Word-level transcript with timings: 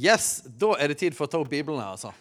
Yes, 0.00 0.40
da 0.46 0.72
er 0.80 0.88
det 0.88 1.00
tid 1.02 1.16
for 1.16 1.26
å 1.26 1.30
ta 1.30 1.38
opp 1.42 1.50
Bibelen 1.50 1.80
her, 1.82 1.92
altså. 1.92 2.14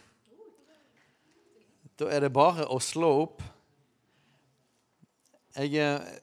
Da 2.00 2.10
er 2.12 2.26
det 2.26 2.32
bare 2.36 2.66
å 2.68 2.80
slå 2.84 3.12
opp. 3.22 3.44
Jeg, 5.56 5.78
eh, 5.80 6.20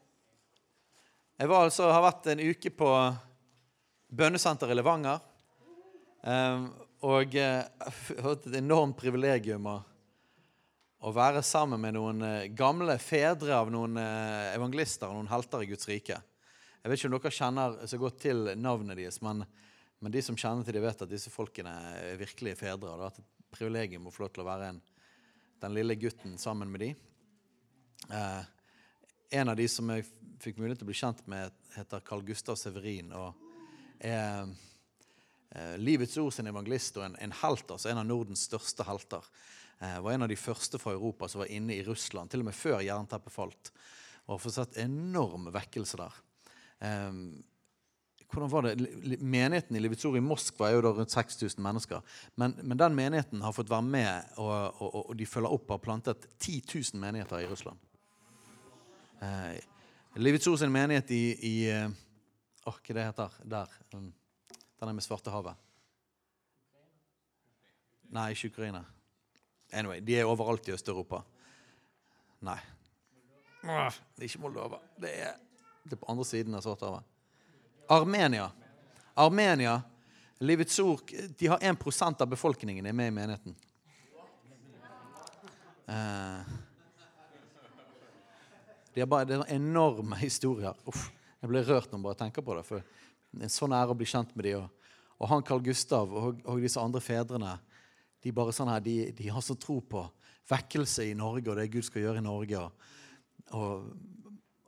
jeg 1.40 1.48
var 1.48 1.64
altså, 1.64 1.88
har 1.92 2.04
vært 2.04 2.28
en 2.32 2.42
uke 2.44 2.72
på 2.76 2.90
bønnesenter 4.20 4.72
i 4.72 4.76
Levanger. 4.76 5.24
eh, 6.28 6.66
Og 7.08 7.36
eh, 7.40 7.64
hatt 8.24 8.46
et 8.50 8.60
enormt 8.60 8.96
privilegium 9.00 9.68
å, 9.72 9.76
å 11.08 11.12
være 11.12 11.40
sammen 11.40 11.80
med 11.80 11.96
noen 11.96 12.20
eh, 12.22 12.48
gamle 12.52 12.98
fedre 13.00 13.56
av 13.56 13.72
noen 13.72 13.96
evangelister 13.96 15.08
og 15.08 15.22
noen 15.22 15.32
helter 15.32 15.64
i 15.64 15.70
Guds 15.72 15.88
rike. 15.88 16.20
Jeg 16.82 16.90
vet 16.90 17.00
ikke 17.00 17.08
om 17.08 17.16
dere 17.16 17.38
kjenner 17.40 17.80
så 17.88 17.96
godt 18.00 18.20
til 18.28 18.50
navnet 18.60 19.00
deres, 19.00 19.22
men, 19.24 19.46
men 20.00 20.12
de 20.12 20.22
som 20.22 20.36
kjenner 20.36 20.66
til 20.66 20.76
det, 20.76 20.84
vet 20.84 21.06
at 21.06 21.10
disse 21.12 21.32
folkene 21.32 21.72
er 21.96 22.20
virkelige 22.20 22.58
fedre. 22.60 22.76
Og 22.76 22.84
det 22.84 22.92
har 22.92 23.04
vært 23.06 23.22
et 23.22 23.48
privilegium 23.56 24.08
å 24.08 24.12
få 24.12 24.26
lov 24.26 24.34
til 24.34 24.44
å 24.44 24.50
være 24.50 24.68
en, 24.74 24.82
den 25.64 25.74
lille 25.76 25.96
gutten 25.98 26.36
sammen 26.40 26.70
med 26.72 26.84
de. 26.84 26.90
Eh, 28.12 28.42
en 29.40 29.50
av 29.50 29.56
de 29.58 29.66
som 29.72 29.88
jeg 29.94 30.04
fikk 30.42 30.60
mulighet 30.60 30.82
til 30.82 30.86
å 30.86 30.92
bli 30.92 31.00
kjent 31.00 31.24
med, 31.32 31.56
heter 31.74 32.04
Carl 32.06 32.22
Gustav 32.26 32.60
Severin. 32.60 33.10
og 33.16 33.46
er 33.98 34.48
eh, 35.50 35.76
Livets 35.80 36.16
Ord 36.20 36.34
sin 36.34 36.50
evangelist 36.50 36.98
og 37.00 37.06
en, 37.08 37.16
en 37.20 37.36
helt, 37.42 37.70
altså 37.70 37.90
en 37.90 38.02
av 38.02 38.08
Nordens 38.08 38.44
største 38.48 38.86
helter. 38.86 39.24
Eh, 39.80 39.98
var 40.00 40.12
en 40.12 40.26
av 40.26 40.30
de 40.32 40.38
første 40.38 40.80
fra 40.80 40.94
Europa 40.96 41.28
som 41.28 41.42
var 41.42 41.52
inne 41.52 41.76
i 41.76 41.84
Russland, 41.86 42.30
til 42.30 42.44
og 42.44 42.50
med 42.50 42.56
før 42.56 42.84
jernteppet 42.84 43.34
falt. 43.34 43.72
Og 44.26 44.36
har 44.36 44.42
fått 44.42 44.58
sett 44.58 44.80
enorm 44.82 45.50
vekkelse 45.54 46.00
der. 46.00 46.22
Eh, 46.84 47.12
hvordan 48.32 48.50
var 48.50 48.62
det? 48.66 49.20
Menigheten 49.22 49.76
i 49.76 49.80
Livets 49.80 50.04
i 50.04 50.20
Moskva 50.20 50.68
er 50.68 50.74
jo 50.76 50.82
da 50.86 50.90
rundt 50.96 51.12
6000 51.14 51.62
mennesker. 51.62 52.02
Men, 52.36 52.56
men 52.62 52.78
den 52.78 52.94
menigheten 52.98 53.40
har 53.44 53.52
fått 53.54 53.70
være 53.70 53.82
med, 53.86 54.32
og, 54.36 54.80
og, 54.82 54.94
og- 55.10 55.16
de 55.18 55.26
følger 55.26 55.52
opp 55.54 55.70
og 55.70 55.76
har 55.78 55.84
plantet 55.84 56.26
10 56.38 56.62
000 56.94 57.00
menigheter 57.00 57.38
i 57.44 57.46
Russland. 57.46 57.78
Eh, 59.22 59.60
Livets 60.16 60.48
sin 60.58 60.72
menighet 60.72 61.10
i, 61.10 61.22
i 61.46 61.54
eh, 61.70 61.88
Åh, 62.66 62.74
hva 62.82 62.94
det 62.98 63.04
heter 63.06 63.34
der? 63.46 63.70
Um, 63.94 64.12
Den 64.80 64.88
er 64.88 64.92
med 64.92 65.04
Svartehavet. 65.06 65.54
Nei, 68.10 68.30
ikke 68.34 68.50
Ukraina. 68.52 68.80
Anyway, 69.72 70.00
de 70.00 70.16
er 70.18 70.26
overalt 70.28 70.66
i 70.68 70.72
Øst-Europa. 70.74 71.20
Nei. 72.46 72.58
Det 73.62 74.22
er 74.22 74.28
ikke 74.28 74.42
Moldova. 74.42 74.78
Det 75.00 75.10
er, 75.22 75.38
det 75.84 75.92
er 75.96 76.00
på 76.02 76.10
andre 76.12 76.24
siden 76.28 76.54
av 76.54 76.62
Svartehavet. 76.66 77.02
Armenia. 77.88 78.50
Armenia, 79.14 79.82
Livets 80.38 80.78
Ord, 80.78 81.12
de 81.38 81.46
har 81.46 81.58
1% 81.58 82.22
av 82.22 82.28
befolkningen 82.28 82.86
er 82.86 82.92
med 82.92 83.08
i 83.08 83.14
menigheten. 83.14 83.54
Eh, 85.86 86.40
de 88.94 89.00
har 89.00 89.06
bare, 89.06 89.24
det 89.24 89.38
er 89.38 89.54
enorme 89.54 90.18
historier. 90.18 90.74
Uff, 90.88 91.10
jeg 91.40 91.50
blir 91.52 91.66
rørt 91.68 91.92
når 91.92 91.98
jeg 91.98 92.06
bare 92.08 92.20
tenker 92.24 92.44
på 92.44 92.56
det. 92.58 92.64
For 92.66 92.82
det 92.82 93.44
er 93.44 93.48
en 93.48 93.54
sånn 93.54 93.76
ære 93.76 93.94
å 93.94 93.98
bli 93.98 94.08
kjent 94.10 94.34
med 94.36 94.48
de. 94.48 94.56
Og, 94.58 94.90
og 95.20 95.30
han 95.30 95.46
Carl 95.46 95.62
Gustav 95.64 96.12
og, 96.12 96.42
og 96.44 96.64
disse 96.64 96.82
andre 96.82 97.02
fedrene 97.04 97.54
de, 98.24 98.32
bare 98.34 98.54
sånn 98.56 98.72
her, 98.72 98.82
de, 98.82 99.12
de 99.14 99.30
har 99.30 99.44
så 99.44 99.54
tro 99.60 99.78
på 99.80 100.02
vekkelse 100.50 101.06
i 101.06 101.14
Norge 101.18 101.52
og 101.52 101.58
det 101.60 101.70
Gud 101.70 101.86
skal 101.86 102.02
gjøre 102.02 102.22
i 102.22 102.26
Norge. 102.26 102.66
Og, 103.54 103.88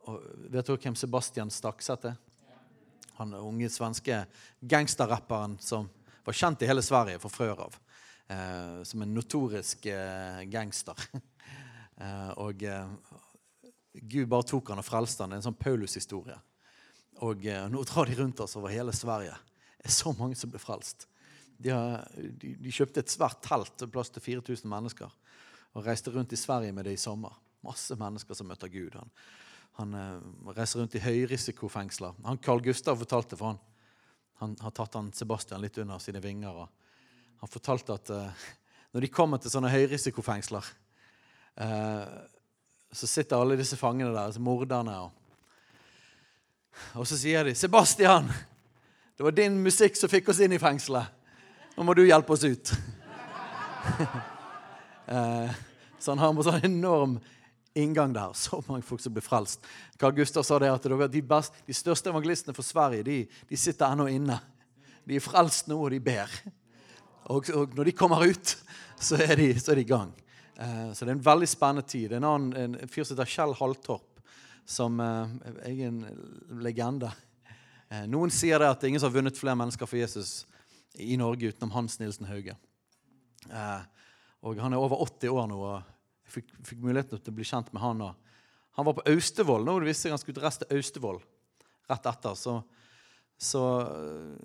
og 0.07 0.25
Vet 0.49 0.65
dere 0.65 0.81
hvem 0.81 0.95
Sebastian 0.97 1.51
Stakseth 1.53 2.13
er? 2.13 2.15
Han 3.19 3.35
unge 3.35 3.69
svenske 3.71 4.23
gangsterrapperen 4.59 5.57
som 5.63 5.89
var 6.25 6.37
kjent 6.37 6.61
i 6.63 6.69
hele 6.69 6.83
Sverige 6.85 7.19
fra 7.19 7.31
før 7.31 7.65
av. 7.67 7.77
Eh, 8.29 8.83
som 8.87 9.01
en 9.03 9.13
notorisk 9.15 9.85
eh, 9.89 10.43
gangster. 10.51 10.95
eh, 12.03 12.31
og 12.39 12.63
eh, 12.63 12.91
Gud 13.99 14.29
bare 14.31 14.47
tok 14.47 14.71
han 14.71 14.81
og 14.81 14.87
frelste 14.87 15.25
han. 15.25 15.33
Det 15.33 15.39
er 15.39 15.43
en 15.43 15.47
sånn 15.49 15.59
Paulus-historie. 15.59 16.37
Og 17.25 17.47
eh, 17.49 17.65
nå 17.71 17.83
drar 17.89 18.07
de 18.07 18.19
rundt 18.19 18.43
oss 18.45 18.55
over 18.59 18.71
hele 18.71 18.93
Sverige. 18.95 19.35
Det 19.79 19.89
er 19.89 19.95
så 19.95 20.13
mange 20.15 20.37
som 20.39 20.51
blir 20.51 20.61
frelst. 20.61 21.07
De, 21.59 21.73
har, 21.73 22.05
de, 22.15 22.53
de 22.55 22.71
kjøpte 22.71 23.03
et 23.03 23.11
svært 23.11 23.41
telt 23.43 23.83
plass 23.91 24.13
til 24.13 24.23
4000 24.23 24.69
mennesker 24.71 25.11
og 25.75 25.85
reiste 25.85 26.11
rundt 26.13 26.31
i 26.33 26.39
Sverige 26.39 26.73
med 26.75 26.87
det 26.87 26.95
i 26.95 27.01
sommer. 27.01 27.35
Masse 27.65 27.97
mennesker 27.99 28.37
som 28.37 28.47
møter 28.47 28.71
Gud. 28.71 28.95
Han, 28.95 29.11
han 29.79 29.93
eh, 29.95 30.51
reiser 30.57 30.81
rundt 30.81 30.95
i 30.95 31.03
høyrisikofengsler. 31.03 32.17
Han 32.25 32.37
Carl 32.43 32.61
Gustav 32.63 32.99
fortalte, 32.99 33.37
for 33.39 33.53
han, 33.53 33.59
han 34.41 34.55
har 34.59 34.73
tatt 34.75 34.97
han 34.99 35.13
Sebastian 35.15 35.61
litt 35.63 35.77
under 35.79 36.01
sine 36.03 36.19
vinger. 36.23 36.65
og 36.65 36.67
Han 37.39 37.51
fortalte 37.51 37.95
at 37.95 38.11
uh, 38.11 38.43
når 38.91 39.05
de 39.05 39.11
kommer 39.13 39.39
til 39.39 39.53
sånne 39.53 39.71
høyrisikofengsler, 39.71 40.67
uh, 41.63 42.19
så 42.91 43.07
sitter 43.07 43.39
alle 43.39 43.59
disse 43.59 43.79
fangene 43.79 44.11
der, 44.11 44.25
altså 44.25 44.43
morderne. 44.43 44.97
Og, 45.05 45.11
og 46.99 47.07
så 47.07 47.15
sier 47.19 47.47
de 47.47 47.55
'Sebastian, 47.55 48.27
det 49.15 49.23
var 49.23 49.31
din 49.35 49.63
musikk 49.63 49.95
som 49.95 50.11
fikk 50.11 50.29
oss 50.31 50.43
inn 50.43 50.55
i 50.55 50.59
fengselet. 50.59 51.07
Nå 51.77 51.87
må 51.87 51.95
du 51.95 52.03
hjelpe 52.03 52.35
oss 52.35 52.43
ut.' 52.43 52.75
uh, 55.07 55.51
så 55.99 56.11
han 56.11 56.19
har 56.19 56.33
med 56.35 56.43
sånn 56.47 56.67
enorm 56.67 57.19
inngang 57.81 58.13
der. 58.15 58.33
Så 58.37 58.61
mange 58.67 58.85
folk 58.87 59.01
som 59.03 59.15
blir 59.15 59.25
frelst. 59.25 59.65
Carl 59.99 60.15
Gustav 60.17 60.45
sa 60.47 60.59
det 60.61 60.71
at 60.71 60.87
de, 61.11 61.21
best, 61.25 61.59
de 61.67 61.75
største 61.75 62.11
evangelistene 62.11 62.55
for 62.57 62.67
Sverige 62.67 63.07
de, 63.07 63.19
de 63.49 63.59
sitter 63.59 63.89
ennå 63.89 64.09
inne. 64.11 64.39
De 65.07 65.17
er 65.17 65.23
frelst 65.25 65.69
nå, 65.69 65.79
og 65.79 65.93
de 65.93 66.01
ber. 66.03 66.33
Og, 67.29 67.49
og 67.55 67.77
når 67.77 67.89
de 67.89 67.95
kommer 67.97 68.25
ut, 68.29 68.55
så 68.99 69.17
er 69.21 69.35
de, 69.39 69.53
så 69.59 69.73
er 69.73 69.79
de 69.79 69.85
i 69.87 69.89
gang. 69.89 70.11
Eh, 70.59 70.91
så 70.93 71.05
det 71.05 71.13
er 71.13 71.17
en 71.17 71.25
veldig 71.25 71.49
spennende 71.49 71.87
tid. 71.87 72.13
En 72.13 72.27
annen 72.27 72.77
en 72.77 72.91
fyr 72.91 73.05
som 73.05 73.15
heter 73.15 73.31
Kjell 73.31 73.55
Halltorp, 73.57 74.21
som 74.69 74.99
eh, 75.01 75.35
er 75.69 75.83
en 75.87 76.03
legende. 76.61 77.11
Eh, 77.89 78.05
noen 78.09 78.33
sier 78.33 78.61
det 78.61 78.69
at 78.69 78.81
det 78.81 78.87
er 78.87 78.93
ingen 78.93 79.01
som 79.01 79.09
har 79.09 79.17
vunnet 79.17 79.39
flere 79.39 79.57
mennesker 79.57 79.89
for 79.89 79.97
Jesus 79.97 80.43
i 80.99 81.15
Norge 81.17 81.49
utenom 81.49 81.73
Hans 81.73 81.97
Nilsen 82.01 82.27
Hauge. 82.29 82.53
Eh, 83.49 83.81
og 84.45 84.59
han 84.61 84.73
er 84.73 84.81
over 84.81 85.01
80 85.05 85.33
år 85.33 85.47
nå, 85.49 85.57
og 85.57 85.98
fikk, 86.31 86.53
fikk 86.65 86.81
muligheten 86.83 87.19
til 87.19 87.33
å 87.33 87.37
bli 87.37 87.47
kjent 87.47 87.71
med 87.75 87.83
han. 87.83 88.05
Han 88.77 88.87
var 88.87 88.97
på 88.97 89.05
Austevoll. 89.11 89.65
Nå 89.67 89.79
visste 89.83 90.07
jeg 90.07 90.15
han 90.15 90.21
skulle 90.21 90.43
reise 90.43 90.63
til 90.63 90.77
Austevoll 90.77 91.21
rett 91.89 92.05
etter. 92.05 92.35
Så, 92.37 92.61
så 93.37 93.63
øh, 93.81 94.35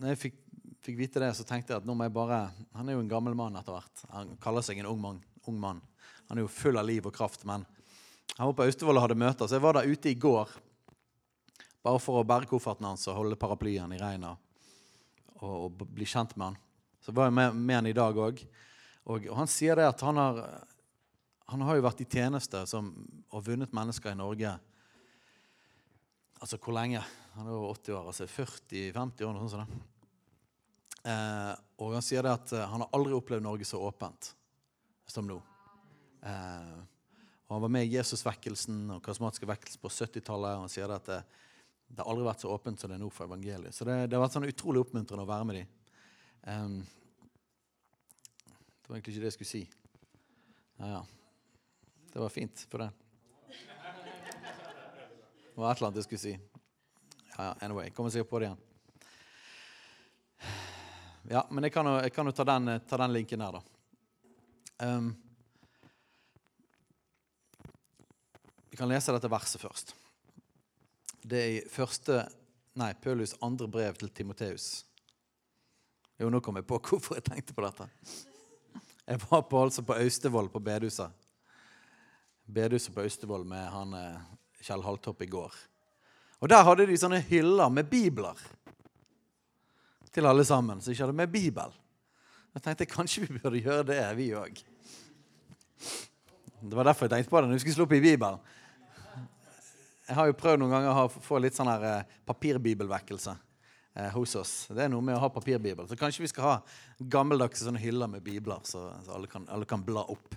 når 0.00 0.14
jeg 0.14 0.20
fikk, 0.24 0.38
fikk 0.84 0.98
vite 0.98 1.22
det, 1.22 1.32
så 1.36 1.46
tenkte 1.46 1.74
jeg 1.74 1.82
at 1.82 1.88
nå 1.88 1.96
må 1.96 2.06
jeg 2.06 2.14
bare 2.16 2.40
Han 2.76 2.88
er 2.88 2.96
jo 2.96 3.04
en 3.04 3.10
gammel 3.10 3.36
mann 3.38 3.56
etter 3.60 3.76
hvert. 3.76 4.04
Han 4.14 4.34
kaller 4.42 4.64
seg 4.64 4.80
en 4.80 4.90
ung 4.90 5.00
mann. 5.02 5.20
Ung 5.48 5.58
mann. 5.60 5.82
Han 6.30 6.40
er 6.40 6.46
jo 6.46 6.52
full 6.52 6.80
av 6.80 6.88
liv 6.88 7.04
og 7.06 7.14
kraft. 7.14 7.44
Men 7.48 7.66
han 8.36 8.48
var 8.48 8.56
på 8.58 8.66
Austevoll 8.66 8.98
og 8.98 9.06
hadde 9.06 9.20
møter, 9.20 9.46
så 9.46 9.58
jeg 9.58 9.64
var 9.64 9.78
der 9.78 9.90
ute 9.90 10.10
i 10.10 10.18
går. 10.18 10.50
Bare 11.84 12.00
for 12.00 12.22
å 12.22 12.26
bære 12.26 12.48
kofferten 12.48 12.88
hans 12.88 13.04
og 13.10 13.18
holde 13.18 13.38
paraplyen 13.38 13.92
i 13.92 14.00
regnet. 14.00 14.40
Og, 15.42 15.66
og 15.66 15.82
bli 15.92 16.06
kjent 16.08 16.32
med 16.38 16.52
han. 16.52 16.60
Så 17.04 17.12
var 17.12 17.28
jeg 17.28 17.36
med, 17.36 17.58
med 17.60 17.76
han 17.82 17.90
i 17.90 17.96
dag 17.96 18.16
òg. 18.16 18.40
Og, 19.04 19.26
og 19.28 19.34
han 19.36 19.50
sier 19.50 19.76
det 19.76 19.90
at 19.90 20.00
han 20.06 20.16
har, 20.16 20.38
han 21.52 21.64
har 21.66 21.76
jo 21.76 21.84
vært 21.84 22.00
i 22.00 22.08
tjeneste 22.08 22.62
som, 22.68 22.92
og 23.28 23.44
vunnet 23.44 23.74
mennesker 23.76 24.14
i 24.14 24.18
Norge. 24.18 24.54
Altså 26.40 26.58
hvor 26.60 26.76
lenge? 26.76 27.02
Han 27.34 27.48
er 27.48 27.56
over 27.56 27.74
80 27.74 27.98
år. 27.98 28.06
altså 28.08 28.26
40-50 28.30 29.26
år. 29.26 29.34
noe 29.34 29.50
sånt. 29.52 29.68
sånn. 29.68 29.82
Eh, 31.04 31.52
og 31.84 31.92
han 31.98 32.04
sier 32.04 32.24
det 32.24 32.32
at 32.32 32.54
eh, 32.56 32.64
han 32.70 32.80
har 32.80 32.96
aldri 32.96 33.12
opplevd 33.16 33.44
Norge 33.44 33.66
så 33.68 33.80
åpent 33.84 34.30
som 35.10 35.26
nå. 35.28 35.36
Eh, 36.24 36.76
og 37.44 37.56
Han 37.58 37.64
var 37.66 37.72
med 37.76 37.84
i 37.84 37.98
Jesusvekkelsen 37.98 38.94
og 38.94 39.02
karismatiske 39.04 39.48
vekkelse 39.48 39.80
på 39.82 39.90
70-tallet. 39.92 40.56
og 40.56 40.64
Han 40.64 40.72
sier 40.72 40.88
det 40.88 40.96
at 41.02 41.10
det, 41.10 41.18
det, 41.90 42.00
har 42.00 42.08
aldri 42.08 42.24
vært 42.24 42.44
så 42.46 42.54
åpent 42.54 42.80
som 42.80 42.88
det 42.88 42.96
er 42.96 43.04
nå 43.04 43.10
for 43.12 43.28
evangeliet. 43.28 43.76
Så 43.76 43.84
det, 43.84 43.98
det 44.08 44.16
har 44.16 44.24
vært 44.24 44.38
sånn 44.38 44.48
utrolig 44.48 44.80
oppmuntrende 44.80 45.26
å 45.26 45.28
være 45.28 45.48
med 45.50 45.60
dem. 45.60 45.68
Eh, 46.48 46.78
det 48.80 48.88
var 48.88 48.96
egentlig 48.96 49.14
ikke 49.14 49.26
det 49.26 49.30
jeg 49.32 49.36
skulle 49.36 49.52
si. 49.52 49.62
Ja, 50.80 50.88
ja. 50.96 51.04
Det 52.14 52.20
var 52.20 52.28
fint 52.28 52.66
for 52.70 52.78
det. 52.78 52.90
Det 55.54 55.60
var 55.60 55.72
et 55.72 55.78
eller 55.78 55.88
annet 55.88 55.96
jeg 55.98 56.04
skulle 56.04 56.20
si. 56.22 56.34
Ja, 57.36 57.56
anyway, 57.60 57.90
Kommer 57.90 58.10
sikkert 58.10 58.30
på 58.30 58.38
det 58.38 58.46
igjen. 58.46 58.60
Ja, 61.30 61.42
men 61.50 61.66
jeg 61.66 61.72
kan 61.74 61.90
jo, 61.90 61.96
jeg 61.98 62.12
kan 62.14 62.30
jo 62.30 62.34
ta, 62.38 62.46
den, 62.46 62.70
ta, 62.86 63.00
den, 63.02 63.16
linken 63.16 63.42
der, 63.42 63.58
da. 63.58 63.62
Um, 64.86 65.08
vi 68.70 68.78
kan 68.78 68.92
lese 68.94 69.16
dette 69.18 69.32
verset 69.34 69.64
først. 69.64 69.90
Det 71.26 71.42
er 71.42 71.50
i 71.56 71.60
første 71.66 72.22
Nei, 72.78 72.92
Paulus 72.94 73.34
andre 73.42 73.66
brev 73.70 73.98
til 73.98 74.14
Timoteus. 74.14 74.84
Jo, 76.22 76.30
nå 76.30 76.38
kom 76.38 76.62
jeg 76.62 76.70
på 76.70 76.78
hvorfor 76.78 77.18
jeg 77.18 77.26
tenkte 77.26 77.58
på 77.58 77.66
dette. 77.66 77.90
Jeg 79.02 79.22
var 79.26 79.46
på, 79.50 79.66
altså 79.66 79.82
på 79.82 79.98
Austevoll, 79.98 80.54
på 80.54 80.62
bedehuset. 80.62 81.23
Bedehuset 82.44 82.94
på 82.94 83.04
Austevoll 83.04 83.46
med 83.48 83.64
han 83.72 83.94
eh, 83.98 84.24
Kjell 84.64 84.84
Haltopp 84.84 85.22
i 85.24 85.30
går. 85.30 85.54
Og 86.44 86.50
Der 86.50 86.64
hadde 86.66 86.86
de 86.88 86.98
sånne 87.00 87.22
hyller 87.24 87.72
med 87.72 87.88
bibler 87.88 88.40
til 90.14 90.28
alle 90.28 90.44
sammen 90.46 90.82
som 90.82 90.92
ikke 90.92 91.06
hadde 91.06 91.16
med 91.16 91.32
Bibel. 91.32 91.72
Jeg 92.54 92.62
tenkte 92.62 92.86
kanskje 92.86 93.24
vi 93.24 93.38
burde 93.38 93.62
gjøre 93.62 93.86
det, 93.88 94.02
vi 94.18 94.28
òg. 94.38 94.60
Det 96.64 96.76
var 96.76 96.86
derfor 96.86 97.08
jeg 97.08 97.16
tenkte 97.16 97.32
på 97.32 97.40
det 97.40 97.48
når 97.48 97.58
vi 97.58 97.64
skulle 97.64 97.78
slå 97.78 97.86
opp 97.88 97.96
i 97.96 98.04
Bibelen. 98.04 98.38
Jeg 100.04 100.16
har 100.18 100.28
jo 100.28 100.36
prøvd 100.36 100.60
noen 100.60 100.74
ganger 100.76 101.00
å 101.00 101.08
få 101.08 101.40
litt 101.40 101.56
sånn 101.56 101.70
her 101.72 101.84
eh, 101.88 102.14
papirbibelvekkelse 102.28 103.32
eh, 103.32 104.10
hos 104.12 104.34
oss. 104.36 104.52
Det 104.68 104.84
er 104.84 104.92
noe 104.92 105.04
med 105.04 105.16
å 105.16 105.22
ha 105.22 105.30
papirbibel. 105.32 105.88
Så 105.88 105.96
kanskje 105.96 106.26
vi 106.26 106.30
skal 106.30 106.46
ha 106.46 106.54
gammeldagse 107.00 107.64
sånne 107.64 107.80
hyller 107.80 108.10
med 108.12 108.24
bibler, 108.24 108.60
så 108.68 108.90
alle, 109.16 109.30
kan, 109.32 109.48
alle, 109.48 109.68
kan, 109.68 109.82
bla 109.84 110.04
opp. 110.12 110.36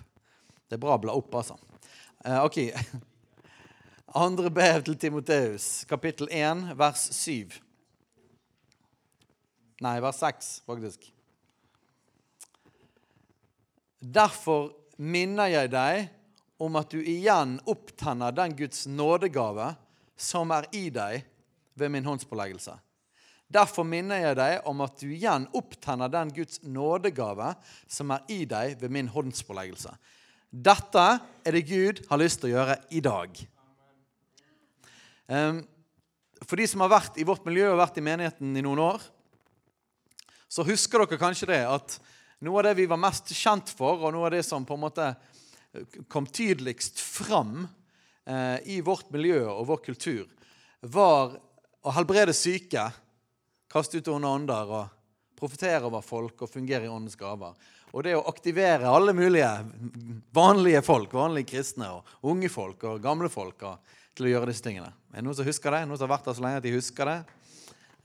Det 0.68 0.76
er 0.76 0.82
bra 0.82 0.98
å 0.98 1.00
bla 1.00 1.14
opp, 1.16 1.32
altså. 1.40 1.56
Eh, 2.24 2.38
ok. 2.44 2.58
Andre 4.24 4.50
brev 4.52 4.82
til 4.84 4.98
Timoteus, 5.00 5.86
kapittel 5.88 6.28
1, 6.32 6.74
vers 6.76 7.06
7. 7.16 7.56
Nei, 9.84 9.94
vers 10.04 10.20
6, 10.20 10.50
faktisk. 10.68 11.08
Derfor 13.98 14.72
minner 14.98 15.48
jeg 15.50 15.72
deg 15.72 16.08
om 16.62 16.76
at 16.78 16.92
du 16.92 17.00
igjen 17.00 17.56
opptenner 17.70 18.34
den 18.34 18.56
Guds 18.58 18.84
nådegave 18.90 19.72
som 20.18 20.52
er 20.54 20.68
i 20.74 20.88
deg 20.90 21.24
ved 21.78 21.94
min 21.94 22.06
håndspåleggelse. 22.06 22.74
Derfor 23.48 23.86
minner 23.88 24.20
jeg 24.20 24.36
deg 24.36 24.66
om 24.68 24.82
at 24.84 25.00
du 25.00 25.08
igjen 25.08 25.46
opptenner 25.56 26.10
den 26.12 26.32
Guds 26.36 26.60
nådegave 26.60 27.54
som 27.88 28.12
er 28.12 28.26
i 28.28 28.42
deg 28.44 28.76
ved 28.82 28.92
min 28.92 29.08
håndspåleggelse. 29.08 29.94
Dette 30.48 31.04
er 31.44 31.54
det 31.54 31.66
Gud 31.68 32.02
har 32.08 32.20
lyst 32.20 32.40
til 32.40 32.50
å 32.50 32.54
gjøre 32.56 32.76
i 32.96 33.02
dag. 33.04 33.40
For 35.28 36.56
de 36.56 36.66
som 36.70 36.84
har 36.84 36.92
vært 36.92 37.18
i 37.20 37.26
vårt 37.28 37.44
miljø 37.44 37.68
og 37.72 37.80
vært 37.82 37.98
i 38.00 38.04
menigheten 38.04 38.56
i 38.56 38.64
noen 38.64 38.80
år, 38.80 39.02
så 40.48 40.64
husker 40.64 41.04
dere 41.04 41.20
kanskje 41.20 41.50
det 41.50 41.60
at 41.68 41.98
noe 42.44 42.60
av 42.60 42.68
det 42.68 42.78
vi 42.78 42.86
var 42.88 43.00
mest 43.00 43.32
kjent 43.36 43.68
for, 43.76 44.00
og 44.00 44.14
noe 44.14 44.28
av 44.28 44.36
det 44.36 44.44
som 44.46 44.64
på 44.64 44.78
en 44.78 44.86
måte 44.86 45.08
kom 46.08 46.24
tydeligst 46.24 47.02
fram 47.02 47.66
eh, 48.24 48.56
i 48.72 48.80
vårt 48.84 49.10
miljø 49.12 49.42
og 49.50 49.66
vår 49.68 49.82
kultur, 49.90 50.24
var 50.80 51.36
å 51.84 51.92
helbrede 51.92 52.32
syke, 52.36 52.86
kaste 53.68 54.00
ut 54.00 54.08
onde 54.14 54.30
ånder 54.30 54.72
og 54.78 54.94
profetere 55.38 55.84
over 55.86 56.02
folk 56.02 56.46
og 56.46 56.50
fungere 56.50 56.88
i 56.88 56.92
åndens 56.92 57.18
gaver. 57.18 57.52
Og 57.94 58.04
det 58.04 58.16
å 58.18 58.26
aktivere 58.28 58.90
alle 58.90 59.14
mulige 59.16 59.48
vanlige 60.34 60.82
folk, 60.84 61.14
vanlige 61.16 61.54
kristne, 61.54 61.88
og 61.94 62.28
unge 62.32 62.50
folk 62.52 62.84
og 62.84 63.02
gamle 63.02 63.30
folk 63.32 63.64
til 64.14 64.28
å 64.28 64.32
gjøre 64.34 64.50
disse 64.50 64.66
tingene. 64.66 64.92
Er 65.12 65.20
det 65.22 65.26
noen 65.28 65.38
som 65.38 65.48
husker 65.48 65.72
det? 65.72 65.86
Noen 65.88 66.00
som 66.00 66.08
har 66.08 66.16
vært 66.18 66.28
der 66.28 66.36
så 66.36 66.44
lenge 66.44 66.60
at 66.60 66.68
de 66.68 66.76
husker 66.76 67.12
det? 67.12 67.18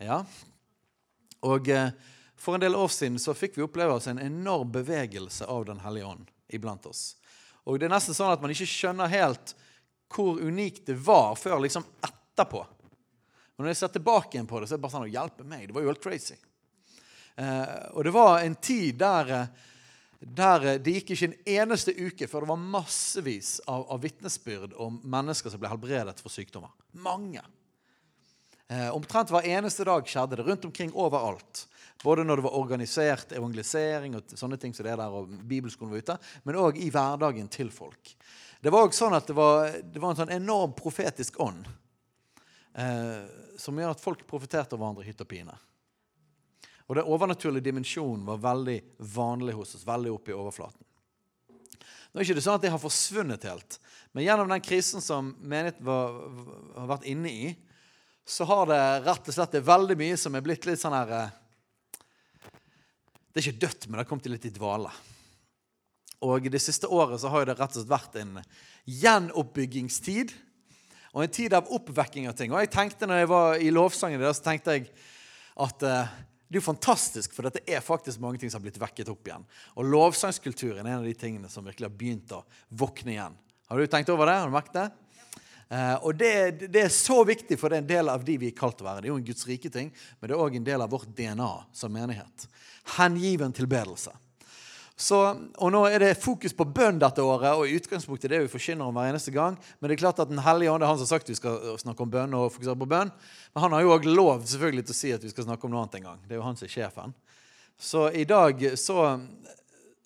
Ja. 0.08 0.24
Og... 1.44 1.70
Eh, 1.70 1.94
for 2.44 2.56
en 2.56 2.60
del 2.60 2.76
år 2.76 2.88
siden 2.88 3.20
så 3.20 3.32
fikk 3.34 3.56
vi 3.56 3.64
oppleve 3.64 3.94
oss 3.96 4.10
en 4.12 4.20
enorm 4.20 4.72
bevegelse 4.72 5.46
av 5.48 5.64
Den 5.66 5.80
hellige 5.80 6.06
ånd 6.06 6.32
iblant 6.52 6.86
oss. 6.86 7.16
Og 7.64 7.80
Det 7.80 7.88
er 7.88 7.94
nesten 7.94 8.18
sånn 8.18 8.34
at 8.34 8.42
man 8.44 8.52
ikke 8.52 8.68
skjønner 8.68 9.08
helt 9.08 9.54
hvor 10.12 10.42
unikt 10.44 10.90
det 10.90 10.98
var 11.06 11.38
før 11.40 11.62
liksom 11.64 11.86
etterpå. 12.04 12.66
Men 13.56 13.64
Når 13.64 13.72
jeg 13.72 13.80
ser 13.80 13.94
tilbake 13.96 14.36
igjen 14.36 14.50
på 14.50 14.60
det, 14.60 14.68
så 14.68 14.76
er 14.76 14.82
det 14.82 14.84
bare 14.84 14.96
sånn 14.98 15.08
å 15.08 15.14
hjelpe 15.14 15.48
meg. 15.48 15.70
Det 15.70 15.78
var 15.78 15.86
jo 15.86 15.94
helt 15.94 16.04
crazy. 16.04 16.36
Eh, 17.40 17.72
og 17.96 18.04
det 18.04 18.14
var 18.14 18.42
en 18.42 18.60
tid 18.60 19.00
der, 19.00 19.32
der, 20.24 20.78
det 20.80 20.96
gikk 21.00 21.14
ikke 21.14 21.28
en 21.30 21.36
eneste 21.56 21.94
uke 21.98 22.28
før 22.32 22.46
det 22.46 22.52
var 22.54 22.62
massevis 22.78 23.58
av, 23.68 23.84
av 23.92 24.00
vitnesbyrd 24.04 24.78
om 24.80 25.02
mennesker 25.04 25.52
som 25.52 25.62
ble 25.62 25.72
helbredet 25.72 26.22
for 26.24 26.32
sykdommer. 26.32 26.72
Mange. 27.04 27.44
Eh, 28.72 28.90
omtrent 28.96 29.34
hver 29.34 29.46
eneste 29.52 29.86
dag 29.88 30.08
skjedde 30.08 30.40
det 30.40 30.46
rundt 30.48 30.66
omkring 30.70 30.94
overalt. 30.96 31.66
Både 32.04 32.24
når 32.24 32.40
det 32.40 32.46
var 32.48 32.56
organisert 32.60 33.36
evangelisering 33.36 34.16
og 34.18 34.34
sånne 34.40 34.58
ting 34.60 34.74
som 34.76 34.88
det 34.88 34.96
der, 35.00 35.12
og 35.12 35.30
bibelskolen 35.48 35.92
var 35.94 36.04
ute, 36.04 36.18
men 36.48 36.60
òg 36.60 36.80
i 36.80 36.90
hverdagen 36.92 37.52
til 37.52 37.72
folk. 37.72 38.16
Det 38.64 38.72
var 38.72 38.88
også 38.88 39.06
sånn 39.06 39.18
at 39.18 39.28
det 39.28 39.36
var, 39.36 39.76
det 39.84 40.00
var 40.00 40.14
en 40.14 40.22
sånn 40.24 40.36
enorm 40.36 40.74
profetisk 40.76 41.40
ånd 41.44 41.68
eh, 42.80 43.24
som 43.60 43.78
gjør 43.78 43.94
at 43.94 44.04
folk 44.04 44.24
profeterte 44.28 44.76
over 44.76 44.86
hverandre 44.86 45.08
hytt 45.08 45.24
og 45.24 45.30
pine. 45.30 45.56
Og 46.94 47.00
Den 47.00 47.10
overnaturlige 47.10 47.66
dimensjonen 47.66 48.26
var 48.28 48.38
veldig 48.38 48.78
vanlig 49.16 49.56
hos 49.58 49.74
oss. 49.74 49.88
veldig 49.88 50.12
oppe 50.14 50.30
i 50.30 50.36
overflaten. 50.38 50.86
Nå 52.14 52.22
er 52.22 52.22
det 52.22 52.30
ikke 52.30 52.44
sånn 52.46 52.60
at 52.60 52.62
det 52.62 52.70
har 52.70 52.82
forsvunnet 52.82 53.46
helt, 53.50 53.80
men 54.14 54.28
gjennom 54.28 54.52
den 54.52 54.62
krisen 54.62 55.02
som 55.02 55.32
menigheten 55.42 55.88
har 55.90 56.90
vært 56.92 57.08
inne 57.10 57.32
i, 57.32 57.56
så 58.22 58.46
har 58.46 58.68
det 58.70 58.82
rett 59.08 59.32
og 59.32 59.34
slett 59.34 59.56
det 59.58 59.64
veldig 59.66 59.98
mye 59.98 60.20
som 60.22 60.38
er 60.38 60.46
blitt 60.46 60.68
litt 60.70 60.78
sånn 60.78 60.94
her 60.94 61.14
eh, 61.18 61.32
det 63.34 63.42
er 63.42 63.48
ikke 63.48 63.64
dødt, 63.66 63.88
men 63.88 63.98
det 63.98 64.04
har 64.04 64.10
kommet 64.12 64.30
litt 64.30 64.46
i 64.46 64.54
dvale. 64.54 64.92
Og 66.22 66.46
Det 66.54 66.62
siste 66.62 66.86
året 66.86 67.18
så 67.20 67.32
har 67.34 67.48
det 67.50 67.58
rett 67.58 67.74
og 67.74 67.80
slett 67.82 67.90
vært 67.90 68.20
en 68.22 68.36
gjenoppbyggingstid 68.86 70.36
og 71.18 71.24
en 71.26 71.34
tid 71.34 71.56
av 71.58 71.72
oppvekking 71.74 72.30
av 72.30 72.38
ting. 72.38 72.54
Og 72.54 72.62
jeg 72.62 72.70
tenkte 72.78 73.10
når 73.10 73.24
jeg 73.24 73.32
var 73.34 73.58
i 73.58 73.74
lovsangen 73.74 74.22
der, 74.22 74.38
så 74.38 74.46
tenkte 74.46 74.78
jeg 74.78 74.86
at 75.66 75.82
uh, 75.82 76.14
det 76.48 76.58
er 76.58 76.62
jo 76.62 76.66
fantastisk, 76.66 77.34
for 77.34 77.48
dette 77.48 77.64
er 77.66 77.82
faktisk 77.84 78.22
mange 78.22 78.42
ting 78.42 78.52
som 78.52 78.60
har 78.60 78.68
blitt 78.68 78.82
vekket 78.82 79.10
opp 79.14 79.30
igjen. 79.30 79.46
Og 79.80 79.88
lovsangskulturen 79.90 80.84
er 80.84 80.92
en 80.92 81.02
av 81.02 81.08
de 81.08 81.16
tingene 81.18 81.50
som 81.50 81.66
virkelig 81.66 81.88
har 81.88 81.96
begynt 81.98 82.36
å 82.36 82.44
våkne 82.70 83.16
igjen. 83.16 83.40
Har 83.72 83.80
du 83.80 83.90
tenkt 83.90 84.12
over 84.14 84.30
det? 84.30 84.38
Har 84.38 84.52
du 84.52 84.54
merket 84.54 84.78
det? 84.78 84.90
Uh, 85.74 85.96
og 86.06 86.18
det, 86.20 86.34
det, 86.68 86.84
er 86.84 86.92
så 86.94 87.24
viktig, 87.26 87.58
for 87.58 87.72
det 87.72 87.80
er 87.80 87.86
en 87.86 87.90
del 87.90 88.12
av 88.12 88.26
de 88.28 88.36
vi 88.38 88.52
er 88.52 88.58
kalt 88.58 88.84
å 88.84 88.86
være. 88.86 89.02
Det 89.02 89.10
er 89.10 89.14
jo 89.16 89.22
en 89.22 89.26
Guds 89.26 89.48
rike 89.50 89.72
ting, 89.74 89.90
men 90.20 90.30
det 90.30 90.36
er 90.36 90.44
òg 90.44 90.60
en 90.60 90.68
del 90.68 90.84
av 90.86 90.92
vårt 90.94 91.10
DNA 91.18 91.54
som 91.74 91.96
menighet 91.96 92.46
hengiven 92.84 93.54
tilbedelse. 93.54 94.12
Så, 94.94 95.18
og 95.58 95.72
Nå 95.74 95.82
er 95.90 96.04
det 96.04 96.12
fokus 96.22 96.54
på 96.54 96.68
bønn 96.70 97.00
dette 97.02 97.24
året, 97.26 97.56
og 97.58 97.66
i 97.66 97.78
utgangspunktet 97.80 98.30
det 98.30 98.44
vi 98.44 98.52
forkynner 98.52 98.86
om 98.86 98.94
hver 98.94 99.10
eneste 99.10 99.34
gang. 99.34 99.58
Men 99.80 99.90
det 99.90 99.96
er 99.96 100.04
klart 100.04 100.22
at 100.22 100.30
Den 100.30 100.44
hellige 100.46 100.72
ånd 100.72 100.86
er 100.86 100.92
han 100.92 101.00
som 101.00 101.08
har 101.08 101.14
sagt 101.16 101.32
vi 101.32 101.38
skal 101.38 101.80
snakke 101.82 102.06
om 102.06 102.12
bønn. 102.14 102.34
og 102.38 102.52
fokusere 102.54 102.78
på 102.78 102.90
bønn. 102.90 103.12
Men 103.54 103.66
han 103.66 103.74
har 103.74 103.82
jo 103.82 103.96
òg 103.96 104.06
lov 104.06 104.46
selvfølgelig 104.46 104.86
til 104.86 104.94
å 104.94 105.00
si 105.00 105.14
at 105.16 105.24
vi 105.24 105.34
skal 105.34 105.50
snakke 105.50 105.66
om 105.66 105.74
noe 105.74 105.82
annet 105.82 105.98
en 106.00 106.08
gang. 106.12 106.22
Det 106.28 106.38
er 106.38 106.42
jo 106.42 106.46
han 106.46 106.60
som 106.60 106.70
er 106.70 106.76
sjefen. 106.76 107.18
Så 107.80 108.06
i 108.14 108.24
dag 108.30 108.62
så, 108.78 109.00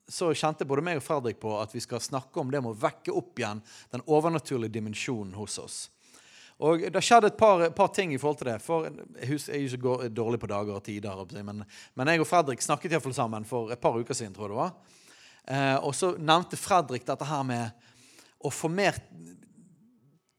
så 0.07 0.31
kjente 0.31 0.65
både 0.65 0.85
meg 0.87 1.01
og 1.01 1.03
Fredrik 1.03 1.39
på 1.41 1.51
at 1.59 1.75
vi 1.75 1.83
skal 1.83 2.01
snakke 2.01 2.39
om 2.39 2.51
det 2.51 2.63
med 2.63 2.71
å 2.71 2.79
vekke 2.79 3.11
opp 3.11 3.37
igjen 3.37 3.61
den 3.91 4.05
overnaturlige 4.07 4.79
dimensjonen 4.79 5.35
hos 5.35 5.59
oss. 5.59 5.77
Og 6.57 6.87
Det 6.91 7.03
skjedde 7.05 7.29
et 7.29 7.37
par, 7.37 7.69
par, 7.69 7.91
ting 7.93 8.13
i 8.13 8.17
forhold 8.17 8.39
til 8.39 8.49
det. 8.49 8.57
For 8.65 8.87
Jeg 8.87 9.41
er 9.53 9.61
jo 9.61 9.69
så 9.69 10.09
dårlig 10.09 10.39
på 10.41 10.49
dager 10.49 10.73
og 10.73 10.83
tider. 10.83 11.43
Men, 11.43 11.63
men 11.93 12.07
jeg 12.07 12.21
og 12.21 12.27
Fredrik 12.27 12.61
snakket 12.61 12.91
i 12.91 12.95
hvert 12.95 13.05
fall 13.05 13.13
sammen 13.13 13.45
for 13.45 13.71
et 13.71 13.81
par 13.81 13.97
uker 13.97 14.13
siden. 14.17 14.33
tror 14.33 14.47
jeg 14.47 14.55
det 14.55 14.61
var. 14.63 14.71
Eh, 15.47 15.77
og 15.85 15.93
så 15.95 16.15
nevnte 16.17 16.57
Fredrik 16.57 17.05
dette 17.05 17.25
her 17.25 17.43
med 17.45 17.69
å 18.41 18.49
få 18.53 18.69
mer 18.69 18.97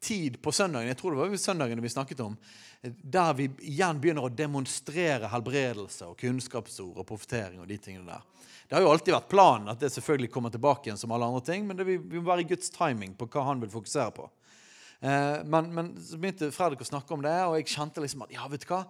tid 0.03 0.43
på 0.43 0.53
søndagen. 0.53 0.89
Jeg 0.91 0.99
tror 0.99 1.15
det 1.15 1.23
var 1.23 1.37
søndagene 1.37 1.83
vi 1.83 1.93
snakket 1.93 2.21
om. 2.21 2.37
Der 2.83 3.33
vi 3.35 3.49
igjen 3.67 4.01
begynner 4.01 4.27
å 4.27 4.33
demonstrere 4.33 5.31
helbredelse 5.31 6.11
og 6.11 6.19
kunnskapsord 6.19 6.99
og 6.99 7.07
profetering. 7.07 7.61
og 7.61 7.69
de 7.69 7.79
tingene 7.79 8.11
der. 8.11 8.23
Det 8.69 8.77
har 8.77 8.83
jo 8.83 8.91
alltid 8.93 9.15
vært 9.15 9.31
planen 9.31 9.71
at 9.73 9.81
det 9.81 9.91
selvfølgelig 9.95 10.31
kommer 10.31 10.51
tilbake 10.53 10.89
igjen 10.89 10.99
som 11.01 11.13
alle 11.13 11.25
andre 11.25 11.41
ting, 11.47 11.67
men 11.67 11.79
vi, 11.87 11.97
vi 11.97 12.21
må 12.21 12.29
være 12.29 12.45
i 12.45 12.51
Guds 12.51 12.69
timing 12.71 13.15
på 13.17 13.27
hva 13.33 13.47
han 13.49 13.63
vil 13.63 13.73
fokusere 13.73 14.13
på. 14.13 14.29
Eh, 15.01 15.45
men, 15.45 15.69
men, 15.75 15.91
så 16.03 16.19
begynte 16.19 16.51
Fredrik 16.55 16.83
å 16.83 16.89
snakke 16.89 17.15
om 17.15 17.23
det, 17.23 17.35
og 17.47 17.55
jeg 17.59 17.71
kjente 17.71 18.03
liksom 18.03 18.25
at 18.27 18.33
ja, 18.35 18.49
vet 18.51 18.65
du 18.65 18.73
hva, 18.73 18.81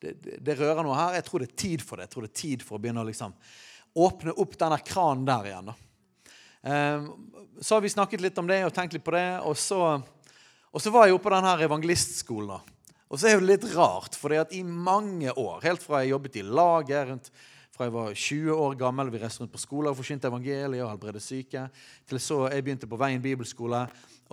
det, 0.00 0.14
det, 0.24 0.38
det, 0.44 0.56
rører 0.56 0.86
noe 0.86 0.96
her. 0.96 1.18
Jeg 1.18 1.26
tror 1.28 1.44
det 1.44 1.50
er 1.50 1.60
tid 1.64 1.84
for 1.84 1.98
det. 1.98 2.08
Jeg 2.08 2.14
tror 2.14 2.26
det 2.26 2.32
er 2.32 2.40
tid 2.40 2.64
for 2.64 2.78
å 2.78 2.82
begynne 2.82 3.04
å 3.04 3.08
liksom 3.08 3.36
åpne 3.98 4.34
opp 4.40 4.56
denne 4.60 4.78
kranen 4.86 5.28
der 5.28 5.50
igjen. 5.50 5.70
da. 5.72 5.76
Eh, 6.62 7.10
så 7.60 7.76
har 7.76 7.84
vi 7.84 7.92
snakket 7.92 8.24
litt 8.24 8.40
om 8.40 8.48
det 8.48 8.62
og 8.64 8.74
tenkt 8.76 8.96
litt 8.96 9.04
på 9.04 9.16
det. 9.16 9.28
Og 9.44 9.58
så, 9.60 9.82
og 9.98 10.82
så 10.82 10.94
var 10.94 11.06
jeg 11.06 11.18
oppe 11.18 11.28
på 11.28 11.36
denne 11.36 11.54
evangelistskolen. 11.68 12.74
Og 13.08 13.20
så 13.20 13.30
er 13.30 13.38
det 13.40 13.48
litt 13.48 13.70
rart, 13.72 14.16
for 14.20 14.34
i 14.36 14.60
mange 14.62 15.32
år, 15.32 15.62
helt 15.64 15.80
fra 15.80 16.02
jeg 16.02 16.12
jobbet 16.12 16.34
i 16.36 16.44
laget 16.44 17.06
rundt 17.08 17.30
fra 17.78 17.86
jeg 17.86 17.94
var 17.94 18.10
20 18.10 18.58
år 18.58 18.76
gammel, 18.78 19.10
vi 19.14 19.20
reiste 19.22 19.44
rundt 19.44 19.54
på 19.54 19.62
skoler 19.62 19.92
og 19.92 19.98
forkynte 20.00 20.26
evangeliet 20.26 20.82
og 20.82 20.90
helbredet 20.90 21.22
syke, 21.22 21.68
til 22.10 22.18
så 22.18 22.40
jeg 22.50 22.64
begynte 22.66 22.88
på 22.90 22.98
Veien 22.98 23.22
bibelskole, 23.22 23.84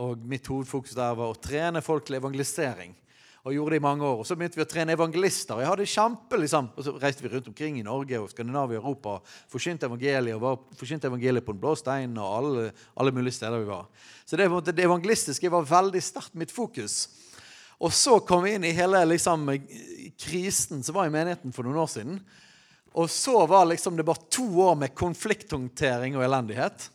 og 0.02 0.24
mitt 0.26 0.48
hovedfokus 0.50 0.96
der 0.98 1.14
var 1.16 1.30
å 1.30 1.38
trene 1.38 1.84
folk 1.86 2.08
til 2.08 2.18
evangelisering. 2.18 2.96
Og 3.46 3.54
gjorde 3.54 3.76
det 3.76 3.78
i 3.78 3.86
mange 3.86 4.02
år. 4.02 4.24
Og 4.24 4.26
Så 4.26 4.34
begynte 4.34 4.58
vi 4.58 4.64
å 4.64 4.66
trene 4.66 4.96
evangelister. 4.98 5.54
og 5.54 5.62
jeg 5.62 5.70
hadde 5.70 5.86
kjempe, 5.86 6.38
liksom. 6.42 6.70
Og 6.76 6.84
så 6.84 6.94
reiste 6.98 7.22
vi 7.22 7.30
rundt 7.30 7.48
omkring 7.48 7.78
i 7.78 7.84
Norge 7.86 8.20
og 8.20 8.32
Skandinavia 8.32 8.80
og 8.80 8.84
Europa 8.84 9.10
og 9.10 9.28
forsynte 9.54 9.86
evangeliet 9.86 10.34
og 10.34 10.42
var 10.42 10.58
forkynte 10.74 11.08
evangeliet 11.08 11.46
på 11.46 11.54
Den 11.54 11.62
blå 11.62 11.76
stein 11.78 12.18
og 12.18 12.32
alle, 12.38 12.72
alle, 12.98 13.12
mulige 13.12 13.38
steder 13.38 13.62
vi 13.62 13.70
var. 13.70 13.86
Så 14.26 14.36
det, 14.36 14.50
det 14.74 14.84
evangelistiske 14.84 15.52
var 15.52 15.70
veldig 15.70 16.02
sterkt 16.02 16.34
mitt 16.34 16.52
fokus. 16.52 17.06
Og 17.78 17.94
så 17.94 18.18
kom 18.26 18.44
vi 18.44 18.56
inn 18.56 18.66
i 18.66 18.74
hele 18.74 19.06
liksom, 19.06 19.46
krisen 20.18 20.82
som 20.82 20.96
var 20.96 21.06
i 21.06 21.14
menigheten 21.14 21.54
for 21.54 21.62
noen 21.62 21.84
år 21.86 21.92
siden. 21.94 22.20
Og 22.96 23.10
så 23.12 23.46
var 23.50 23.66
liksom 23.68 23.98
det 23.98 24.06
bare 24.08 24.30
to 24.32 24.46
år 24.64 24.76
med 24.80 24.96
konflikthåndtering 24.96 26.16
og 26.16 26.24
elendighet. 26.24 26.88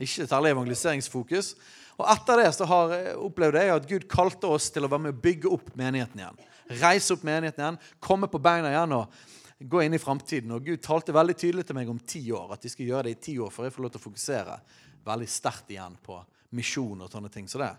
Ikke 0.00 0.26
særlig 0.26 0.50
evangeliseringsfokus. 0.54 1.52
Og 2.00 2.06
etter 2.10 2.40
det 2.40 2.48
så 2.56 2.66
har 2.66 2.94
jeg 2.96 3.18
opplevd 3.20 3.58
jeg 3.60 3.74
at 3.74 3.88
Gud 3.90 4.06
kalte 4.10 4.48
oss 4.50 4.70
til 4.72 4.86
å 4.86 4.90
være 4.90 5.04
med 5.06 5.14
å 5.14 5.22
bygge 5.26 5.52
opp 5.52 5.68
menigheten 5.78 6.22
igjen. 6.22 6.40
Reise 6.80 7.14
opp 7.14 7.26
menigheten 7.26 7.62
igjen, 7.62 7.78
komme 8.02 8.30
på 8.30 8.40
beina 8.42 8.72
igjen 8.72 8.96
og 8.96 9.20
gå 9.60 9.82
inn 9.84 9.94
i 9.94 10.00
framtiden. 10.00 10.56
Og 10.56 10.66
Gud 10.66 10.82
talte 10.82 11.14
veldig 11.14 11.36
tydelig 11.38 11.66
til 11.68 11.78
meg 11.78 11.92
om 11.92 12.00
ti 12.00 12.24
år, 12.32 12.56
at 12.56 12.64
de 12.64 12.72
skal 12.72 12.88
gjøre 12.88 13.06
det 13.06 13.14
i 13.14 13.22
ti 13.28 13.36
år 13.38 13.52
for 13.54 13.68
jeg 13.68 13.76
får 13.76 13.86
lov 13.86 13.94
til 13.94 14.02
å 14.02 14.06
fokusere 14.08 14.58
veldig 15.06 15.30
sterkt 15.30 15.70
igjen 15.74 15.96
på 16.02 16.18
misjon 16.56 17.04
og 17.04 17.12
sånne 17.12 17.30
ting. 17.30 17.46
Så 17.50 17.62
det, 17.62 17.70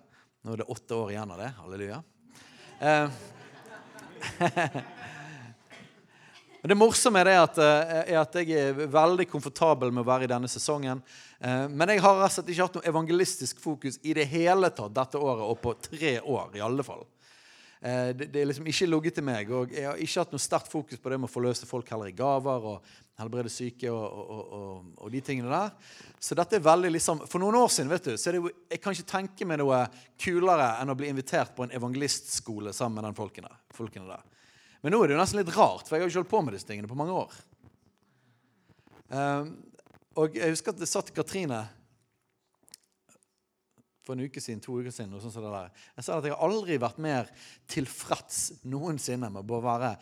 nå 0.46 0.53
er 0.53 0.63
det 0.63 0.72
åtte 0.72 0.96
år 0.96 1.15
igjen 1.15 1.36
av 1.36 1.41
det. 1.41 1.51
Halleluja. 1.60 2.01
Eh, 2.80 3.08
Men 6.62 6.70
Det 6.70 6.77
morsomme 6.77 7.20
er, 7.20 7.25
det 7.25 7.38
at, 7.41 7.58
eh, 7.58 7.94
er 8.13 8.18
at 8.22 8.36
jeg 8.38 8.51
er 8.53 8.84
veldig 8.94 9.25
komfortabel 9.32 9.89
med 9.89 10.03
å 10.03 10.10
være 10.12 10.27
i 10.27 10.30
denne 10.30 10.50
sesongen. 10.51 11.01
Eh, 11.39 11.65
men 11.68 11.89
jeg 11.89 12.03
har 12.06 12.20
rett 12.22 12.38
ikke 12.46 12.68
hatt 12.68 12.75
noe 12.77 12.86
evangelistisk 12.91 13.63
fokus 13.63 13.98
i 14.06 14.13
det 14.13 14.27
hele 14.30 14.70
tatt 14.70 14.94
dette 14.94 15.18
året, 15.18 15.41
og 15.41 15.58
på 15.63 15.74
tre 15.82 16.20
år 16.22 16.60
i 16.60 16.62
alle 16.62 16.86
fall. 16.86 17.01
Eh, 17.82 18.12
det, 18.13 18.30
er 18.38 18.46
liksom 18.46 18.68
ikke 18.70 18.86
ligget 18.91 19.15
til 19.18 19.25
meg. 19.25 19.50
og 19.50 19.74
Jeg 19.74 19.88
har 19.89 19.98
ikke 19.98 20.22
hatt 20.22 20.36
noe 20.36 20.44
sterkt 20.44 20.70
fokus 20.70 21.01
på 21.01 21.10
det 21.10 21.18
med 21.18 21.32
å 21.32 21.34
forløse 21.34 21.65
folk 21.65 21.89
heller 21.89 22.12
i 22.12 22.13
gaver 22.13 22.68
og 22.75 22.91
helbrede 23.18 23.50
syke 23.50 23.89
og, 23.89 24.06
og, 24.06 24.44
og, 24.53 24.91
og, 25.00 25.08
de 25.13 25.22
tingene 25.25 25.50
der. 25.50 25.74
Så 26.22 26.38
dette 26.38 26.60
er 26.60 26.68
veldig 26.68 26.91
liksom, 26.94 27.24
For 27.25 27.41
noen 27.41 27.58
år 27.58 27.74
siden 27.74 27.89
vet 27.89 28.12
du, 28.12 28.13
så 28.22 28.30
er 28.30 28.38
det 28.38 28.44
jo, 28.44 28.53
jeg 28.70 28.84
kan 28.84 28.94
ikke 28.94 29.13
tenke 29.15 29.50
meg 29.50 29.63
noe 29.63 29.82
kulere 30.22 30.75
enn 30.77 30.94
å 30.94 30.98
bli 30.98 31.10
invitert 31.10 31.58
på 31.58 31.65
en 31.65 31.74
evangelistskole 31.74 32.70
sammen 32.70 33.01
med 33.01 33.10
den 33.10 33.18
folkene, 33.18 33.50
folkene 33.74 34.13
der. 34.13 34.40
Men 34.81 34.95
nå 34.95 35.01
er 35.01 35.11
det 35.11 35.15
jo 35.15 35.21
nesten 35.21 35.41
litt 35.41 35.53
rart, 35.55 35.85
for 35.88 35.95
jeg 35.95 36.01
har 36.01 36.07
jo 36.07 36.11
ikke 36.11 36.21
holdt 36.23 36.33
på 36.33 36.41
med 36.45 36.55
disse 36.57 36.69
tingene 36.69 36.89
på 36.89 36.97
mange 36.97 37.17
år. 37.17 37.35
Um, 39.11 39.51
og 40.19 40.35
jeg 40.35 40.53
husker 40.53 40.73
at 40.73 40.81
det 40.81 40.89
satt 40.89 41.11
Katrine 41.15 41.61
for 44.01 44.15
en 44.15 44.25
uke 44.25 44.41
siden, 44.41 44.61
to 44.63 44.79
uker 44.81 44.93
siden. 44.93 45.13
og 45.13 45.21
sånn 45.23 45.33
som 45.33 45.45
det 45.45 45.51
der. 45.53 45.83
Jeg 45.97 46.07
sa 46.07 46.17
at 46.17 46.25
jeg 46.25 46.33
har 46.33 46.47
aldri 46.47 46.79
vært 46.81 47.01
mer 47.03 47.29
tilfreds 47.69 48.63
noensinne 48.65 49.29
med 49.31 49.45
å 49.45 49.61
være 49.63 49.93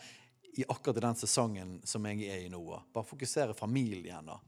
i 0.58 0.64
akkurat 0.66 1.02
den 1.04 1.18
sesongen 1.20 1.76
som 1.86 2.06
jeg 2.08 2.24
er 2.26 2.46
i 2.46 2.48
nå. 2.52 2.62
Bare 2.94 3.06
fokusere 3.06 3.54
familien. 3.54 4.32
og 4.32 4.40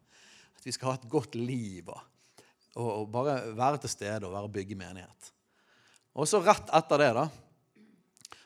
At 0.57 0.65
vi 0.67 0.75
skal 0.75 0.93
ha 0.93 0.97
et 0.99 1.11
godt 1.13 1.37
liv. 1.39 1.93
Og, 1.93 2.89
og 2.89 3.07
bare 3.13 3.53
være 3.55 3.85
til 3.85 3.93
stede 3.93 4.27
og 4.27 4.35
være 4.35 4.55
bygge 4.57 4.79
menighet. 4.81 5.33
Og 6.17 6.29
så 6.29 6.43
rett 6.45 6.73
etter 6.75 7.01
det, 7.01 7.13
da, 7.17 7.29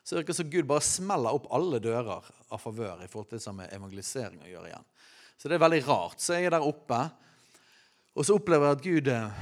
så 0.06 0.14
virker 0.14 0.30
det 0.30 0.38
som 0.38 0.50
Gud 0.50 0.66
bare 0.70 0.84
smeller 0.86 1.34
opp 1.34 1.48
alle 1.56 1.80
dører 1.82 2.26
av 2.54 2.60
favør 2.62 3.00
i 3.02 3.08
forhold 3.10 3.32
til 3.32 3.40
det 3.42 3.54
med 3.58 3.72
evangelisering 3.74 4.44
å 4.44 4.50
gjøre 4.52 4.68
igjen. 4.70 4.84
Så 5.34 5.50
det 5.50 5.56
er 5.56 5.64
veldig 5.64 5.80
rart. 5.88 6.20
Så 6.22 6.36
jeg 6.36 6.46
er 6.46 6.54
der 6.54 6.66
oppe, 6.66 7.00
og 8.14 8.28
så 8.28 8.36
opplever 8.38 8.68
jeg 8.68 8.76
at 8.76 8.84
Gud 8.84 9.10
eh, 9.10 9.40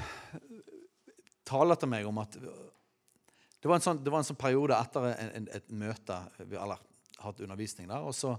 taler 1.44 1.76
til 1.78 1.92
meg 1.92 2.09
om 2.09 2.23
at 2.23 2.38
Det 2.40 3.68
var 3.68 3.76
en 3.76 3.85
sånn, 3.85 4.00
var 4.09 4.23
en 4.23 4.26
sånn 4.28 4.40
periode 4.40 4.76
etter 4.76 5.11
en, 5.11 5.30
en, 5.38 5.52
et 5.52 5.71
møte 5.73 6.16
vi 6.49 6.56
alle 6.61 6.80
hatt 7.21 7.44
undervisning 7.44 7.88
der. 7.92 8.00
og 8.00 8.16
så 8.16 8.35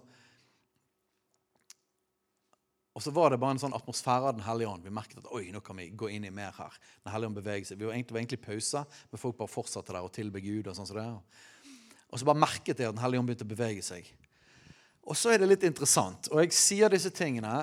og 2.96 3.04
så 3.04 3.12
var 3.12 3.34
det 3.34 3.42
bare 3.44 3.58
en 3.58 3.60
sånn 3.60 3.74
atmosfære 3.76 4.30
av 4.30 4.38
Den 4.38 4.46
hellige 4.46 4.70
ånd. 4.72 4.86
Vi 4.88 4.92
merket 4.94 5.18
at 5.20 5.32
oi, 5.36 5.50
nå 5.52 5.60
kan 5.60 5.76
vi 5.76 5.90
gå 5.92 6.08
inn 6.16 6.24
i 6.24 6.32
mer 6.32 6.54
her. 6.56 6.78
Den 7.04 7.12
hellige 7.12 7.28
ånd 7.28 7.38
beveger 7.42 7.68
seg. 7.68 7.82
Vi 7.82 7.90
var 7.90 7.92
egentlig, 7.92 8.16
var 8.16 8.22
egentlig 8.22 8.40
pause, 8.46 8.84
men 9.12 9.20
folk 9.20 9.36
bare 9.42 9.52
fortsatte 9.52 9.92
der 9.92 10.06
og 10.08 10.14
tilbe 10.16 10.40
Gud. 10.40 10.70
og 10.72 10.78
sånn 10.78 10.88
som 10.88 11.02
det. 11.02 11.10
Og 12.12 12.22
så 12.22 12.28
bare 12.28 12.40
merket 12.40 12.80
jeg 12.80 12.90
at 12.90 12.96
Den 12.96 13.04
hellige 13.04 13.22
ånd 13.22 13.30
begynte 13.30 13.48
å 13.48 13.54
bevege 13.54 13.84
seg. 13.86 14.08
Og 15.06 15.18
så 15.18 15.34
er 15.34 15.42
det 15.42 15.50
litt 15.52 15.66
interessant. 15.68 16.30
Og 16.32 16.42
jeg 16.42 16.56
sier 16.56 16.92
disse 16.94 17.12
tingene 17.14 17.54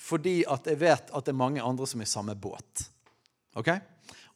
fordi 0.00 0.40
at 0.48 0.64
jeg 0.70 0.78
vet 0.80 1.10
at 1.12 1.26
det 1.26 1.32
er 1.34 1.36
mange 1.36 1.60
andre 1.60 1.84
som 1.88 2.00
er 2.00 2.08
i 2.08 2.12
samme 2.12 2.32
båt. 2.38 2.86
Ok? 3.58 3.68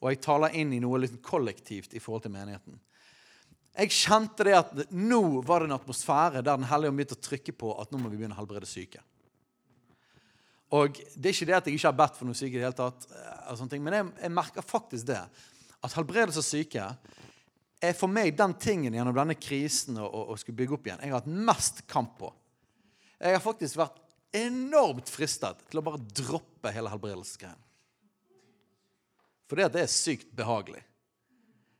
Og 0.03 0.11
jeg 0.11 0.21
taler 0.21 0.53
inn 0.59 0.75
i 0.75 0.81
noe 0.83 0.99
litt 1.01 1.15
kollektivt 1.25 1.95
i 1.97 2.01
forhold 2.03 2.25
til 2.27 2.35
menigheten. 2.35 2.77
Jeg 3.75 3.91
kjente 3.91 4.45
det 4.47 4.53
at 4.55 4.71
nå 4.93 5.41
var 5.43 5.63
det 5.63 5.71
en 5.71 5.77
atmosfære 5.79 6.43
der 6.43 6.59
Den 6.59 6.69
hellige 6.69 6.91
ånd 6.91 6.99
begynte 6.99 7.17
å 7.17 7.25
trykke 7.25 7.55
på 7.57 7.73
at 7.81 7.91
nå 7.91 7.99
må 7.99 8.11
vi 8.11 8.19
begynne 8.19 8.37
å 8.37 8.39
helbrede 8.39 8.69
syke. 8.69 9.01
Og 10.75 11.01
Det 11.15 11.29
er 11.29 11.35
ikke 11.35 11.49
det 11.49 11.57
at 11.57 11.67
jeg 11.67 11.79
ikke 11.79 11.89
har 11.91 11.99
bedt 11.99 12.17
for 12.19 12.27
noen 12.27 12.37
syke, 12.37 12.55
i 12.55 12.61
det 12.61 12.67
hele 12.67 12.77
tatt, 12.77 13.07
eh, 13.11 13.79
men 13.79 13.97
jeg, 13.97 14.07
jeg 14.21 14.33
merker 14.33 14.65
faktisk 14.65 15.07
det. 15.09 15.21
At 15.83 15.97
helbredelse 15.97 16.41
av 16.41 16.47
syke 16.47 16.87
er 17.89 17.97
for 17.97 18.11
meg 18.11 18.33
den 18.37 18.55
tingen 18.61 18.95
gjennom 18.95 19.15
denne 19.15 19.35
krisen 19.39 19.99
og, 19.99 20.07
og, 20.07 20.33
og 20.33 20.41
skulle 20.41 20.59
bygge 20.59 20.77
opp 20.77 20.89
igjen 20.89 21.03
jeg 21.03 21.13
har 21.13 21.21
hatt 21.21 21.45
mest 21.51 21.83
kamp 21.91 22.17
på. 22.19 22.31
Jeg 23.19 23.37
har 23.37 23.43
faktisk 23.43 23.79
vært 23.79 24.01
enormt 24.35 25.09
fristet 25.09 25.61
til 25.69 25.79
å 25.79 25.85
bare 25.85 26.01
droppe 26.01 26.73
hele 26.75 26.91
helbredelsesgreien. 26.91 27.61
Fordi 29.45 29.65
at 29.65 29.73
det 29.75 29.85
er 29.85 29.91
sykt 29.91 30.31
behagelig. 30.35 30.81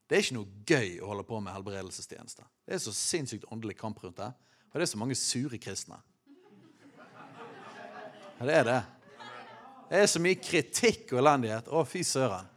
Det 0.05 0.17
er 0.17 0.23
ikke 0.23 0.37
noe 0.37 0.65
gøy 0.69 0.99
å 1.01 1.09
holde 1.09 1.25
på 1.25 1.39
med 1.41 1.55
helbredelsestjeneste. 1.55 2.45
Det 2.65 2.77
er 2.77 2.83
så 2.83 2.93
sinnssykt 2.93 3.47
åndelig 3.51 3.77
kamp 3.79 4.01
rundt 4.03 4.19
det. 4.21 4.29
Og 4.69 4.77
det 4.77 4.85
er 4.85 4.91
så 4.91 4.99
mange 5.01 5.17
sure 5.17 5.57
kristne. 5.61 5.97
Ja, 8.35 8.45
det 8.45 8.57
er 8.59 8.67
det. 8.67 8.81
Det 9.89 10.01
er 10.01 10.09
så 10.11 10.21
mye 10.21 10.37
kritikk 10.41 11.13
og 11.13 11.21
elendighet. 11.23 11.71
Å, 11.71 11.85
fy 11.87 12.03
søren. 12.05 12.49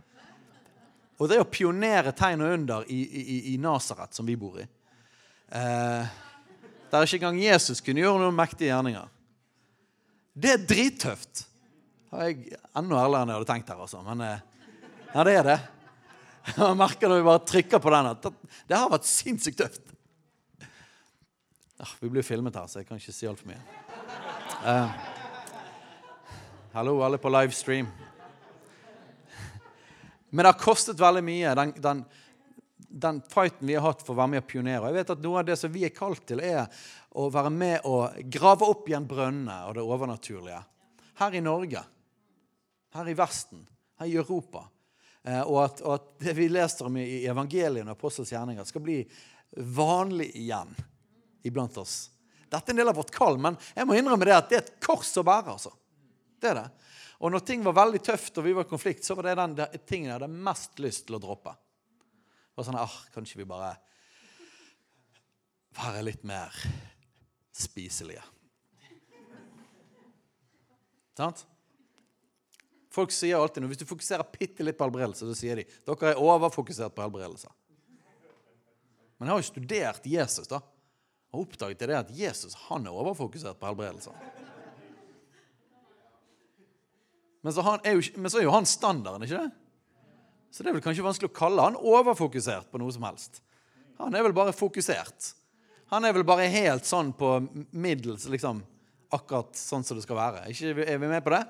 Og 1.19 1.27
det 1.27 1.39
er 1.39 1.43
å 1.43 1.51
pionere 1.51 2.15
tegn 2.17 2.45
og 2.47 2.55
under 2.55 2.91
i, 2.95 2.99
i, 3.03 3.39
i 3.53 3.57
Nasaret, 3.61 4.15
som 4.15 4.27
vi 4.27 4.37
bor 4.39 4.61
i 4.61 4.65
eh, 4.65 6.11
Der 6.91 7.07
ikke 7.07 7.19
engang 7.19 7.41
Jesus 7.43 7.83
kunne 7.83 8.05
gjøre 8.05 8.23
noen 8.23 8.39
mektige 8.39 8.71
gjerninger. 8.71 9.09
Det 10.39 10.53
er 10.55 10.69
drittøft. 10.71 11.43
Har 12.13 12.29
jeg 12.29 12.55
enda 12.79 13.03
ærligere 13.03 13.25
enn 13.25 13.33
jeg 13.33 13.41
hadde 13.41 13.51
tenkt 13.51 13.73
her, 13.73 13.83
altså. 13.83 14.05
Men 14.07 14.23
eh, 14.25 14.47
ja, 15.11 15.27
det 15.27 15.35
er 15.41 15.51
det. 15.51 15.59
Man 16.63 16.79
merker 16.81 17.11
når 17.11 17.21
vi 17.21 17.29
bare 17.29 17.47
trykker 17.51 17.83
på 17.83 17.93
den, 17.93 18.11
at 18.15 18.31
det 18.71 18.79
har 18.79 18.93
vært 18.93 19.11
sinnssykt 19.11 19.59
tøft. 19.61 19.95
Ah, 21.79 21.91
vi 22.01 22.11
blir 22.11 22.27
filmet 22.27 22.57
her, 22.59 22.67
så 22.71 22.81
jeg 22.81 22.89
kan 22.89 22.99
ikke 22.99 23.15
si 23.15 23.27
altfor 23.29 23.51
mye. 23.51 23.61
Eh, 24.67 24.95
hallo, 26.75 27.01
alle 27.07 27.21
på 27.23 27.31
livestream. 27.31 27.91
Men 30.31 30.45
det 30.45 30.53
har 30.53 30.61
kostet 30.61 31.01
veldig 31.01 31.23
mye, 31.25 31.53
den, 31.57 31.73
den, 31.83 32.03
den, 32.77 33.21
fighten 33.33 33.69
vi 33.69 33.77
har 33.79 33.87
hatt 33.87 34.03
for 34.05 34.15
å 34.15 34.21
være 34.21 34.35
med 34.35 34.43
og 34.43 34.49
pionere. 34.51 34.91
Jeg 34.91 34.99
vet 34.99 35.13
at 35.15 35.23
Noe 35.25 35.41
av 35.41 35.47
det 35.49 35.57
som 35.61 35.73
vi 35.73 35.85
er 35.89 35.95
kalt 35.97 36.25
til, 36.29 36.43
er 36.45 36.67
å 37.17 37.29
være 37.33 37.53
med 37.53 37.87
og 37.89 38.19
grave 38.31 38.69
opp 38.69 38.89
igjen 38.91 39.09
brønnene 39.09 39.61
og 39.69 39.79
det 39.79 39.87
overnaturlige. 39.87 40.61
Her 41.19 41.35
i 41.35 41.43
Norge, 41.45 41.83
her 42.95 43.09
i 43.09 43.17
Vesten, 43.19 43.65
her 43.99 44.11
i 44.11 44.19
Europa. 44.21 44.67
Eh, 45.25 45.41
og, 45.43 45.63
at, 45.65 45.83
og, 45.83 45.97
at, 45.97 46.13
det 46.23 46.37
vi 46.39 46.51
leser 46.53 46.89
om 46.89 47.01
i, 47.01 47.25
evangeliene 47.29 47.91
og 47.91 47.97
apostels 47.97 48.33
gjerninger, 48.33 48.69
skal 48.69 48.85
bli 48.85 49.01
vanlig 49.77 50.31
igjen 50.39 50.71
iblant 51.49 51.81
oss. 51.81 52.11
Dette 52.49 52.71
er 52.71 52.77
en 52.77 52.81
del 52.81 52.93
av 52.93 52.97
vårt 52.97 53.13
kall, 53.13 53.37
men 53.41 53.57
jeg 53.77 53.89
må 53.89 53.97
innrømme 53.97 54.29
det 54.29 54.37
at 54.37 54.53
det 54.53 54.59
er 54.59 54.65
et 54.65 54.77
kors 54.85 55.11
å 55.21 55.25
bære. 55.27 55.57
altså. 55.57 55.73
Det 56.41 56.53
er 56.53 56.63
det. 56.63 56.69
Og 57.19 57.33
når 57.35 57.43
ting 57.43 57.65
var 57.67 57.75
veldig 57.75 58.01
tøft 58.07 58.39
og 58.39 58.47
vi 58.47 58.55
var 58.55 58.67
i 58.67 58.71
konflikt, 58.71 59.03
så 59.05 59.17
var 59.19 59.27
det 59.27 59.39
den 59.41 59.57
tingen 59.89 60.11
jeg 60.11 60.17
hadde 60.21 60.31
mest 60.31 60.79
lyst 60.83 61.09
til 61.09 61.19
å 61.19 61.23
droppe. 61.23 61.55
Det 61.55 62.61
var 62.61 62.69
sånn 62.69 62.79
ah, 62.79 62.97
Kanskje 63.15 63.41
vi 63.41 63.49
bare 63.49 63.73
være 65.79 66.05
litt 66.07 66.25
mer 66.27 66.55
spiselige. 67.55 68.23
Sant? 71.19 71.43
Folk 72.95 73.13
sier 73.15 73.39
alltid 73.39 73.63
noe. 73.63 73.73
Hvis 73.73 73.83
du 73.83 73.89
fokuserer 73.89 74.27
bitte 74.33 74.65
litt 74.65 74.79
på 74.79 74.87
helbredelse, 74.87 75.27
så 75.27 75.37
sier 75.37 75.61
de 75.61 75.67
dere 75.67 76.13
er 76.15 76.23
overfokusert 76.23 76.95
på 76.95 77.05
helbredelse. 77.05 77.51
Men 79.19 79.27
jeg 79.27 79.35
har 79.35 79.43
jo 79.43 79.49
studert 79.51 80.07
Jesus 80.07 80.51
da, 80.51 80.63
og 81.35 81.43
oppdaget 81.43 81.83
det 81.91 81.97
at 81.99 82.13
Jesus 82.15 82.55
han 82.69 82.87
er 82.87 82.95
overfokusert 82.95 83.59
på 83.59 83.67
helbredelse. 83.67 84.15
Men 87.45 87.55
så, 87.55 87.63
er 87.79 87.95
jo, 87.95 88.03
men 88.19 88.33
så 88.33 88.41
er 88.41 88.47
jo 88.49 88.55
han 88.55 88.67
standarden, 88.67 89.25
ikke 89.27 89.43
det? 89.45 89.51
Så 90.51 90.65
det 90.65 90.71
er 90.71 90.79
vel 90.79 90.85
kanskje 90.85 91.05
vanskelig 91.05 91.31
å 91.31 91.37
kalle 91.37 91.67
han 91.69 91.77
overfokusert 91.79 92.71
på 92.73 92.81
noe 92.81 92.95
som 92.95 93.05
helst. 93.07 93.43
Han 94.01 94.15
er 94.17 94.25
vel 94.27 94.35
bare 94.37 94.55
fokusert. 94.57 95.33
Han 95.93 96.05
er 96.05 96.15
vel 96.17 96.27
bare 96.27 96.49
helt 96.53 96.87
sånn 96.89 97.13
på 97.17 97.39
middels, 97.71 98.27
liksom. 98.31 98.63
Akkurat 99.15 99.57
sånn 99.57 99.85
som 99.87 99.97
det 99.97 100.05
skal 100.05 100.19
være. 100.19 100.45
Ikke, 100.53 100.75
er 100.85 101.01
vi 101.01 101.11
med 101.11 101.25
på 101.25 101.33
det? 101.33 101.43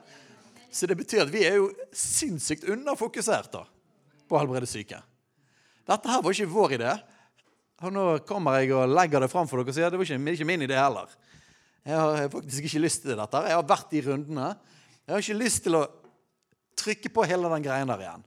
Så 0.70 0.86
det 0.86 0.98
betyr 0.98 1.24
at 1.24 1.32
vi 1.32 1.44
er 1.48 1.56
jo 1.58 1.70
sinnssykt 1.96 2.66
underfokusert 2.68 3.50
da, 3.54 3.64
på 4.28 4.36
å 4.36 4.42
helbrede 4.42 4.68
syke. 4.68 5.00
Dette 5.88 6.12
her 6.12 6.22
var 6.22 6.36
ikke 6.36 6.52
vår 6.52 6.76
idé. 6.76 6.92
Og 7.78 7.94
nå 7.94 8.04
kommer 8.28 8.58
jeg 8.58 8.74
og 8.74 8.90
legger 8.90 9.22
det 9.22 9.30
fram 9.32 9.48
for 9.48 9.62
dere 9.62 9.72
og 9.72 9.76
sier 9.76 9.86
at 9.88 9.94
det 9.94 10.00
var 10.00 10.08
ikke, 10.08 10.34
ikke 10.34 10.48
min 10.48 10.66
idé 10.66 10.76
heller. 10.78 11.10
Jeg 11.86 11.96
har 11.96 12.32
faktisk 12.32 12.66
ikke 12.68 12.82
lyst 12.82 13.04
til 13.04 13.16
dette. 13.16 13.42
Jeg 13.48 13.56
har 13.56 13.68
vært 13.70 13.94
i 13.96 14.02
rundene. 14.04 14.48
Jeg 15.08 15.14
har 15.14 15.24
ikke 15.24 15.40
lyst 15.40 15.62
til 15.64 15.72
å 15.72 15.86
trykke 16.76 17.08
på 17.08 17.24
hele 17.24 17.48
den 17.48 17.64
greien 17.64 17.88
der 17.88 18.02
igjen. 18.04 18.24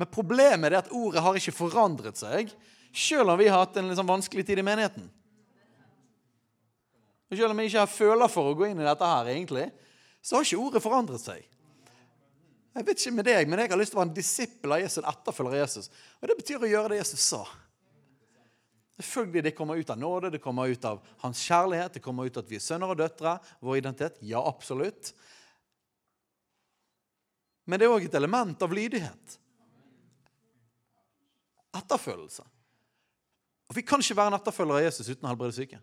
Men 0.00 0.08
problemet 0.08 0.72
er 0.72 0.78
at 0.78 0.92
ordet 0.96 1.20
har 1.20 1.36
ikke 1.36 1.52
forandret 1.52 2.16
seg, 2.16 2.48
selv 2.88 3.34
om 3.34 3.36
vi 3.36 3.50
har 3.50 3.60
hatt 3.60 3.76
en 3.76 3.90
liksom 3.90 4.08
vanskelig 4.08 4.46
tid 4.48 4.62
i 4.62 4.64
menigheten. 4.64 5.10
Og 7.28 7.36
Selv 7.36 7.52
om 7.52 7.60
jeg 7.60 7.68
ikke 7.68 7.82
har 7.84 7.92
føler 7.92 8.32
for 8.32 8.48
å 8.48 8.54
gå 8.56 8.70
inn 8.70 8.80
i 8.80 8.86
dette 8.86 9.10
her, 9.12 9.28
egentlig, 9.28 9.68
så 10.24 10.38
har 10.38 10.48
ikke 10.48 10.64
ordet 10.64 10.82
forandret 10.82 11.20
seg. 11.20 11.44
Jeg 12.74 12.86
vet 12.86 13.02
ikke 13.02 13.16
med 13.18 13.28
deg, 13.28 13.50
men 13.50 13.60
jeg 13.60 13.70
har 13.74 13.78
lyst 13.82 13.92
til 13.92 13.98
å 13.98 14.00
være 14.00 14.08
en 14.08 14.16
disippel 14.16 14.74
av 14.74 14.80
Jesus, 14.80 15.02
en 15.02 15.10
etterfølger 15.12 15.52
av 15.52 15.60
Jesus. 15.60 15.90
Og 16.16 16.30
det 16.30 16.38
betyr 16.40 16.64
å 16.64 16.70
gjøre 16.70 16.92
det 16.94 17.02
Jesus 17.02 17.26
sa. 17.28 17.42
Selvfølgelig, 18.96 19.42
Det 19.42 19.54
kommer 19.56 19.76
ut 19.76 19.90
av 19.90 19.98
nåde, 19.98 20.30
det 20.32 20.40
kommer 20.40 20.72
ut 20.72 20.84
av 20.84 21.04
hans 21.20 21.44
kjærlighet, 21.44 21.92
det 21.92 22.02
kommer 22.02 22.24
ut 22.24 22.36
av 22.36 22.44
at 22.44 22.50
vi 22.50 22.56
er 22.56 22.64
sønner 22.64 22.88
og 22.88 22.96
døtre. 22.96 23.36
Vår 23.60 23.82
identitet. 23.84 24.16
Ja, 24.20 24.40
absolutt. 24.48 25.12
Men 27.70 27.78
det 27.78 27.86
er 27.86 27.94
òg 27.94 28.08
et 28.08 28.16
element 28.18 28.62
av 28.66 28.72
lydighet. 28.74 29.36
Etterfølgelse. 31.78 32.42
Og 33.70 33.76
Vi 33.78 33.84
kan 33.86 34.02
ikke 34.02 34.16
være 34.18 34.32
en 34.32 34.38
etterfølger 34.40 34.80
av 34.80 34.82
Jesus 34.88 35.12
uten 35.12 35.28
å 35.28 35.30
helbrede 35.30 35.54
syke. 35.54 35.78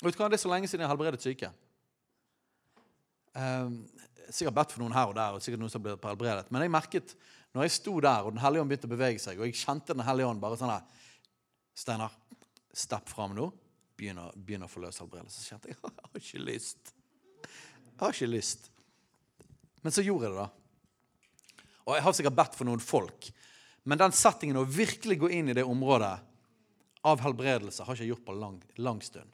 Og 0.00 0.08
vet 0.08 0.16
du 0.16 0.24
hva, 0.24 0.28
Det 0.28 0.40
er 0.40 0.42
så 0.42 0.50
lenge 0.50 0.68
siden 0.68 0.82
jeg 0.82 0.90
har 0.90 0.96
helbredet 0.96 1.22
syke. 1.22 1.52
Um, 3.34 3.78
sikkert 4.30 4.58
bedt 4.58 4.74
for 4.74 4.82
noen 4.82 4.94
her 4.94 5.10
og 5.10 5.14
der, 5.14 5.36
og 5.36 5.42
sikkert 5.42 5.62
noen 5.62 5.70
som 5.70 5.82
ble 5.84 5.94
helbredet. 5.94 6.50
Men 6.50 6.66
jeg 6.66 6.74
merket 6.74 7.14
når 7.54 7.68
jeg 7.68 7.76
sto 7.76 7.94
der, 8.02 8.26
og 8.26 8.34
Den 8.34 8.42
hellige 8.42 8.64
ånd 8.64 8.72
begynte 8.72 8.90
å 8.90 8.94
bevege 8.96 9.22
seg, 9.22 9.38
og 9.38 9.46
jeg 9.46 9.60
kjente 9.62 9.94
Den 9.94 10.06
hellige 10.06 10.26
ånd 10.26 10.42
bare 10.42 10.58
sånn 10.58 10.74
her 10.74 10.82
Steinar, 11.74 12.12
stepp 12.74 13.08
fram 13.10 13.34
nå. 13.34 13.48
Begynn 13.94 14.18
å, 14.66 14.68
få 14.70 14.82
løs 14.82 14.98
helbredelse. 15.02 15.38
Så 15.38 15.54
kjente 15.54 15.70
jeg 15.70 15.78
jeg 15.82 15.94
har 16.02 16.20
ikke 16.20 16.42
lyst. 16.42 16.94
Jeg 17.44 18.00
har 18.02 18.14
ikke 18.14 18.30
lyst. 18.34 18.73
Men 19.84 19.92
så 19.92 20.02
gjorde 20.04 20.28
jeg 20.28 20.34
det, 20.34 20.44
da. 20.46 21.56
Og 21.84 21.98
jeg 21.98 22.04
har 22.06 22.14
sikkert 22.16 22.38
bedt 22.38 22.54
for 22.56 22.68
noen 22.68 22.80
folk. 22.80 23.28
Men 23.84 24.00
den 24.00 24.14
settingen 24.16 24.56
å 24.56 24.64
virkelig 24.64 25.18
gå 25.20 25.28
inn 25.36 25.52
i 25.52 25.56
det 25.56 25.66
området 25.68 26.14
av 27.04 27.20
helbredelse 27.20 27.84
har 27.84 27.92
ikke 27.92 28.06
jeg 28.06 28.14
gjort 28.14 28.24
på 28.24 28.36
lang, 28.38 28.56
lang 28.80 29.02
stund. 29.04 29.28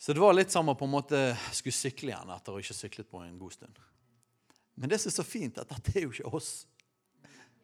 Så 0.00 0.14
det 0.16 0.22
var 0.22 0.32
litt 0.32 0.54
som 0.54 0.70
å 0.70 0.76
på 0.78 0.86
en 0.88 0.94
måte 0.94 1.20
skulle 1.52 1.76
sykle 1.76 2.14
igjen 2.14 2.32
etter 2.32 2.56
å 2.56 2.62
ikke 2.62 2.76
syklet 2.78 3.10
på 3.10 3.20
en 3.20 3.36
god 3.36 3.56
stund. 3.58 3.80
Men 4.78 4.88
det 4.88 5.00
som 5.02 5.10
er 5.10 5.16
så 5.18 5.26
fint, 5.26 5.58
at 5.60 5.68
dette 5.74 5.92
er 5.92 6.06
jo 6.06 6.14
ikke 6.14 6.36
oss. 6.38 6.52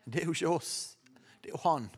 Det 0.05 0.21
er 0.21 0.29
jo 0.29 0.35
ikke 0.37 0.53
oss. 0.53 0.73
Det 1.41 1.49
er 1.49 1.55
jo 1.55 1.63
han. 1.65 1.89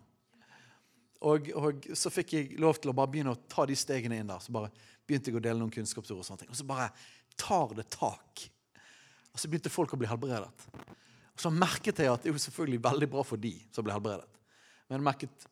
Og, 1.27 1.49
og, 1.57 1.89
så 1.97 2.13
fikk 2.13 2.35
jeg 2.37 2.59
lov 2.61 2.79
til 2.79 2.93
å 2.93 2.97
bare 2.97 3.11
begynne 3.11 3.33
å 3.35 3.45
ta 3.51 3.65
de 3.67 3.75
stegene 3.79 4.21
inn 4.21 4.31
der. 4.31 4.43
Så 4.45 4.55
bare 4.55 4.71
begynte 5.09 5.33
jeg 5.33 5.41
å 5.41 5.43
dele 5.43 5.59
noen 5.59 5.73
kunnskapsord. 5.75 6.21
Og 6.21 6.29
sånne 6.29 6.45
ting. 6.45 6.53
Og 6.53 6.61
så 6.61 6.69
bare 6.69 6.91
tar 7.41 7.73
det 7.79 7.89
tak. 7.97 8.47
Og 9.37 9.41
så 9.43 9.51
begynte 9.53 9.69
folk 9.69 9.93
å 9.93 9.99
bli 10.01 10.09
helbredet. 10.09 10.49
Og 11.37 11.43
så 11.45 11.53
merket 11.53 12.01
jeg 12.01 12.09
at 12.09 12.23
det 12.25 12.31
er 12.31 12.33
jo 12.33 12.41
selvfølgelig 12.41 12.81
veldig 12.87 13.09
bra 13.13 13.25
for 13.29 13.41
de 13.41 13.53
som 13.69 13.85
ble 13.85 13.93
helbredet. 13.93 14.41
Men 14.89 14.97
jeg 14.97 15.05
merket 15.05 15.47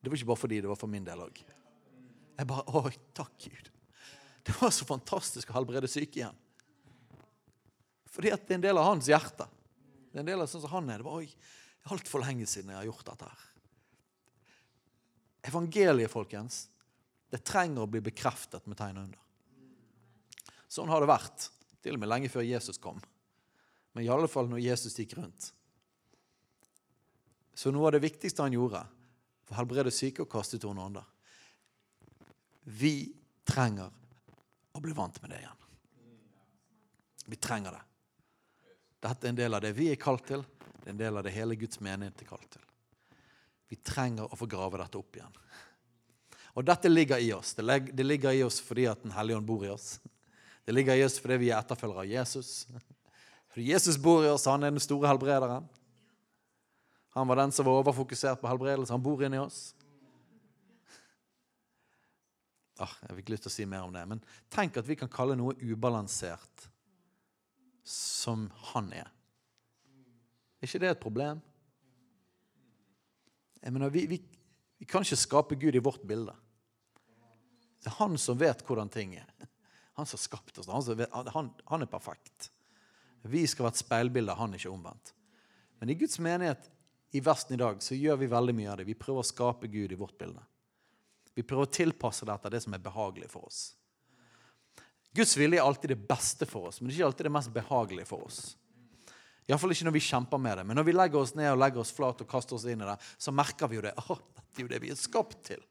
det 0.00 0.08
var 0.08 0.16
ikke 0.16 0.30
bare 0.32 0.40
for 0.40 0.50
de, 0.50 0.58
det 0.64 0.70
var 0.70 0.78
for 0.80 0.90
min 0.90 1.04
del 1.06 1.22
òg. 1.22 1.42
Jeg 2.40 2.48
bare 2.48 2.76
Oi, 2.80 2.92
takk, 3.14 3.34
Gud. 3.44 3.68
Det 4.48 4.54
var 4.56 4.72
så 4.72 4.86
fantastisk 4.88 5.52
å 5.52 5.58
helbrede 5.58 5.90
syke 5.92 6.22
igjen. 6.22 6.38
Fordi 8.10 8.32
at 8.34 8.46
det 8.48 8.56
er 8.56 8.58
en 8.58 8.64
del 8.64 8.80
av 8.80 8.88
hans 8.88 9.10
hjerte. 9.12 9.46
Det 10.10 10.18
er 10.18 10.24
en 10.24 10.30
del 10.32 10.42
av 10.42 10.48
sånn 10.50 10.64
som 10.64 10.72
han 10.72 10.88
er. 10.90 11.04
Det 11.04 11.06
var 11.06 11.94
altfor 11.94 12.24
lenge 12.24 12.48
siden 12.48 12.72
jeg 12.72 12.80
har 12.80 12.88
gjort 12.88 13.06
dette 13.12 13.28
her. 13.28 13.46
Evangeliet, 15.52 16.10
folkens, 16.12 16.64
det 17.30 17.44
trenger 17.46 17.84
å 17.84 17.92
bli 17.92 18.02
bekreftet 18.08 18.66
med 18.66 18.80
tegn 18.80 19.04
under. 19.04 19.20
Sånn 20.70 20.90
har 20.90 21.04
det 21.04 21.12
vært, 21.12 21.46
til 21.82 21.96
og 21.96 22.02
med 22.02 22.10
lenge 22.10 22.30
før 22.32 22.46
Jesus 22.46 22.78
kom. 22.80 23.00
Men 23.92 24.04
i 24.04 24.12
alle 24.12 24.28
fall 24.30 24.48
når 24.50 24.62
Jesus 24.62 24.98
gikk 24.98 25.16
rundt. 25.18 25.50
Så 27.54 27.72
noe 27.74 27.88
av 27.88 27.96
det 27.96 28.04
viktigste 28.04 28.44
han 28.44 28.54
gjorde, 28.54 28.82
var 29.48 29.56
å 29.56 29.58
helbrede 29.58 29.92
syke 29.92 30.24
og 30.24 30.30
kaste 30.32 30.56
ut 30.56 30.66
onde 30.70 30.84
ånder. 30.84 31.08
Vi 32.64 33.10
trenger 33.44 33.90
å 34.72 34.82
bli 34.82 34.94
vant 34.96 35.18
med 35.22 35.32
det 35.34 35.40
igjen. 35.42 35.66
Vi 37.30 37.36
trenger 37.36 37.74
det. 37.74 37.82
Dette 39.00 39.26
er 39.26 39.32
en 39.32 39.38
del 39.38 39.56
av 39.56 39.62
det 39.64 39.72
vi 39.76 39.90
er 39.90 40.00
kalt 40.00 40.26
til. 40.28 40.44
Det 40.80 40.88
er 40.88 40.94
en 40.94 41.00
del 41.00 41.18
av 41.18 41.26
det 41.26 41.34
hele 41.34 41.58
Guds 41.58 41.80
menighet 41.84 42.22
er 42.22 42.30
kalt 42.30 42.48
til. 42.52 42.64
Vi 43.70 43.78
trenger 43.86 44.30
å 44.30 44.38
få 44.38 44.48
grave 44.50 44.80
dette 44.80 44.98
opp 44.98 45.18
igjen. 45.18 45.36
Og 46.58 46.66
dette 46.66 46.90
ligger 46.90 47.22
i 47.22 47.30
oss. 47.32 47.54
Det 47.54 48.04
ligger 48.04 48.34
i 48.34 48.42
oss 48.42 48.58
fordi 48.64 48.88
at 48.90 49.02
Den 49.02 49.14
hellige 49.14 49.38
ånd 49.38 49.46
bor 49.46 49.64
i 49.64 49.70
oss. 49.70 50.00
Det 50.64 50.74
ligger 50.74 50.96
i 50.96 51.04
oss 51.04 51.18
fordi 51.20 51.38
vi 51.40 51.50
er 51.50 51.58
etterfølgere 51.60 52.04
av 52.04 52.10
Jesus. 52.10 52.68
Fordi 53.50 53.66
Jesus 53.72 53.98
bor 53.98 54.24
i 54.24 54.30
oss, 54.30 54.46
han 54.46 54.62
er 54.62 54.74
den 54.74 54.82
store 54.82 55.10
helbrederen. 55.10 55.66
Han 57.16 57.28
var 57.28 57.40
den 57.40 57.52
som 57.52 57.66
var 57.66 57.80
overfokusert 57.80 58.40
på 58.40 58.48
helbredelse. 58.50 58.94
Han 58.94 59.02
bor 59.02 59.22
inni 59.26 59.40
oss. 59.42 59.72
Ah, 62.80 62.92
jeg 63.08 63.18
fikk 63.18 63.32
lyst 63.34 63.44
til 63.44 63.50
å 63.50 63.54
si 63.56 63.66
mer 63.68 63.84
om 63.84 63.92
det. 63.92 64.04
Men 64.08 64.22
tenk 64.52 64.78
at 64.80 64.86
vi 64.88 64.96
kan 64.96 65.10
kalle 65.12 65.36
noe 65.36 65.56
ubalansert 65.58 66.68
som 67.84 68.46
han 68.70 68.92
er. 68.94 69.10
Er 70.60 70.68
ikke 70.68 70.80
det 70.80 70.92
et 70.94 71.02
problem? 71.02 71.40
Jeg 73.60 73.74
mener, 73.74 73.92
vi, 73.92 74.06
vi, 74.08 74.20
vi 74.80 74.88
kan 74.88 75.04
ikke 75.04 75.18
skape 75.20 75.58
Gud 75.60 75.76
i 75.76 75.82
vårt 75.84 76.06
bilde. 76.08 76.32
Det 77.80 77.90
er 77.90 77.98
han 77.98 78.16
som 78.20 78.38
vet 78.40 78.62
hvordan 78.64 78.92
ting 78.92 79.16
er. 79.18 79.28
Han 80.00 80.08
som 80.08 80.16
har 80.16 80.22
skapt 80.24 80.58
oss. 80.58 80.68
Han, 80.72 81.08
han, 81.34 81.50
han, 81.68 81.82
er 81.84 81.88
perfekt. 81.90 82.50
Vi 83.28 83.42
skal 83.46 83.66
være 83.66 83.76
et 83.76 83.82
speilbilde, 83.82 84.36
han 84.38 84.56
ikke 84.56 84.72
omvendt. 84.72 85.12
Men 85.80 85.92
i 85.92 85.96
Guds 86.00 86.16
menighet 86.24 86.70
i 87.12 87.20
Vesten 87.20 87.56
i 87.56 87.60
dag 87.60 87.82
så 87.84 87.98
gjør 87.98 88.16
vi 88.22 88.30
veldig 88.32 88.54
mye 88.56 88.70
av 88.72 88.80
det. 88.80 88.86
Vi 88.88 88.96
prøver 88.96 89.20
å 89.20 89.28
skape 89.28 89.68
Gud 89.68 89.92
i 89.92 89.98
vårt 89.98 90.16
bilde. 90.16 90.40
Vi 91.36 91.44
prøver 91.44 91.68
å 91.68 91.74
tilpasse 91.74 92.24
det 92.24 92.32
etter 92.32 92.54
det 92.56 92.62
som 92.64 92.74
er 92.76 92.82
behagelig 92.84 93.28
for 93.32 93.44
oss. 93.50 93.60
Guds 95.12 95.34
vilje 95.36 95.58
er 95.58 95.66
alltid 95.66 95.92
det 95.92 96.00
beste 96.08 96.48
for 96.48 96.70
oss, 96.70 96.80
men 96.80 96.88
det 96.88 96.94
er 96.94 97.00
ikke 97.00 97.10
alltid 97.10 97.28
det 97.28 97.34
mest 97.34 97.52
behagelige 97.54 98.08
for 98.08 98.24
oss. 98.28 98.40
Iallfall 99.50 99.74
ikke 99.74 99.88
når 99.88 99.96
vi 99.96 100.04
kjemper 100.06 100.40
med 100.40 100.60
det. 100.60 100.64
Men 100.68 100.78
når 100.78 100.86
vi 100.86 100.94
legger 100.94 101.20
oss 101.20 101.34
ned 101.34 101.50
og 101.50 101.60
legger 101.60 101.82
oss 101.82 101.92
flat 101.92 102.22
og 102.22 102.30
kaster 102.30 102.56
oss 102.56 102.64
inn 102.70 102.84
i 102.84 102.88
det, 102.88 102.96
så 103.18 103.34
merker 103.34 103.68
vi 103.68 103.80
jo 103.80 103.84
det. 103.84 103.92
Åh, 103.98 104.20
dette 104.36 104.62
er 104.62 104.64
jo 104.64 104.70
det 104.70 104.80
vi 104.84 104.92
er 104.94 105.00
skapt 105.00 105.42
til. 105.50 105.64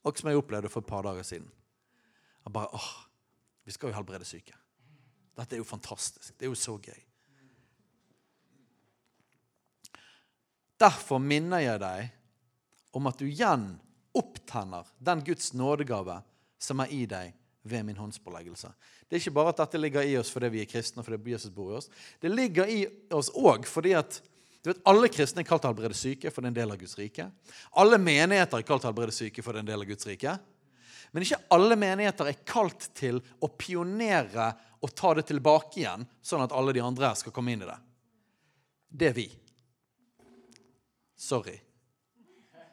Akkurat 0.00 0.22
som 0.22 0.30
jeg 0.32 0.40
opplevde 0.40 0.72
for 0.72 0.82
et 0.82 0.90
par 0.90 1.06
dager 1.06 1.26
siden. 1.26 1.46
Jeg 2.44 2.52
bare, 2.52 2.74
åh, 2.74 2.90
Vi 3.64 3.72
skal 3.72 3.90
jo 3.90 3.94
helbrede 3.94 4.24
syke. 4.24 4.56
Dette 5.36 5.54
er 5.54 5.60
jo 5.60 5.68
fantastisk. 5.68 6.32
Det 6.38 6.46
er 6.46 6.50
jo 6.50 6.58
så 6.58 6.74
gøy. 6.80 7.02
Derfor 10.80 11.20
minner 11.20 11.60
jeg 11.60 11.80
deg 11.82 12.96
om 12.96 13.06
at 13.06 13.20
du 13.20 13.26
igjen 13.28 13.74
opptenner 14.16 14.88
den 14.98 15.22
Guds 15.24 15.52
nådegave 15.54 16.16
som 16.58 16.80
er 16.82 16.94
i 16.96 17.04
deg 17.06 17.36
ved 17.62 17.84
min 17.84 18.00
håndspåleggelse. 18.00 18.72
Det 19.06 19.16
er 19.16 19.22
ikke 19.22 19.36
bare 19.36 19.52
at 19.52 19.60
dette 19.60 19.80
ligger 19.80 20.06
i 20.08 20.16
oss 20.18 20.32
fordi 20.32 20.50
vi 20.54 20.62
er 20.64 20.70
kristne 20.70 21.02
og 21.02 21.06
fordi 21.06 21.34
Jesus 21.34 21.52
bor 21.54 21.74
i 21.74 21.78
oss. 21.78 21.90
Det 22.20 22.32
ligger 22.32 22.70
i 22.72 22.80
oss 23.12 23.30
òg 23.36 23.68
fordi 23.68 23.94
at 23.98 24.22
du 24.60 24.68
vet, 24.68 24.80
alle 24.88 25.08
kristne 25.08 25.40
er 25.40 25.48
kalt 25.48 25.62
til 25.64 25.70
å 25.70 25.72
helbrede 25.72 25.96
syke, 25.96 26.28
for 26.28 26.44
det 26.44 26.50
er 26.50 26.52
en 26.52 26.56
del 26.58 26.72
av 26.74 26.80
Guds 26.82 26.98
rike. 26.98 27.24
Alle 27.80 27.96
menigheter 27.96 28.60
er 28.60 28.66
kalt 28.68 28.82
til 28.82 28.90
å 28.90 28.92
helbrede 28.92 29.14
syke, 29.16 29.40
for 29.40 29.56
det 29.56 29.62
er 29.62 29.64
en 29.64 29.70
del 29.70 29.84
av 29.86 29.88
Guds 29.88 30.08
rike. 30.08 30.34
Men 31.10 31.24
ikke 31.26 31.40
alle 31.54 31.76
menigheter 31.78 32.30
er 32.30 32.42
kalt 32.46 32.90
til 32.96 33.18
å 33.42 33.50
pionere 33.58 34.52
og 34.80 34.94
ta 34.96 35.12
det 35.18 35.26
tilbake 35.28 35.82
igjen, 35.82 36.06
sånn 36.22 36.44
at 36.44 36.54
alle 36.56 36.72
de 36.76 36.82
andre 36.84 37.10
skal 37.18 37.34
komme 37.34 37.52
inn 37.52 37.64
i 37.64 37.68
det. 37.68 37.78
Det 38.90 39.10
er 39.10 39.16
vi. 39.16 39.26
Sorry. 41.20 41.58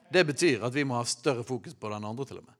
Det 0.08 0.24
betyr 0.24 0.64
at 0.64 0.76
vi 0.76 0.86
må 0.88 0.96
ha 0.96 1.06
større 1.08 1.44
fokus 1.44 1.76
på 1.76 1.90
den 1.92 2.06
andre, 2.08 2.26
til 2.26 2.40
og 2.40 2.46
med. 2.48 2.58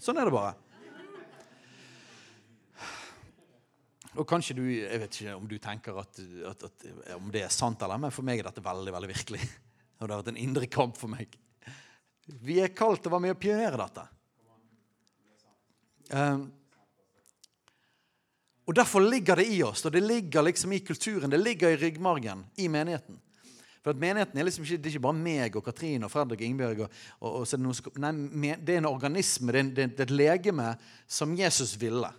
Sånn 0.00 0.20
er 0.22 0.30
det 0.30 0.34
bare. 0.34 0.54
Og 4.12 4.28
kanskje 4.28 4.56
du, 4.58 4.64
Jeg 4.68 5.00
vet 5.00 5.18
ikke 5.18 5.34
om 5.38 5.46
du 5.48 5.56
tenker 5.62 5.96
at, 6.02 6.20
at, 6.50 6.64
at, 6.68 6.86
om 7.16 7.30
det 7.32 7.46
er 7.46 7.52
sant, 7.52 7.80
eller 7.82 8.00
men 8.00 8.12
for 8.14 8.26
meg 8.26 8.40
er 8.40 8.48
dette 8.50 8.64
veldig 8.64 8.92
veldig 8.94 9.10
virkelig. 9.10 9.40
Og 9.98 10.06
det 10.06 10.12
har 10.12 10.20
vært 10.20 10.32
en 10.34 10.42
indre 10.42 10.68
kamp 10.70 10.98
for 11.00 11.12
meg. 11.12 11.36
Vi 12.40 12.58
er 12.62 12.72
kalt 12.74 13.02
til 13.02 13.12
å 13.12 13.16
være 13.16 13.26
med 13.26 13.34
og 13.34 13.40
pionere 13.42 13.80
dette. 13.82 14.06
Um, 16.12 16.46
og 18.68 18.76
Derfor 18.78 19.04
ligger 19.04 19.36
det 19.36 19.48
i 19.50 19.62
oss, 19.66 19.84
og 19.84 19.92
det 19.92 20.04
ligger 20.04 20.44
liksom 20.46 20.72
i 20.72 20.80
kulturen, 20.86 21.30
det 21.30 21.40
ligger 21.40 21.72
i 21.72 21.76
ryggmargen 21.80 22.44
i 22.62 22.68
menigheten. 22.70 23.18
For 23.82 23.90
at 23.90 23.98
Menigheten 23.98 24.38
er 24.38 24.46
liksom 24.46 24.62
ikke, 24.62 24.78
det 24.78 24.86
er 24.86 24.94
ikke 24.94 25.06
bare 25.08 25.18
meg 25.18 25.56
og 25.58 25.64
Katrine 25.66 26.06
og 26.06 26.12
Fredrik 26.12 26.38
og 26.38 26.46
Ingebjørg. 26.46 26.82
Og, 26.84 26.98
og, 27.18 27.30
og 27.40 27.46
så 27.48 27.56
er 27.56 27.62
det, 27.62 27.66
noe, 27.66 27.94
nei, 28.04 28.52
det 28.62 28.76
er 28.76 28.82
en 28.84 28.90
organisme, 28.92 29.50
det 29.50 29.62
er, 29.62 29.72
det 29.74 30.04
er 30.04 30.06
et 30.06 30.14
legeme 30.14 30.68
som 31.10 31.34
Jesus 31.34 31.74
ville. 31.80 32.12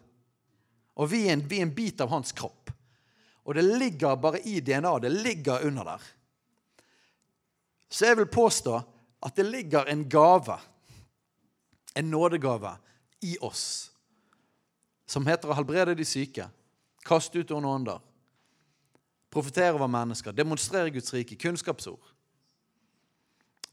Og 1.00 1.08
vi 1.10 1.22
er, 1.30 1.38
en, 1.38 1.46
vi 1.48 1.62
er 1.62 1.70
en 1.70 1.72
bit 1.74 2.04
av 2.04 2.12
hans 2.12 2.36
kropp. 2.36 2.74
Og 3.48 3.56
det 3.56 3.64
ligger 3.64 4.20
bare 4.20 4.44
i 4.48 4.60
DNA. 4.64 4.92
Det 5.04 5.12
ligger 5.16 5.64
under 5.68 5.88
der. 5.94 6.04
Så 7.90 8.10
jeg 8.10 8.20
vil 8.20 8.30
påstå 8.32 8.76
at 9.24 9.36
det 9.36 9.46
ligger 9.48 9.88
en 9.88 10.10
gave, 10.10 10.60
en 11.96 12.12
nådegave, 12.12 12.76
i 13.24 13.38
oss. 13.42 13.92
Som 15.08 15.28
heter 15.28 15.48
å 15.48 15.56
helbrede 15.56 15.96
de 15.96 16.06
syke, 16.08 16.50
kaste 17.08 17.40
ut 17.40 17.52
onde 17.56 17.70
ånder, 17.70 18.02
profetere 19.32 19.78
over 19.78 19.88
mennesker, 19.92 20.36
demonstrere 20.36 20.92
Guds 20.92 21.14
rike, 21.16 21.38
kunnskapsord. 21.40 22.12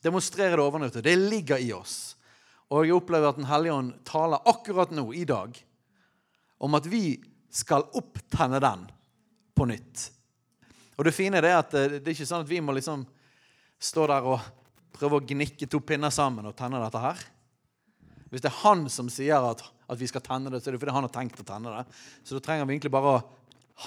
Demonstrere 0.01 0.57
det 0.57 0.65
overnøtte. 0.65 1.03
Det 1.05 1.17
ligger 1.19 1.61
i 1.61 1.73
oss. 1.77 2.15
Og 2.71 2.87
jeg 2.87 2.95
opplever 2.97 3.29
at 3.29 3.37
Den 3.37 3.51
hellige 3.51 3.75
ånd 3.75 3.91
taler 4.07 4.47
akkurat 4.49 4.95
nå, 4.95 5.11
i 5.13 5.27
dag, 5.29 5.59
om 6.59 6.79
at 6.79 6.87
vi 6.87 7.19
skal 7.51 7.85
opptenne 7.99 8.61
den 8.63 8.87
på 9.55 9.67
nytt. 9.69 10.07
Og 10.97 11.05
Det 11.05 11.17
fine 11.17 11.43
er 11.43 11.59
at 11.59 11.75
det 11.75 12.01
er 12.01 12.15
ikke 12.15 12.29
sånn 12.29 12.47
at 12.47 12.51
vi 12.51 12.63
må 12.63 12.73
liksom 12.77 13.03
stå 13.81 14.07
der 14.09 14.31
og 14.31 14.41
prøve 15.01 15.21
å 15.21 15.27
gnikke 15.27 15.69
to 15.71 15.81
pinner 15.85 16.13
sammen 16.15 16.49
og 16.49 16.57
tenne 16.59 16.81
dette 16.83 17.03
her. 17.03 17.23
Hvis 18.31 18.45
det 18.45 18.51
er 18.53 18.61
han 18.61 18.85
som 18.93 19.09
sier 19.11 19.43
at, 19.43 19.65
at 19.91 19.99
vi 19.99 20.07
skal 20.07 20.23
tenne 20.23 20.53
det, 20.53 20.61
så 20.63 20.71
er 20.71 20.77
det 20.77 20.83
fordi 20.83 20.95
han 20.95 21.07
har 21.07 21.15
tenkt 21.15 21.41
å 21.43 21.47
tenne 21.47 21.73
det. 21.75 22.01
Så 22.23 22.37
da 22.37 22.45
trenger 22.45 22.69
vi 22.69 22.77
egentlig 22.77 22.93
bare 22.95 23.17
å 23.17 23.23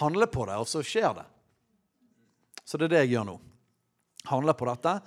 handle 0.02 0.28
på 0.28 0.47
det, 0.49 0.58
og 0.60 0.67
så 0.67 0.82
skjer 0.84 1.13
det. 1.21 1.28
Så 2.65 2.80
det 2.80 2.89
er 2.89 2.95
det 2.95 3.04
jeg 3.06 3.13
gjør 3.15 3.30
nå. 3.30 3.38
Handler 4.28 4.56
på 4.56 4.67
dette, 4.67 4.97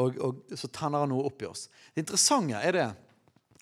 og, 0.00 0.16
og 0.20 0.56
så 0.56 0.68
tenner 0.72 1.04
han 1.04 1.12
noe 1.12 1.28
opp 1.28 1.44
i 1.44 1.48
oss. 1.48 1.66
Det 1.92 2.04
interessante 2.04 2.60
er 2.60 2.76
det 2.76 2.88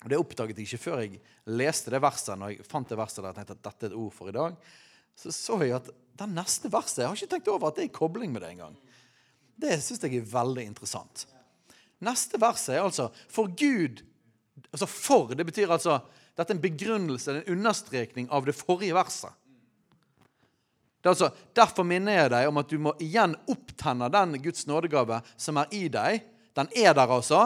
og 0.05 0.11
Det 0.11 0.17
oppdaget 0.21 0.59
jeg 0.61 0.67
ikke 0.67 0.83
før 0.83 0.99
jeg 1.01 1.19
leste 1.57 1.89
det 1.89 2.01
verset. 2.03 2.37
når 2.37 2.51
jeg 2.51 2.65
fant 2.69 2.89
det 2.89 2.97
verset 2.99 3.23
der 3.23 3.31
jeg 3.31 3.37
tenkte 3.39 3.55
at 3.55 3.63
dette 3.65 3.87
er 3.87 3.89
et 3.89 3.97
ord 3.97 4.11
for 4.13 4.29
i 4.29 4.35
dag, 4.35 4.57
Så 5.15 5.31
så 5.31 5.57
jeg 5.63 5.71
at 5.71 5.87
det 6.19 6.27
neste 6.27 6.69
verset 6.69 7.01
Jeg 7.01 7.07
har 7.07 7.15
ikke 7.15 7.31
tenkt 7.31 7.47
over 7.47 7.67
at 7.69 7.75
det 7.75 7.83
er 7.85 7.89
i 7.89 7.95
kobling 7.95 8.31
med 8.31 8.41
det 8.43 8.51
engang. 8.51 8.75
Det 9.57 9.79
syns 9.81 10.03
jeg 10.03 10.19
er 10.19 10.27
veldig 10.27 10.65
interessant. 10.67 11.25
Neste 12.05 12.39
verset 12.41 12.77
er 12.77 12.85
altså 12.85 13.09
For 13.31 13.49
Gud 13.57 14.03
altså 14.71 14.87
For 14.89 15.33
det 15.35 15.47
betyr 15.47 15.73
altså 15.73 15.99
Dette 16.35 16.51
er 16.51 16.57
en 16.57 16.63
begrunnelse, 16.63 17.31
en 17.31 17.53
understrekning 17.55 18.25
av 18.27 18.43
det 18.43 18.57
forrige 18.57 18.95
verset. 18.95 19.31
Det 20.99 21.07
er 21.07 21.13
altså, 21.13 21.29
Derfor 21.55 21.87
minner 21.87 22.17
jeg 22.17 22.31
deg 22.33 22.49
om 22.49 22.59
at 22.59 22.71
du 22.71 22.75
må 22.81 22.91
igjen 22.99 23.37
opptenne 23.47 24.09
den 24.11 24.35
Guds 24.43 24.65
nådegave 24.67 25.21
som 25.39 25.61
er 25.61 25.71
i 25.77 25.85
deg. 25.87 26.25
Den 26.59 26.67
er 26.75 26.91
der 26.97 27.13
altså, 27.13 27.45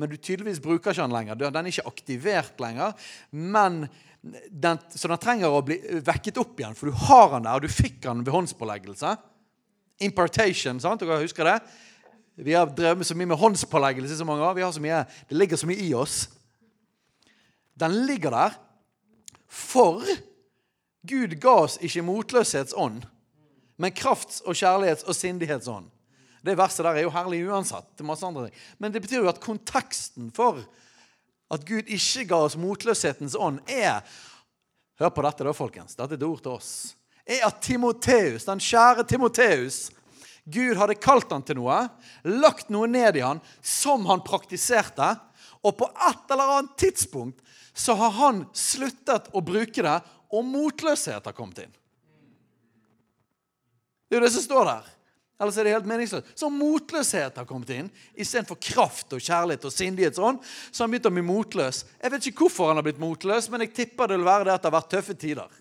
men 0.00 0.08
du 0.08 0.16
tydeligvis 0.16 0.62
bruker 0.64 0.94
ikke 0.94 1.04
den 1.04 1.12
lenger. 1.12 1.36
Den 1.42 1.60
er 1.60 1.68
ikke 1.68 1.90
aktivert 1.90 2.62
lenger. 2.64 2.96
men 3.30 3.82
den, 4.22 4.78
Så 4.94 5.08
den 5.08 5.20
trenger 5.20 5.52
å 5.52 5.62
bli 5.64 5.76
vekket 6.04 6.40
opp 6.40 6.58
igjen, 6.60 6.76
for 6.76 6.88
du 6.88 6.96
har 7.08 7.34
den 7.34 7.48
der. 7.48 7.60
Du 7.60 7.68
fikk 7.68 8.00
den 8.04 8.24
ved 8.24 8.32
håndspåleggelse. 8.32 9.16
Impartation, 10.00 10.80
sant? 10.80 11.00
Dere 11.04 11.20
husker 11.20 11.44
det? 11.44 11.58
Vi 12.44 12.56
har 12.56 12.70
drevet 12.72 13.06
så 13.06 13.14
mye 13.14 13.28
med 13.28 13.38
håndspåleggelse 13.40 14.16
så 14.16 14.24
mange 14.24 14.44
år. 14.44 14.54
Vi 14.56 14.64
har 14.64 14.72
så 14.72 14.82
mye, 14.82 15.04
det 15.28 15.36
ligger 15.36 15.60
så 15.60 15.68
mye 15.68 15.84
i 15.84 15.92
oss. 15.94 16.28
Den 17.80 18.06
ligger 18.06 18.32
der 18.34 18.56
for 19.50 20.04
Gud 21.06 21.34
ga 21.40 21.54
oss 21.64 21.78
ikke 21.80 22.04
motløshetsånd, 22.04 23.02
men 23.80 23.92
krafts- 23.96 24.42
og 24.44 24.54
kjærlighets- 24.54 25.06
og 25.08 25.16
sindighetsånd. 25.16 25.88
Det 26.44 26.56
verset 26.56 26.84
der 26.84 26.96
er 26.96 27.04
jo 27.04 27.12
herlig 27.12 27.42
uansett. 27.48 27.96
til 27.96 28.06
masse 28.06 28.26
andre 28.26 28.46
ting. 28.48 28.56
Men 28.78 28.92
det 28.92 29.02
betyr 29.02 29.22
jo 29.24 29.28
at 29.28 29.40
konteksten 29.40 30.30
for 30.32 30.60
at 31.50 31.66
Gud 31.66 31.88
ikke 31.88 32.24
ga 32.28 32.44
oss 32.46 32.56
motløshetens 32.56 33.36
ånd, 33.38 33.60
er 33.68 34.00
Hør 35.00 35.08
på 35.08 35.22
dette, 35.24 35.44
da, 35.44 35.52
folkens. 35.56 35.96
Dette 35.96 36.12
er 36.12 36.18
et 36.18 36.26
ord 36.26 36.42
til 36.44 36.52
oss. 36.52 36.70
Er 37.24 37.46
at 37.46 37.62
Timoteus, 37.64 38.44
den 38.44 38.60
kjære 38.60 39.06
Timoteus 39.08 39.90
Gud 40.44 40.78
hadde 40.80 40.98
kalt 41.00 41.32
han 41.32 41.44
til 41.46 41.58
noe, 41.60 41.82
lagt 42.24 42.70
noe 42.72 42.88
ned 42.90 43.18
i 43.18 43.24
han 43.24 43.42
som 43.62 44.06
han 44.08 44.24
praktiserte, 44.26 45.12
og 45.60 45.76
på 45.76 45.88
et 46.08 46.32
eller 46.32 46.54
annet 46.56 46.78
tidspunkt 46.80 47.42
så 47.76 47.94
har 47.98 48.14
han 48.16 48.44
sluttet 48.56 49.28
å 49.36 49.42
bruke 49.44 49.84
det, 49.84 49.98
og 50.30 50.46
motløshet 50.46 51.26
har 51.26 51.36
kommet 51.36 51.64
inn. 51.64 51.76
Det 54.10 54.16
er 54.16 54.20
jo 54.20 54.26
det 54.26 54.34
som 54.34 54.44
står 54.46 54.66
der. 54.66 54.88
Ellers 55.40 55.56
er 55.56 55.64
det 55.64 55.72
helt 55.72 55.88
meningsløst. 55.88 56.32
Så 56.36 56.50
motløshet 56.52 57.38
har 57.40 57.46
kommet 57.48 57.70
inn 57.72 57.86
istedenfor 58.12 58.58
kraft 58.60 59.14
og 59.16 59.22
kjærlighet 59.24 59.64
og 59.64 59.72
sindighetsånd. 59.72 60.42
Så 60.42 60.82
har 60.82 60.88
han 60.88 60.92
begynt 60.92 61.08
å 61.08 61.12
bli 61.14 61.24
motløs. 61.24 61.84
Jeg 62.02 62.12
vet 62.12 62.28
ikke 62.28 62.44
hvorfor 62.44 62.68
han 62.68 62.80
har 62.80 62.84
blitt 62.84 63.00
motløs, 63.00 63.48
men 63.48 63.64
jeg 63.64 63.72
tipper 63.78 64.10
det 64.10 64.18
vil 64.18 64.28
være 64.28 64.48
det 64.50 64.56
at 64.56 64.66
det 64.66 64.68
har 64.68 64.76
vært 64.76 64.90
tøffe 64.92 65.16
tider. 65.16 65.60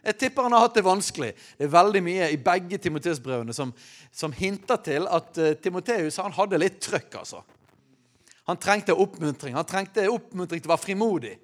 Jeg 0.00 0.16
tipper 0.16 0.46
han 0.46 0.56
har 0.56 0.64
hatt 0.64 0.78
det 0.78 0.84
vanskelig. 0.86 1.30
Det 1.58 1.66
er 1.66 1.72
veldig 1.72 2.02
mye 2.04 2.28
i 2.32 2.40
begge 2.40 2.78
Timoteus-brevene 2.80 3.54
som, 3.56 3.72
som, 4.12 4.32
hinter 4.32 4.80
til 4.84 5.08
at 5.10 5.40
uh, 5.40 5.52
Timoteus 5.60 6.16
han 6.22 6.36
hadde 6.36 6.60
litt 6.60 6.80
trøkk. 6.80 7.20
altså. 7.20 7.42
Han 8.48 8.60
trengte 8.60 8.96
oppmuntring. 8.96 9.54
Han 9.58 9.68
trengte 9.68 10.08
oppmuntring 10.10 10.62
til 10.62 10.70
å 10.70 10.74
være 10.74 10.86
frimodig. 10.86 11.34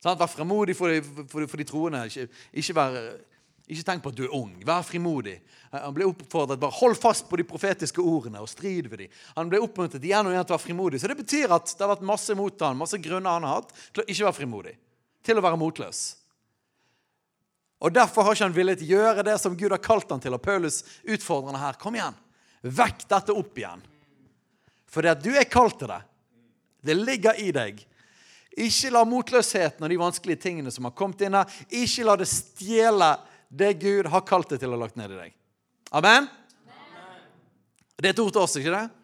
Sånn, 0.00 0.16
Vær 0.16 0.30
frimodig 0.32 0.76
for 0.78 0.92
de, 0.92 1.02
for, 1.28 1.44
for 1.44 1.60
de 1.60 1.66
troende. 1.68 2.06
Ikke, 2.08 2.24
ikke 2.62 2.76
vær, 2.78 2.96
ikke 3.70 3.84
tenk 3.86 4.02
på 4.02 4.12
at 4.14 4.16
du 4.18 4.24
er 4.24 4.36
ung. 4.36 4.54
Vær 4.66 4.86
frimodig. 4.86 5.36
Han 5.74 5.92
ble 5.94 6.08
oppfordret 6.08 6.58
bare 6.62 6.78
hold 6.80 6.96
fast 6.98 7.28
på 7.30 7.38
de 7.38 7.46
profetiske 7.46 8.02
ordene 8.02 8.40
og 8.42 8.48
strid 8.50 8.88
ved 8.90 9.04
dem. 9.04 9.18
Han 9.36 9.52
ble 9.52 9.60
oppmuntret 9.62 10.02
igjen 10.02 10.26
og 10.26 10.34
igjen 10.34 10.48
til 10.48 10.56
å 10.56 10.56
være 10.56 10.66
frimodig. 10.66 11.02
Så 11.02 11.10
det 11.12 11.20
betyr 11.20 11.52
at 11.54 11.70
det 11.70 11.84
har 11.84 11.92
vært 11.92 12.08
masse 12.08 12.34
mot 12.38 12.64
han, 12.66 12.80
masse 12.80 12.98
grunner 13.02 13.36
han 13.36 13.46
har 13.46 13.60
hatt 13.60 13.76
til 13.92 14.02
å 14.02 14.08
ikke 14.08 14.26
være 14.26 14.38
frimodig. 14.40 14.74
Til 15.22 15.38
å 15.38 15.44
være 15.44 15.60
motløs. 15.60 16.00
Og 17.80 17.92
Derfor 17.96 18.26
har 18.26 18.36
ikke 18.36 18.44
han 18.44 18.56
villet 18.56 18.82
gjøre 18.84 19.24
det 19.24 19.38
som 19.40 19.56
Gud 19.56 19.72
har 19.72 19.80
kalt 19.82 20.10
han 20.12 20.20
til. 20.20 20.36
Og 20.36 20.42
Paulus 20.44 20.82
utfordrer 21.02 21.54
han 21.54 21.62
her. 21.62 21.78
Kom 21.80 21.96
igjen. 21.96 22.18
Vekk 22.60 23.06
dette 23.08 23.36
opp 23.36 23.56
igjen. 23.56 23.80
For 24.90 25.06
det 25.06 25.14
at 25.14 25.24
du 25.24 25.30
er 25.32 25.48
kalt 25.48 25.78
til 25.80 25.88
det. 25.88 26.02
Det 26.84 26.96
ligger 26.96 27.40
i 27.40 27.48
deg. 27.54 27.80
Ikke 28.60 28.90
la 28.92 29.04
motløsheten 29.08 29.84
og 29.86 29.92
de 29.92 29.98
vanskelige 30.00 30.42
tingene 30.42 30.72
som 30.74 30.88
har 30.88 30.94
kommet 30.96 31.22
inn 31.24 31.36
her, 31.38 31.48
ikke 31.70 32.04
la 32.04 32.16
det 32.18 32.28
stjele 32.28 33.12
det 33.48 33.74
Gud 33.80 34.08
har 34.10 34.24
kalt 34.26 34.50
det 34.52 34.60
til 34.62 34.74
å 34.74 34.78
lagt 34.80 34.98
ned 34.98 35.14
i 35.14 35.20
deg. 35.20 35.36
Amen? 35.96 36.26
Amen. 36.26 37.20
Det 37.96 38.10
er 38.10 38.14
et 38.14 38.22
ord 38.22 38.32
til 38.34 38.42
oss, 38.42 38.56
ikke 38.58 38.74
det? 38.74 38.99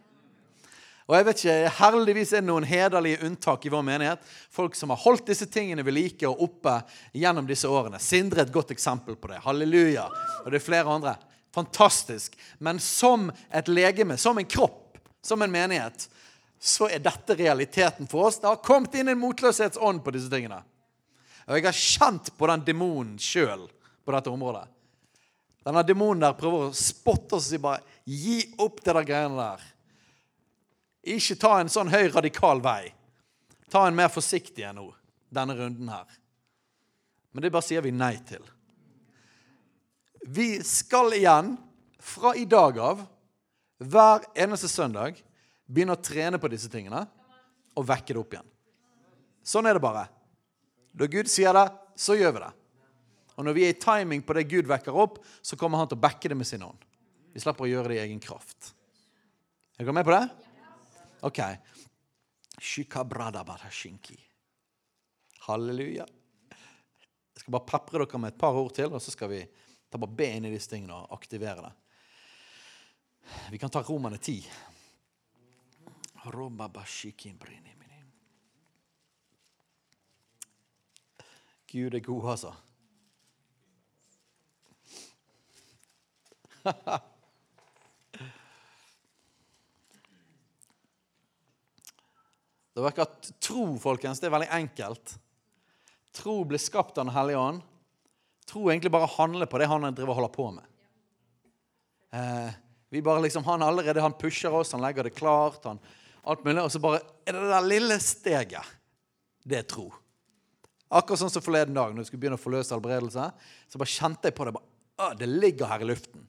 Og 1.06 1.14
jeg 1.14 1.26
vet 1.28 1.40
ikke, 1.40 1.70
Heldigvis 1.78 2.32
er 2.34 2.42
det 2.42 2.48
noen 2.48 2.66
hederlige 2.66 3.20
unntak 3.26 3.66
i 3.66 3.70
vår 3.70 3.84
menighet. 3.86 4.22
Folk 4.50 4.74
som 4.74 4.90
har 4.90 4.98
holdt 5.04 5.28
disse 5.30 5.46
tingene 5.46 5.84
ved 5.86 5.94
like 5.94 6.26
og 6.26 6.42
oppe 6.48 6.80
gjennom 7.14 7.46
disse 7.46 7.70
årene. 7.70 8.00
Sindre 8.02 8.42
er 8.42 8.48
et 8.48 8.54
godt 8.54 8.74
eksempel 8.74 9.14
på 9.14 9.30
det. 9.30 9.38
Halleluja. 9.44 10.08
Og 10.42 10.50
det 10.50 10.58
er 10.58 10.66
flere 10.66 10.90
andre. 10.90 11.14
Fantastisk. 11.54 12.34
Men 12.58 12.82
som 12.82 13.30
et 13.54 13.70
legeme, 13.70 14.18
som 14.18 14.38
en 14.38 14.50
kropp, 14.50 14.98
som 15.22 15.42
en 15.42 15.52
menighet, 15.52 16.08
så 16.58 16.88
er 16.90 17.04
dette 17.04 17.36
realiteten 17.38 18.10
for 18.10 18.26
oss. 18.26 18.40
Det 18.42 18.50
har 18.50 18.64
kommet 18.66 18.98
inn 18.98 19.12
en 19.12 19.20
motløshetsånd 19.20 20.02
på 20.02 20.14
disse 20.16 20.32
tingene. 20.32 20.58
Og 21.46 21.54
jeg 21.54 21.68
har 21.68 21.78
kjent 21.78 22.32
på 22.34 22.50
den 22.50 22.66
demonen 22.66 23.14
sjøl 23.22 23.68
på 24.02 24.14
dette 24.14 24.32
området. 24.32 24.66
Denne 25.66 25.86
demonen 25.86 26.26
der 26.26 26.34
prøver 26.38 26.66
å 26.66 26.74
spotte 26.74 27.38
oss 27.38 27.46
og 27.46 27.52
si 27.54 27.62
bare 27.62 27.82
Gi 28.06 28.38
opp 28.62 28.82
det 28.82 28.92
der 28.94 29.06
greiene 29.06 29.38
der. 29.38 29.62
Ikke 31.06 31.36
ta 31.38 31.56
en 31.60 31.70
sånn 31.70 31.90
høy, 31.92 32.08
radikal 32.10 32.60
vei. 32.64 32.90
Ta 33.70 33.84
en 33.86 33.96
mer 33.98 34.10
forsiktig 34.10 34.64
enn 34.66 34.78
nå, 34.80 34.88
denne 35.34 35.54
runden 35.58 35.90
her. 35.90 36.06
Men 37.34 37.44
det 37.44 37.52
bare 37.54 37.66
sier 37.66 37.84
vi 37.84 37.92
nei 37.94 38.14
til. 38.26 38.42
Vi 40.26 40.56
skal 40.66 41.14
igjen, 41.14 41.54
fra 42.02 42.32
i 42.38 42.46
dag 42.48 42.78
av, 42.82 43.04
hver 43.78 44.24
eneste 44.38 44.70
søndag, 44.70 45.18
begynne 45.66 45.94
å 45.94 46.02
trene 46.02 46.40
på 46.40 46.50
disse 46.50 46.70
tingene 46.72 47.04
og 47.76 47.86
vekke 47.86 48.14
det 48.14 48.22
opp 48.22 48.36
igjen. 48.36 48.52
Sånn 49.46 49.68
er 49.68 49.76
det 49.76 49.84
bare. 49.84 50.06
Når 50.96 51.12
Gud 51.12 51.30
sier 51.30 51.54
det, 51.54 51.66
så 51.98 52.16
gjør 52.18 52.34
vi 52.34 52.42
det. 52.46 52.52
Og 53.36 53.44
når 53.44 53.56
vi 53.56 53.66
er 53.66 53.74
i 53.74 53.78
timing 53.78 54.24
på 54.24 54.34
det 54.36 54.46
Gud 54.48 54.68
vekker 54.70 54.96
opp, 54.96 55.20
så 55.44 55.58
kommer 55.60 55.82
han 55.82 55.90
til 55.90 55.98
å 55.98 56.04
backe 56.06 56.30
det 56.32 56.38
med 56.38 56.48
sin 56.48 56.64
ånd. 56.64 56.80
Vi 57.36 57.42
slipper 57.42 57.66
å 57.66 57.70
gjøre 57.70 57.92
det 57.92 57.98
i 57.98 58.04
egen 58.06 58.22
kraft. 58.22 58.72
Er 59.76 59.84
dere 59.84 59.94
med 59.98 60.08
på 60.08 60.14
det? 60.14 60.24
OK. 61.26 61.42
Halleluja. 65.46 66.06
Jeg 66.06 67.42
skal 67.42 67.52
bare 67.52 67.68
pepre 67.68 68.04
dere 68.04 68.20
med 68.22 68.32
et 68.32 68.38
par 68.40 68.56
ord 68.56 68.72
til, 68.74 68.94
og 68.94 69.02
så 69.02 69.12
skal 69.14 69.32
vi 69.34 69.40
Ta 69.90 69.98
bare 69.98 70.16
be 70.18 70.26
inn 70.34 70.44
i 70.44 70.50
disse 70.50 70.70
tingene 70.72 70.96
og 70.98 71.12
aktivere 71.14 71.62
det. 71.62 71.72
Vi 73.52 73.58
kan 73.58 73.70
ta 73.70 73.82
Romerne 73.86 74.18
10. 74.18 74.34
Gud 81.70 81.94
er 81.94 82.00
god, 82.00 82.30
altså. 82.30 82.54
Det 92.76 92.84
virker 92.84 93.06
at 93.06 93.30
tro, 93.40 93.70
folkens, 93.80 94.20
det 94.20 94.28
er 94.28 94.34
veldig 94.34 94.52
enkelt. 94.52 95.14
Tro 96.16 96.42
blir 96.44 96.60
skapt 96.60 96.98
av 96.98 97.06
Den 97.06 97.14
hellige 97.14 97.40
ånd. 97.40 97.62
Tro 98.46 98.66
egentlig 98.68 98.92
bare 98.92 99.08
handler 99.16 99.48
på 99.48 99.58
det 99.58 99.68
han 99.70 99.88
driver 99.88 100.12
og 100.12 100.18
holder 100.20 100.34
på 100.34 100.48
med. 100.58 100.66
Eh, 102.12 102.50
vi 102.92 103.02
bare 103.02 103.24
liksom, 103.24 103.44
Han 103.44 103.64
allerede, 103.64 104.00
han 104.00 104.12
pusher 104.12 104.52
oss, 104.52 104.72
han 104.72 104.84
legger 104.84 105.08
det 105.08 105.16
klart, 105.16 105.64
han, 105.64 105.80
alt 106.22 106.44
mulig, 106.44 106.62
og 106.62 106.70
så 106.72 106.82
bare 106.82 107.00
er 107.24 107.32
det 107.32 107.42
det 107.42 107.54
der 107.54 107.70
lille 107.72 107.98
steget. 108.00 108.76
Det 109.46 109.58
er 109.62 109.66
tro. 109.68 109.88
Akkurat 110.92 111.24
sånn 111.24 111.32
som 111.32 111.42
forleden 111.42 111.74
dag, 111.74 111.94
når 111.94 112.04
vi 112.04 112.10
skulle 112.10 112.22
begynne 112.22 112.38
å 112.38 112.44
forløse 112.44 112.74
helbredelse, 112.76 113.30
så 113.72 113.80
bare 113.80 113.90
kjente 113.90 114.28
jeg 114.28 114.36
på 114.36 114.46
det. 114.46 114.54
bare, 114.54 115.16
Det 115.16 115.32
ligger 115.32 115.72
her 115.72 115.82
i 115.82 115.88
luften. 115.88 116.28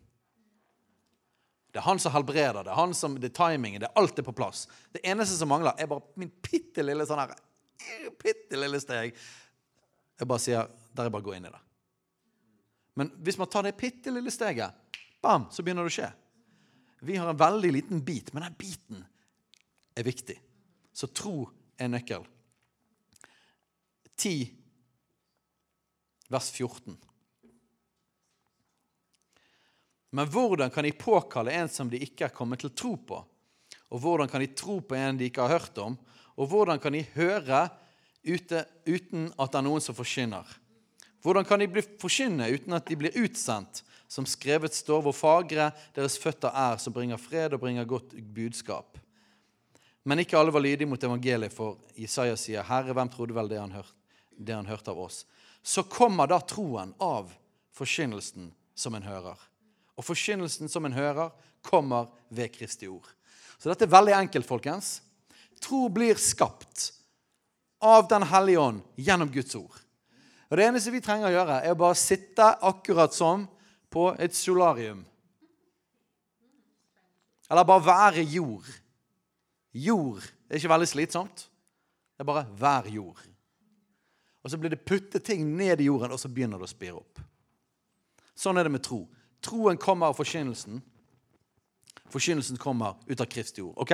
Det 1.78 1.84
er 1.84 1.86
han 1.86 2.00
som 2.02 2.10
helbreder, 2.10 2.64
det 2.66 2.72
er 2.74 2.80
han 2.80 2.94
som, 2.98 3.20
det 3.22 3.28
er 3.30 3.34
timingen, 3.38 3.84
det 3.84 3.86
er 3.86 4.00
alt 4.02 4.18
er 4.18 4.26
på 4.26 4.34
plass. 4.34 4.64
Det 4.90 5.04
eneste 5.06 5.36
som 5.38 5.52
mangler, 5.52 5.76
er 5.78 5.86
bare 5.86 6.02
min 6.18 6.32
bitte 6.42 6.82
lille 6.82 7.06
sånn 7.06 7.22
her, 7.22 7.36
bitte 8.18 8.58
lille 8.58 8.80
steg. 8.82 9.14
Jeg 10.18 10.30
bare 10.32 10.42
sier 10.42 10.72
der 10.98 11.06
er 11.06 11.14
bare 11.14 11.22
å 11.22 11.28
gå 11.28 11.36
inn 11.38 11.46
i 11.46 11.52
det. 11.54 11.60
Men 12.98 13.12
hvis 13.22 13.38
man 13.38 13.52
tar 13.54 13.68
det 13.68 13.76
bitte 13.78 14.10
lille 14.10 14.34
steget, 14.34 14.74
bam, 15.22 15.46
så 15.54 15.62
begynner 15.62 15.86
det 15.86 15.94
å 15.94 15.96
skje. 16.00 16.10
Vi 17.06 17.22
har 17.22 17.30
en 17.30 17.38
veldig 17.46 17.72
liten 17.76 18.02
bit, 18.02 18.34
men 18.34 18.48
den 18.48 18.58
biten 18.58 19.06
er 19.94 20.10
viktig. 20.10 20.40
Så 20.98 21.14
tro 21.14 21.46
er 21.78 21.94
nøkkel. 21.94 22.26
10, 24.18 24.50
vers 26.34 26.50
14. 26.58 26.98
Men 30.10 30.30
hvordan 30.32 30.72
kan 30.72 30.86
de 30.88 30.92
påkalle 30.96 31.52
en 31.52 31.70
som 31.70 31.90
de 31.92 32.00
ikke 32.00 32.28
er 32.28 32.36
kommet 32.36 32.64
til 32.64 32.72
tro 32.76 32.96
på? 32.96 33.20
Og 33.92 34.04
hvordan 34.04 34.30
kan 34.32 34.44
de 34.44 34.52
tro 34.56 34.80
på 34.84 34.96
en 34.96 35.20
de 35.20 35.28
ikke 35.28 35.44
har 35.44 35.60
hørt 35.60 35.78
om? 35.84 35.98
Og 36.38 36.48
hvordan 36.52 36.80
kan 36.80 36.96
de 36.96 37.04
høre 37.16 37.68
ute, 38.28 38.64
uten 38.88 39.30
at 39.36 39.52
det 39.52 39.60
er 39.60 39.68
noen 39.68 39.84
som 39.84 39.98
forkynner? 39.98 40.48
Hvordan 41.24 41.48
kan 41.48 41.60
de 41.60 41.70
bli 41.72 41.84
forkynne 42.00 42.48
uten 42.54 42.78
at 42.78 42.88
de 42.88 42.98
blir 43.00 43.16
utsendt? 43.20 43.84
Som 44.08 44.24
skrevet 44.24 44.72
står, 44.72 45.02
hvor 45.04 45.16
fagre 45.16 45.72
deres 45.96 46.16
føtter 46.16 46.54
er, 46.56 46.78
som 46.80 46.94
bringer 46.96 47.20
fred 47.20 47.58
og 47.58 47.60
bringer 47.60 47.84
godt 47.84 48.14
budskap. 48.32 48.96
Men 50.08 50.24
ikke 50.24 50.38
alle 50.40 50.54
var 50.56 50.64
lydige 50.64 50.88
mot 50.88 51.04
evangeliet, 51.04 51.52
for 51.52 51.76
Jesaja 52.00 52.38
sier, 52.40 52.64
'Herre, 52.64 52.94
hvem 52.96 53.10
trodde 53.12 53.36
vel 53.36 53.50
det 53.50 53.60
han, 53.60 53.76
hørte, 53.76 53.92
det 54.32 54.56
han 54.56 54.66
hørte 54.66 54.92
av 54.92 55.00
oss?' 55.00 55.26
Så 55.64 55.84
kommer 55.84 56.28
da 56.28 56.40
troen 56.40 56.94
av 57.04 57.34
forkynnelsen 57.76 58.54
som 58.74 58.96
en 58.96 59.04
hører. 59.04 59.36
Og 59.98 60.06
forkynnelsen 60.06 60.70
som 60.70 60.86
en 60.86 60.96
hører, 60.96 61.34
kommer 61.66 62.12
ved 62.30 62.54
Kristi 62.54 62.88
ord. 62.88 63.08
Så 63.58 63.72
dette 63.72 63.88
er 63.88 63.92
veldig 63.92 64.14
enkelt, 64.14 64.48
folkens. 64.48 65.02
Tro 65.62 65.88
blir 65.90 66.20
skapt 66.22 66.92
av 67.82 68.08
Den 68.10 68.26
hellige 68.30 68.62
ånd 68.62 68.82
gjennom 68.96 69.32
Guds 69.34 69.56
ord. 69.58 69.76
Og 70.48 70.58
Det 70.58 70.66
eneste 70.66 70.94
vi 70.94 71.04
trenger 71.04 71.30
å 71.30 71.34
gjøre, 71.34 71.60
er 71.66 71.74
å 71.74 71.80
bare 71.80 71.98
sitte 72.00 72.46
akkurat 72.66 73.14
som 73.14 73.48
på 73.92 74.10
et 74.22 74.36
solarium. 74.36 75.04
Eller 77.50 77.68
bare 77.68 77.86
være 77.86 78.24
jord. 78.28 78.68
Jord 79.72 80.24
er 80.50 80.60
ikke 80.60 80.72
veldig 80.72 80.90
slitsomt. 80.90 81.48
Det 82.16 82.24
er 82.24 82.30
bare 82.30 82.48
vær 82.60 82.88
jord. 82.92 83.20
Og 84.44 84.52
så 84.52 84.60
blir 84.60 84.72
det 84.72 84.86
puttet 84.88 85.26
ting 85.28 85.44
ned 85.58 85.82
i 85.82 85.90
jorden, 85.90 86.14
og 86.16 86.20
så 86.22 86.32
begynner 86.32 86.60
det 86.60 86.68
å 86.68 86.72
spire 86.72 87.00
opp. 87.00 87.20
Sånn 88.38 88.58
er 88.58 88.68
det 88.68 88.74
med 88.74 88.84
tro. 88.86 89.02
Troen 89.44 89.78
kommer 89.78 90.12
av 90.12 90.18
forkynnelsen. 90.18 90.82
Forkynnelsen 92.10 92.58
kommer 92.58 92.96
ut 93.06 93.22
av 93.22 93.26
Kristi 93.26 93.62
ord. 93.62 93.78
ok? 93.78 93.94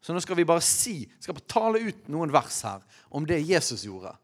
Så 0.00 0.14
nå 0.14 0.20
skal 0.20 0.38
vi 0.38 0.48
bare 0.48 0.64
si, 0.64 1.04
skal 1.20 1.36
bare 1.36 1.50
tale 1.50 1.82
ut 1.84 2.06
noen 2.08 2.32
vers 2.32 2.62
her 2.64 2.84
om 3.12 3.26
det 3.28 3.42
Jesus 3.44 3.84
gjorde. 3.84 4.14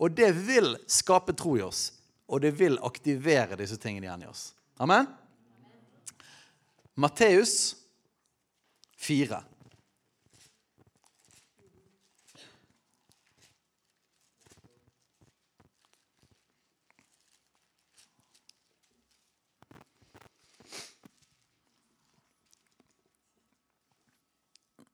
Og 0.00 0.14
det 0.14 0.30
vil 0.46 0.76
skape 0.88 1.34
tro 1.36 1.56
i 1.58 1.64
oss, 1.66 1.90
og 2.30 2.44
det 2.44 2.54
vil 2.56 2.78
aktivere 2.86 3.58
disse 3.58 3.76
tingene 3.80 4.06
igjen 4.06 4.22
i 4.24 4.30
oss. 4.30 4.44
Amen? 4.80 5.08
Matteus 6.94 7.74
4. 9.00 9.40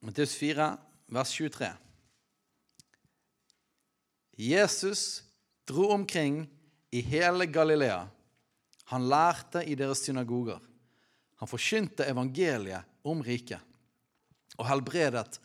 Matteus 0.07 0.37
4, 0.39 0.79
vers 1.11 1.31
23. 1.35 1.67
Jesus 4.39 5.23
dro 5.67 5.89
omkring 5.91 6.47
i 6.91 7.01
hele 7.01 7.47
Galilea. 7.47 8.05
Han 8.85 9.09
lærte 9.11 9.65
i 9.67 9.75
deres 9.75 10.05
synagoger. 10.07 10.61
Han 11.43 11.51
forkynte 11.51 12.07
evangeliet 12.07 12.87
om 13.03 13.25
riket 13.27 13.59
og 14.55 14.69
helbredet 14.71 15.41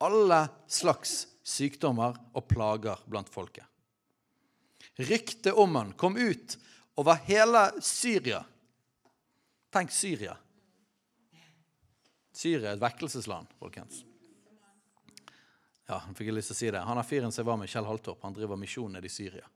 alle 0.00 0.40
slags 0.64 1.26
sykdommer 1.44 2.16
og 2.32 2.48
plager 2.48 3.04
blant 3.04 3.28
folket. 3.28 3.68
Ryktet 4.96 5.52
om 5.52 5.76
han 5.76 5.92
kom 5.92 6.16
ut 6.16 6.56
over 6.96 7.20
hele 7.28 7.68
Syria. 7.84 8.40
Tenk 9.68 9.92
Syria. 9.92 10.38
Syria 12.36 12.70
er 12.70 12.76
et 12.76 12.82
vekkelsesland, 12.82 13.52
folkens. 13.60 14.02
Ja, 15.86 16.00
han 16.02 16.16
fikk 16.18 16.32
lyst 16.34 16.50
til 16.50 16.56
å 16.56 16.58
si 16.58 16.70
det. 16.74 16.82
Han 16.84 16.98
er 16.98 17.06
fyren 17.06 17.32
som 17.32 17.44
jeg 17.44 17.48
var 17.48 17.60
med, 17.60 17.70
Kjell 17.70 17.86
Haltorp. 17.86 18.24
Han 18.26 18.34
driver 18.36 18.58
misjon 18.60 18.92
nede 18.92 19.08
i 19.08 19.12
Syria. 19.12 19.46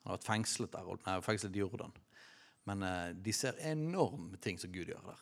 Han 0.00 0.10
har 0.10 0.16
vært 0.16 0.26
fengslet 0.26 0.72
der, 0.72 0.88
nei, 1.04 1.18
fengslet 1.22 1.58
i 1.58 1.60
Jordan. 1.60 1.92
Men 2.68 2.82
eh, 2.86 3.10
de 3.14 3.34
ser 3.36 3.60
enorme 3.68 4.40
ting 4.42 4.58
som 4.60 4.72
Gud 4.72 4.88
gjør 4.88 5.04
der. 5.10 5.20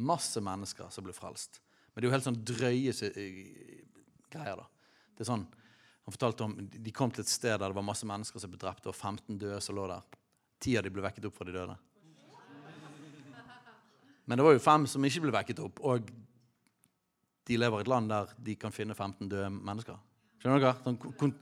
Masse 0.00 0.40
mennesker 0.42 0.88
som 0.94 1.04
blir 1.04 1.16
frelst. 1.16 1.60
Men 1.90 2.00
det 2.00 2.06
er 2.06 2.08
jo 2.08 2.14
helt 2.16 2.26
sånn 2.26 2.42
drøye 2.48 2.94
greier, 4.30 4.62
da. 4.62 4.66
Det 5.14 5.26
er 5.26 5.32
sånn, 5.32 5.48
Han 6.08 6.14
fortalte 6.14 6.46
om 6.46 6.54
de 6.58 6.92
kom 6.96 7.10
til 7.12 7.22
et 7.22 7.30
sted 7.30 7.52
der 7.52 7.68
det 7.68 7.76
var 7.76 7.84
masse 7.86 8.06
mennesker 8.08 8.40
som 8.40 8.50
ble 8.50 8.58
drept, 8.58 8.88
og 8.88 8.96
15 8.96 9.36
døde 9.38 9.60
som 9.62 9.76
lå 9.76 9.84
der. 9.86 10.18
Ti 10.58 10.72
av 10.80 10.86
de 10.86 10.90
ble 10.90 11.04
vekket 11.04 11.28
opp 11.28 11.36
fra 11.36 11.46
de 11.46 11.54
døde. 11.54 11.76
Men 14.30 14.38
det 14.38 14.44
var 14.46 14.54
jo 14.54 14.62
fem 14.62 14.84
som 14.86 15.02
ikke 15.02 15.24
ble 15.24 15.32
vekket 15.34 15.60
opp, 15.64 15.80
og 15.82 16.06
de 17.50 17.56
lever 17.58 17.80
i 17.80 17.82
et 17.82 17.88
land 17.90 18.12
der 18.12 18.30
de 18.46 18.54
kan 18.54 18.70
finne 18.70 18.94
15 18.94 19.26
døde 19.26 19.48
mennesker. 19.50 19.96
Skjønner 20.38 20.62
dere? 20.62 20.92
Sånn, 21.18 21.32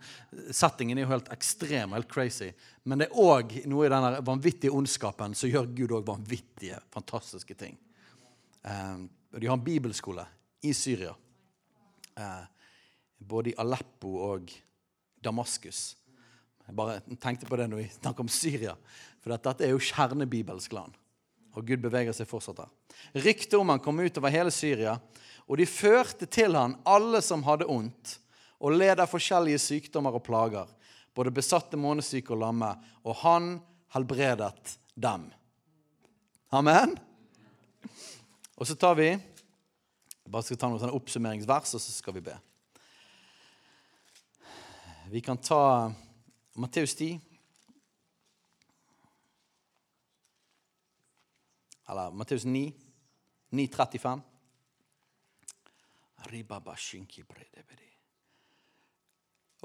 settingen 0.56 0.96
er 0.96 1.04
jo 1.04 1.10
helt 1.10 1.28
ekstrem, 1.34 1.92
helt 1.92 2.08
crazy. 2.08 2.48
Men 2.88 3.02
det 3.02 3.10
er 3.10 3.20
òg 3.20 3.52
noe 3.68 3.84
i 3.84 3.90
den 3.92 4.06
vanvittige 4.24 4.72
ondskapen 4.72 5.36
som 5.36 5.52
gjør 5.52 5.68
Gud 5.76 5.92
òg 5.98 6.08
vanvittige, 6.08 6.80
fantastiske 6.94 7.58
ting. 7.60 7.76
Eh, 8.64 9.04
de 9.36 9.50
har 9.50 9.58
en 9.58 9.66
bibelskole 9.68 10.24
i 10.64 10.72
Syria. 10.72 11.12
Eh, 12.16 12.72
både 13.20 13.52
i 13.52 13.58
Aleppo 13.60 14.14
og 14.30 14.48
Damaskus. 15.22 15.82
Jeg 16.64 16.78
bare 16.80 17.02
tenkte 17.20 17.46
på 17.48 17.60
det 17.60 17.68
når 17.68 17.82
vi 17.84 17.90
snakker 18.00 18.24
om 18.24 18.32
Syria. 18.32 18.74
For 19.20 19.36
dette 19.36 19.68
er 19.68 19.76
jo 19.76 19.84
kjernebibelsk 19.92 20.72
land. 20.72 20.96
Og 21.58 21.66
Gud 21.66 21.82
beveger 21.82 22.14
seg 22.14 22.28
fortsatt 22.30 22.60
der. 22.60 22.70
Ryktet 23.18 23.58
om 23.58 23.72
han 23.72 23.82
kom 23.82 23.98
ut 23.98 24.18
over 24.20 24.32
hele 24.32 24.52
Syria, 24.54 24.94
og 25.48 25.58
de 25.58 25.66
førte 25.66 26.28
til 26.30 26.54
han 26.54 26.76
alle 26.86 27.20
som 27.24 27.42
hadde 27.46 27.66
ondt, 27.66 28.18
og 28.62 28.74
led 28.74 29.00
av 29.00 29.10
forskjellige 29.10 29.60
sykdommer 29.62 30.14
og 30.14 30.24
plager, 30.26 30.70
både 31.14 31.34
besatte, 31.34 31.78
månesyke 31.78 32.34
og 32.34 32.42
lamme, 32.42 32.70
og 33.02 33.18
han 33.24 33.56
helbredet 33.94 34.78
dem. 34.94 35.26
Amen? 36.54 36.94
Og 38.58 38.66
så 38.66 38.74
tar 38.78 38.96
vi 38.98 39.12
bare 40.28 40.44
skal 40.44 40.58
ta 40.60 40.68
noen 40.68 40.92
oppsummeringsvers, 40.92 41.74
og 41.74 41.80
så 41.80 41.94
skal 41.94 42.18
vi 42.18 42.24
be. 42.28 42.34
Vi 45.08 45.22
kan 45.24 45.40
ta 45.40 45.88
Matteus 46.60 46.92
10. 46.94 47.16
Eller 51.88 52.10
Matteus 52.10 52.44
9, 52.44 52.72
9,35. 53.52 54.20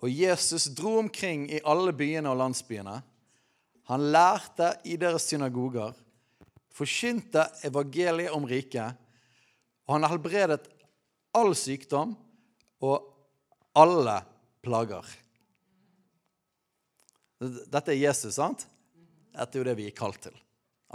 Og 0.03 0.09
Jesus 0.11 0.69
dro 0.75 0.97
omkring 0.99 1.47
i 1.51 1.61
alle 1.65 1.93
byene 1.95 2.31
og 2.31 2.39
landsbyene. 2.39 2.95
Han 3.91 4.05
lærte 4.15 4.69
i 4.87 4.95
deres 4.99 5.27
synagoger, 5.27 5.91
forkynte 6.73 7.45
evangeliet 7.67 8.31
om 8.33 8.47
riket, 8.47 8.95
og 9.87 9.97
han 9.97 10.07
helbredet 10.09 10.69
all 11.35 11.51
sykdom 11.57 12.15
og 12.83 13.09
alle 13.75 14.21
plager. 14.63 15.07
Dette 17.43 17.91
er 17.91 17.99
Jesus, 17.99 18.37
sant? 18.37 18.63
Dette 19.33 19.57
er 19.57 19.59
jo 19.59 19.67
det 19.67 19.75
vi 19.75 19.89
er 19.89 19.97
kalt 19.97 20.21
til, 20.29 20.35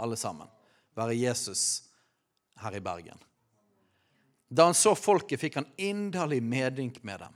alle 0.01 0.17
sammen. 0.17 0.49
Være 0.99 1.15
Jesus 1.17 1.63
her 2.59 2.75
i 2.75 2.83
Bergen. 2.83 3.19
Da 4.49 4.65
han 4.65 4.77
så 4.77 4.95
folket, 4.97 5.39
fikk 5.39 5.59
han 5.59 5.69
inderlig 5.77 6.41
medynk 6.43 7.03
med 7.05 7.21
dem, 7.21 7.35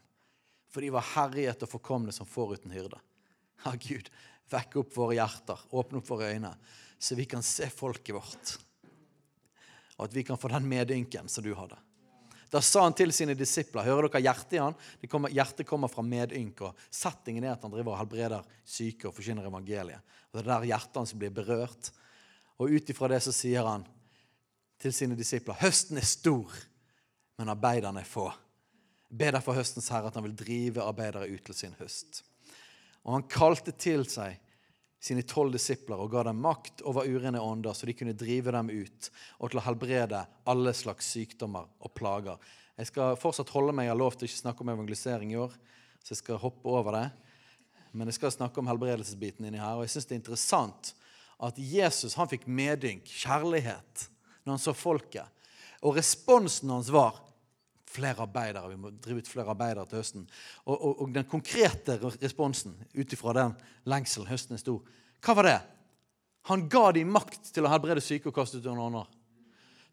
for 0.74 0.82
de 0.82 0.90
var 0.94 1.06
herjet 1.14 1.64
og 1.64 1.70
forkomne 1.70 2.14
som 2.16 2.28
får 2.28 2.58
uten 2.58 2.74
hyrde. 2.74 3.00
Ja, 3.64 3.76
Gud, 3.78 4.10
vekk 4.52 4.80
opp 4.82 4.98
våre 4.98 5.20
hjerter, 5.20 5.62
åpne 5.72 6.02
opp 6.02 6.10
våre 6.10 6.34
øyne, 6.34 6.52
så 6.98 7.16
vi 7.16 7.28
kan 7.30 7.46
se 7.46 7.70
folket 7.72 8.18
vårt. 8.18 8.56
Og 10.00 10.08
at 10.08 10.16
vi 10.18 10.26
kan 10.26 10.40
få 10.42 10.50
den 10.52 10.66
medynken 10.68 11.30
som 11.30 11.46
du 11.46 11.54
hadde. 11.56 11.78
Da 12.54 12.62
sa 12.62 12.84
han 12.86 12.94
til 12.94 13.10
sine 13.16 13.34
disipler 13.34 13.86
Hører 13.88 14.12
dere 14.12 14.28
hjertet 14.28 14.58
i 14.58 14.62
han? 14.62 14.76
Kommer, 15.10 15.32
hjertet 15.34 15.66
kommer 15.66 15.90
fra 15.90 16.04
medynk. 16.06 16.62
og 16.62 16.78
Settingen 16.94 17.46
er 17.48 17.56
at 17.56 17.64
han 17.66 17.74
driver 17.74 17.96
og 17.96 18.02
helbreder 18.04 18.46
syke 18.62 19.10
og 19.10 19.16
forkynner 19.18 19.48
evangeliet. 19.50 20.04
Og 20.30 20.38
Det 20.38 20.44
er 20.44 20.52
der 20.52 20.68
hjertet 20.70 21.00
hans 21.02 21.16
blir 21.18 21.34
berørt. 21.34 21.90
Og 22.62 22.70
ut 22.74 22.90
ifra 22.90 23.10
det 23.12 23.22
så 23.26 23.34
sier 23.36 23.66
han 23.66 23.86
til 24.82 24.94
sine 24.96 25.18
disipler 25.18 25.58
Høsten 25.62 26.00
er 26.00 26.08
stor, 26.08 26.52
men 27.40 27.52
arbeiderne 27.54 28.04
er 28.04 28.10
få. 28.10 28.28
Be 29.14 29.30
derfor 29.34 29.58
høstens 29.58 29.90
herre 29.94 30.10
at 30.10 30.18
han 30.18 30.26
vil 30.26 30.38
drive 30.38 30.84
arbeidere 30.84 31.30
ut 31.30 31.44
til 31.46 31.58
sin 31.58 31.76
høst. 31.80 32.24
Og 33.04 33.18
han 33.18 33.28
kalte 33.30 33.74
til 33.76 34.06
seg 34.10 34.40
sine 35.04 35.26
tolv 35.28 35.52
disipler 35.52 36.00
og 36.00 36.14
ga 36.14 36.24
dem 36.30 36.40
makt 36.42 36.82
over 36.88 37.10
urene 37.10 37.42
ånder, 37.42 37.76
så 37.76 37.88
de 37.90 37.96
kunne 37.98 38.16
drive 38.16 38.54
dem 38.56 38.72
ut 38.72 39.10
og 39.40 39.52
til 39.52 39.60
å 39.60 39.66
helbrede 39.66 40.22
alle 40.50 40.74
slags 40.78 41.10
sykdommer 41.12 41.68
og 41.84 41.92
plager. 41.98 42.40
Jeg 42.80 42.90
skal 42.90 43.20
fortsatt 43.20 43.52
holde 43.54 43.76
meg, 43.76 43.90
jeg 43.90 43.94
har 43.94 44.00
lov 44.00 44.16
til 44.16 44.26
å 44.26 44.32
ikke 44.32 44.44
snakke 44.46 44.64
om 44.64 44.72
evangelisering 44.74 45.34
i 45.34 45.42
år, 45.44 45.58
så 46.02 46.16
jeg 46.16 46.22
skal 46.24 46.40
hoppe 46.42 46.72
over 46.72 46.96
det. 46.96 47.06
Men 47.94 48.10
jeg 48.10 48.18
skal 48.18 48.34
snakke 48.34 48.62
om 48.62 48.70
helbredelsesbiten 48.72 49.46
inni 49.46 49.62
her. 49.62 49.78
Og 49.78 49.86
jeg 49.86 49.94
syns 49.94 50.08
det 50.10 50.16
er 50.16 50.22
interessant 50.24 50.94
at 51.44 51.60
Jesus 51.60 52.16
han 52.20 52.30
fikk 52.32 52.48
medynk, 52.48 53.08
kjærlighet, 53.08 54.08
når 54.44 54.56
han 54.56 54.64
så 54.64 54.74
folket. 54.76 55.28
Og 55.84 55.98
responsen 55.98 56.72
hans 56.72 56.92
var 56.94 57.20
flere 57.94 58.24
arbeidere. 58.26 58.70
Vi 58.72 58.80
må 58.80 58.92
drive 59.04 59.22
ut 59.22 59.30
flere 59.30 59.54
arbeidere 59.54 59.86
til 59.90 60.02
høsten. 60.02 60.26
Og, 60.66 60.74
og, 60.74 61.02
og 61.04 61.14
den 61.14 61.28
konkrete 61.30 62.00
responsen 62.02 62.76
ut 62.96 63.14
ifra 63.14 63.36
den 63.38 63.56
lengselen 63.90 64.32
høsten 64.32 64.60
sto, 64.62 64.80
hva 65.24 65.36
var 65.38 65.48
det? 65.48 65.60
Han 66.50 66.66
ga 66.72 66.90
dem 66.96 67.12
makt 67.14 67.54
til 67.56 67.64
å 67.64 67.72
helbrede 67.72 68.04
syke 68.04 68.28
og 68.32 68.36
kaste 68.36 68.60
ut 68.60 68.68
ånder. 68.68 69.08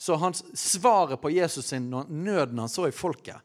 Så 0.00 0.16
hans 0.18 0.42
svaret 0.56 1.20
på 1.20 1.30
Jesus 1.30 1.68
sin 1.70 1.90
nøden 1.90 2.58
han 2.58 2.72
så 2.72 2.88
i 2.88 2.94
folket, 2.94 3.36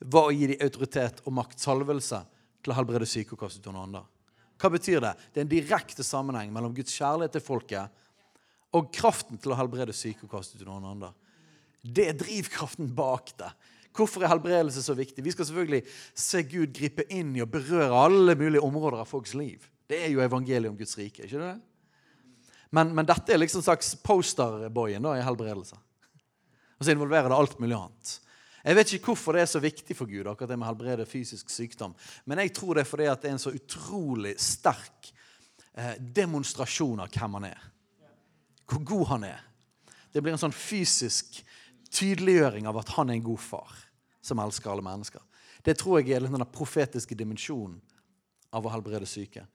var 0.00 0.28
å 0.28 0.34
gi 0.34 0.52
dem 0.52 0.62
autoritet 0.64 1.22
og 1.24 1.34
makt, 1.36 1.58
salvelse, 1.60 2.20
til 2.60 2.72
å 2.72 2.76
helbrede 2.76 3.08
syke 3.08 3.34
og 3.34 3.42
kaste 3.42 3.60
ut 3.60 3.72
ånder. 3.72 4.04
Hva 4.60 4.70
betyr 4.74 5.00
det? 5.02 5.14
Det 5.32 5.40
er 5.40 5.46
en 5.46 5.54
direkte 5.54 6.04
sammenheng 6.04 6.52
mellom 6.52 6.74
Guds 6.76 6.92
kjærlighet 6.98 7.38
til 7.38 7.44
folket 7.44 7.96
og 8.76 8.90
kraften 8.94 9.40
til 9.40 9.54
å 9.54 9.58
helbrede 9.58 9.94
syke 9.96 10.26
og 10.26 10.34
kaste 10.36 10.60
ut 10.60 10.68
andre. 10.68 11.10
Det 11.82 12.06
er 12.10 12.18
drivkraften 12.18 12.90
bak 12.94 13.32
det. 13.40 13.48
Hvorfor 13.96 14.22
er 14.22 14.30
helbredelse 14.30 14.84
så 14.84 14.94
viktig? 14.94 15.24
Vi 15.24 15.32
skal 15.34 15.48
selvfølgelig 15.48 15.82
se 16.14 16.44
Gud 16.46 16.74
gripe 16.76 17.06
inn 17.10 17.32
i 17.34 17.42
og 17.42 17.50
berøre 17.50 18.04
alle 18.04 18.36
mulige 18.38 18.62
områder 18.62 19.02
av 19.02 19.10
folks 19.10 19.34
liv. 19.34 19.64
Det 19.90 19.98
er 20.04 20.12
jo 20.12 20.22
evangeliet 20.22 20.70
om 20.70 20.78
Guds 20.78 20.94
rike. 21.00 21.24
ikke 21.26 21.40
det? 21.40 21.56
Men, 22.70 22.92
men 22.94 23.08
dette 23.08 23.34
er 23.34 23.40
liksom 23.40 23.64
slags 23.66 23.96
posterboyen 24.04 25.08
i 25.16 25.24
helbredelse. 25.26 25.78
Og 26.78 26.86
så 26.86 26.94
involverer 26.94 27.32
det 27.32 27.40
alt 27.40 27.58
mulig 27.58 27.74
annet. 27.74 28.12
Jeg 28.60 28.76
vet 28.76 28.92
ikke 28.92 29.12
hvorfor 29.12 29.36
det 29.36 29.42
er 29.44 29.48
så 29.48 29.60
viktig 29.62 29.96
for 29.96 30.10
Gud 30.10 30.28
akkurat 30.28 30.50
det 30.52 30.58
med 30.60 30.66
å 30.66 30.70
helbrede 30.72 31.08
fysisk 31.08 31.52
sykdom. 31.52 31.94
Men 32.28 32.42
jeg 32.42 32.52
tror 32.56 32.76
det 32.76 32.84
er 32.84 32.90
fordi 32.90 33.08
at 33.08 33.22
det 33.22 33.30
er 33.30 33.36
en 33.38 33.42
så 33.42 33.54
utrolig 33.56 34.34
sterk 34.42 35.12
eh, 35.72 35.94
demonstrasjon 36.00 37.00
av 37.00 37.12
hvem 37.14 37.38
han 37.38 37.48
er. 37.52 37.62
Hvor 38.68 38.84
god 38.92 39.06
han 39.14 39.26
er. 39.30 39.40
Det 40.12 40.20
blir 40.20 40.36
en 40.36 40.42
sånn 40.42 40.54
fysisk 40.54 41.40
tydeliggjøring 41.90 42.68
av 42.68 42.82
at 42.82 42.92
han 42.98 43.10
er 43.10 43.18
en 43.18 43.28
god 43.30 43.42
far 43.42 43.72
som 44.22 44.42
elsker 44.42 44.70
alle 44.70 44.84
mennesker. 44.84 45.22
Det 45.64 45.76
tror 45.80 46.00
jeg 46.00 46.14
er 46.16 46.24
den 46.24 46.44
profetiske 46.52 47.16
dimensjonen 47.16 47.80
av 48.52 48.66
å 48.66 48.72
helbrede 48.72 49.08
syke. 49.08 49.46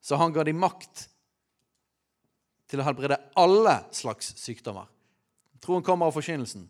Så 0.00 0.16
han 0.20 0.32
ga 0.34 0.44
dem 0.46 0.60
makt 0.60 1.06
til 2.68 2.80
å 2.80 2.86
helbrede 2.86 3.18
alle 3.40 3.80
slags 3.96 4.34
sykdommer. 4.40 4.86
Troen 5.64 5.84
kommer 5.84 6.08
av 6.08 6.16
forkynnelsen. 6.16 6.68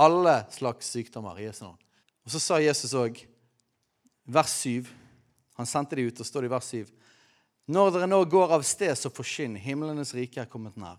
Alle 0.00 0.38
slags 0.54 0.88
sykdommer 0.94 1.36
i 1.40 1.44
Jesu 1.44 1.66
navn. 1.66 1.78
Og 2.24 2.32
så 2.32 2.40
sa 2.40 2.56
Jesus 2.62 2.94
òg, 2.96 3.18
vers 4.24 4.54
7 4.62 4.88
Han 5.60 5.68
sendte 5.68 5.98
de 5.98 6.06
ut, 6.08 6.20
og 6.20 6.24
står 6.24 6.46
det 6.46 6.48
i 6.48 6.52
vers 6.54 6.68
7. 6.72 6.92
Når 7.68 7.90
dere 7.92 8.06
nå 8.08 8.18
går 8.32 8.54
av 8.56 8.62
sted, 8.64 8.94
så 8.96 9.10
forsyn. 9.12 9.58
Himlenes 9.60 10.14
rike 10.16 10.40
er 10.40 10.48
kommet 10.48 10.78
nær. 10.80 10.96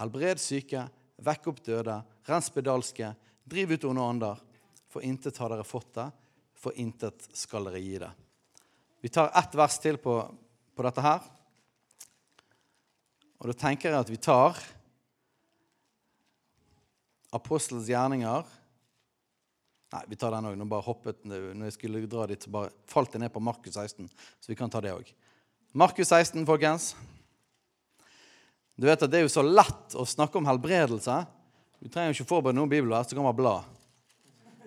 Helbred 0.00 0.40
syke, 0.40 0.86
vekk 1.20 1.50
opp 1.50 1.60
døde, 1.66 1.98
rens 2.24 2.48
spedalske, 2.48 3.10
driv 3.44 3.74
ut 3.76 3.84
onde 3.90 4.06
ånder. 4.14 4.40
For 4.88 5.04
intet 5.04 5.36
har 5.42 5.52
dere 5.52 5.66
fått 5.68 5.92
det, 5.98 6.06
for 6.56 6.80
intet 6.80 7.28
skal 7.36 7.68
dere 7.68 7.82
gi 7.84 8.00
det. 8.00 8.10
Vi 9.04 9.12
tar 9.12 9.28
ett 9.36 9.54
vers 9.60 9.76
til 9.82 10.00
på, 10.00 10.16
på 10.74 10.86
dette 10.88 11.04
her. 11.04 11.28
Og 13.38 13.52
da 13.52 13.58
tenker 13.60 13.92
jeg 13.92 14.00
at 14.00 14.10
vi 14.10 14.18
tar 14.18 14.56
Apostelens 17.34 17.90
gjerninger 17.90 18.46
Nei, 19.88 20.02
vi 20.04 20.16
tar 20.20 20.34
den 20.34 20.44
òg. 20.50 20.56
Nå 20.60 20.66
bare 20.68 20.84
hoppet 20.84 21.22
når 21.24 21.62
jeg 21.64 21.74
skulle 21.78 22.02
dra 22.10 22.26
dit, 22.28 22.42
så 22.44 22.50
bare 22.52 22.68
falt 22.90 23.14
jeg 23.16 23.22
ned 23.22 23.32
på 23.32 23.40
Markus 23.40 23.72
16. 23.72 24.04
Så 24.36 24.50
vi 24.50 24.56
kan 24.58 24.68
ta 24.68 24.82
det 24.84 24.92
òg. 24.92 25.08
Markus 25.72 26.10
16, 26.12 26.44
folkens. 26.48 26.90
Du 28.76 28.84
vet 28.84 29.00
at 29.00 29.10
Det 29.10 29.22
er 29.22 29.24
jo 29.24 29.32
så 29.32 29.42
lett 29.42 29.96
å 29.96 30.04
snakke 30.04 30.36
om 30.36 30.48
helbredelse. 30.48 31.16
Du 31.80 31.88
trenger 31.88 32.12
jo 32.12 32.18
ikke 32.18 32.34
forberede 32.34 32.58
noen 32.58 32.70
bibelvers, 32.70 33.08
så 33.08 33.16
kan 33.16 33.24
man 33.24 33.36
bla. 33.38 33.56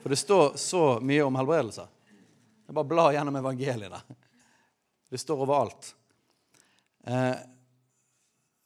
For 0.02 0.10
det 0.10 0.18
står 0.18 0.58
så 0.58 0.84
mye 1.06 1.22
om 1.28 1.38
helbredelse. 1.38 1.86
Det 1.86 2.74
er 2.74 2.80
bare 2.82 2.90
bla 2.90 3.08
gjennom 3.14 3.38
evangeliene. 3.38 4.02
Det 5.12 5.22
står 5.22 5.46
overalt. 5.46 5.94
Eh, 7.06 7.36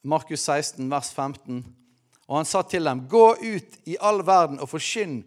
Markus 0.08 0.43
16, 0.45 0.88
vers 0.88 1.12
15. 1.12 1.63
Og 2.26 2.40
han 2.40 2.48
sa 2.50 2.64
til 2.66 2.88
dem, 2.88 3.06
gå 3.10 3.36
ut 3.42 3.78
i 3.86 3.98
all 4.02 4.24
verden 4.26 4.62
og 4.64 4.70
forkynn 4.72 5.20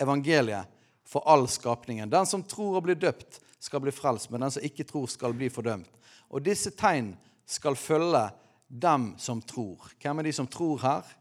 evangeliet 0.00 0.70
for 1.08 1.26
all 1.30 1.48
skapningen. 1.50 2.10
Den 2.10 2.26
som 2.26 2.44
tror 2.46 2.78
og 2.78 2.86
blir 2.86 2.98
døpt, 2.98 3.40
skal 3.64 3.80
bli 3.80 3.92
frelst, 3.96 4.28
men 4.30 4.44
den 4.44 4.52
som 4.52 4.64
ikke 4.64 4.84
tror, 4.84 5.06
skal 5.08 5.32
bli 5.36 5.48
fordømt. 5.48 5.88
Og 6.28 6.42
disse 6.44 6.74
tegn 6.76 7.14
skal 7.48 7.78
følge 7.80 8.26
dem 8.68 9.14
som 9.20 9.40
tror. 9.40 9.88
Hvem 10.02 10.20
er 10.20 10.28
de 10.28 10.34
som 10.36 10.48
tror 10.50 10.82
her? 10.82 11.14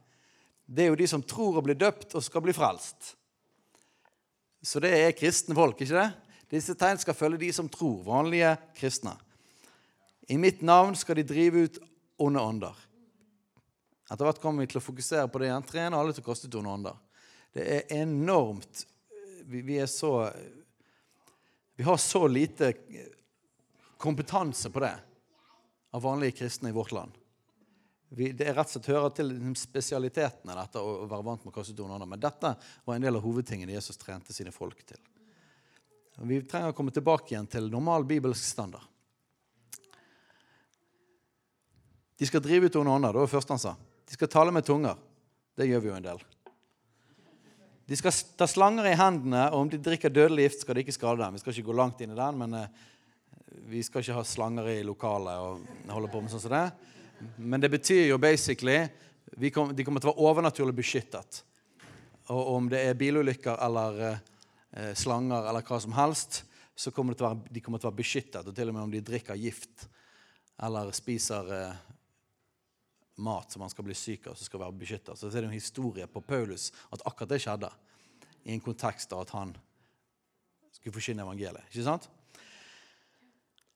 Det 0.65 0.85
er 0.85 0.91
jo 0.91 0.99
de 0.99 1.07
som 1.07 1.23
tror 1.23 1.59
og 1.59 1.67
blir 1.67 1.79
døpt 1.79 2.15
og 2.17 2.23
skal 2.25 2.43
bli 2.43 2.55
frelst. 2.55 3.13
Så 4.63 4.79
det 4.83 4.91
er 4.95 5.15
kristne 5.15 5.55
folk, 5.55 5.79
ikke 5.79 5.99
det? 5.99 6.09
Disse 6.51 6.75
tegn 6.79 6.99
skal 7.01 7.17
følge 7.17 7.45
de 7.45 7.51
som 7.55 7.69
tror, 7.71 8.03
vanlige 8.05 8.55
kristne. 8.77 9.15
I 10.31 10.37
mitt 10.39 10.61
navn 10.63 10.95
skal 10.95 11.19
de 11.19 11.27
drive 11.27 11.65
ut 11.67 11.79
onde 12.21 12.43
ånder. 12.43 12.75
Etter 14.13 14.27
hvert 14.27 14.41
kommer 14.41 14.63
vi 14.63 14.69
til 14.69 14.79
å 14.79 14.85
fokusere 14.85 15.25
på 15.31 15.41
det 15.41 15.49
igjen. 15.49 15.65
Trene 15.65 15.97
alle 15.97 16.13
til 16.13 16.21
å 16.21 16.27
kaste 16.27 16.51
ånder. 16.61 16.99
Det 17.53 17.65
er 17.65 17.95
enormt 18.01 18.85
vi, 19.43 19.59
vi, 19.61 19.79
er 19.81 19.89
så 19.91 20.29
Vi 21.75 21.83
har 21.83 21.97
så 21.97 22.27
lite 22.27 22.71
kompetanse 23.97 24.69
på 24.69 24.79
det 24.85 24.93
av 25.93 26.01
vanlige 26.01 26.37
kristne 26.39 26.69
i 26.69 26.75
vårt 26.75 26.93
land 26.95 27.17
vi, 28.15 28.31
det 28.31 28.45
er 28.45 28.53
rett 28.53 28.69
og 28.69 28.75
slett 28.75 28.91
hører 28.93 29.13
til 29.17 29.31
spesialitetene 29.57 30.55
dette 30.57 30.81
å 30.81 31.05
være 31.09 31.25
vant 31.25 31.45
med 31.45 31.53
å 31.53 31.55
kaste 31.55 31.73
ånder. 31.81 32.05
Men 32.05 32.21
dette 32.21 32.53
var 32.85 32.95
en 32.95 33.05
del 33.05 33.17
av 33.17 33.25
hovedtingene 33.25 33.73
Jesus 33.73 33.97
trente 33.97 34.35
sine 34.35 34.53
folk 34.53 34.83
til. 34.85 34.99
Vi 36.29 36.43
trenger 36.45 36.73
å 36.73 36.77
komme 36.77 36.93
tilbake 36.93 37.33
igjen 37.33 37.49
til 37.49 37.71
normal 37.73 38.05
bibelsk 38.05 38.45
standard. 38.45 38.85
De 42.21 42.29
skal 42.29 42.43
drive 42.45 42.69
ut 42.69 42.77
ånder. 42.77 43.09
Det 43.09 43.23
var 43.23 43.25
det 43.25 43.33
første 43.33 43.55
han 43.55 43.63
sa. 43.63 43.73
De 44.07 44.17
skal 44.17 44.31
tale 44.31 44.53
med 44.55 44.65
tunger. 44.65 44.99
Det 45.57 45.67
gjør 45.69 45.83
vi 45.83 45.91
jo 45.91 45.97
en 45.97 46.05
del. 46.05 46.23
De 47.85 47.97
skal 47.99 48.15
ta 48.39 48.47
slanger 48.47 48.87
i 48.87 48.95
hendene, 48.97 49.43
og 49.51 49.65
om 49.65 49.69
de 49.69 49.79
drikker 49.83 50.13
dødelig 50.13 50.47
gift, 50.47 50.63
skal 50.63 50.77
de 50.77 50.83
ikke 50.85 50.95
skade 50.95 51.19
dem. 51.19 51.35
Vi 51.35 51.43
skal 51.43 51.53
ikke 51.53 51.67
gå 51.67 51.75
langt 51.77 52.01
inn 52.01 52.13
i 52.15 52.19
den, 52.19 52.39
men 52.39 52.55
eh, 52.57 52.83
vi 53.69 53.83
skal 53.83 54.03
ikke 54.03 54.17
ha 54.17 54.23
slanger 54.27 54.69
i 54.71 54.77
lokalet 54.87 55.43
og 55.43 55.91
holde 55.91 56.11
på 56.11 56.21
med 56.23 56.31
sånn 56.31 56.43
som 56.45 56.55
det. 56.55 56.65
Men 57.37 57.61
det 57.61 57.69
betyr 57.73 58.07
jo 58.07 58.19
basically 58.19 58.79
kom, 59.53 59.73
De 59.75 59.83
kommer 59.83 60.01
til 60.01 60.11
å 60.11 60.13
være 60.13 60.29
overnaturlig 60.29 60.75
beskyttet. 60.77 61.43
Og 62.31 62.53
om 62.55 62.69
det 62.71 62.81
er 62.87 62.97
bilulykker 62.97 63.59
eller 63.67 64.01
eh, 64.07 64.93
slanger 64.95 65.49
eller 65.49 65.65
hva 65.67 65.79
som 65.83 65.95
helst, 65.97 66.43
så 66.75 66.91
kommer 66.91 67.17
være, 67.19 67.43
de 67.51 67.61
kommer 67.61 67.81
til 67.81 67.89
å 67.89 67.91
være 67.91 68.01
beskyttet. 68.01 68.47
Og 68.47 68.55
til 68.55 68.71
og 68.71 68.77
med 68.77 68.87
om 68.87 68.93
de 68.93 69.03
drikker 69.03 69.39
gift 69.39 69.87
eller 70.63 70.93
spiser 70.95 71.51
eh, 71.57 71.81
mat 73.15 73.51
som 73.51 73.61
han 73.61 73.69
skal 73.69 73.85
bli 73.85 73.95
syk 73.97 74.27
av, 74.27 74.37
som 74.37 74.47
skal 74.47 74.63
være 74.63 74.77
beskytta. 74.77 75.15
Så 75.15 75.29
er 75.29 75.43
det 75.43 75.49
en 75.49 75.55
historie 75.55 76.07
på 76.09 76.21
Paulus 76.25 76.71
at 76.89 77.03
akkurat 77.05 77.35
det 77.35 77.41
skjedde 77.43 77.69
i 78.43 78.53
en 78.55 78.63
kontekst 78.63 79.13
av 79.13 79.23
at 79.23 79.33
han 79.35 79.53
skulle 80.73 80.95
forkynne 80.95 81.23
evangeliet. 81.23 81.69
Ikke 81.69 81.85
sant? 81.85 82.09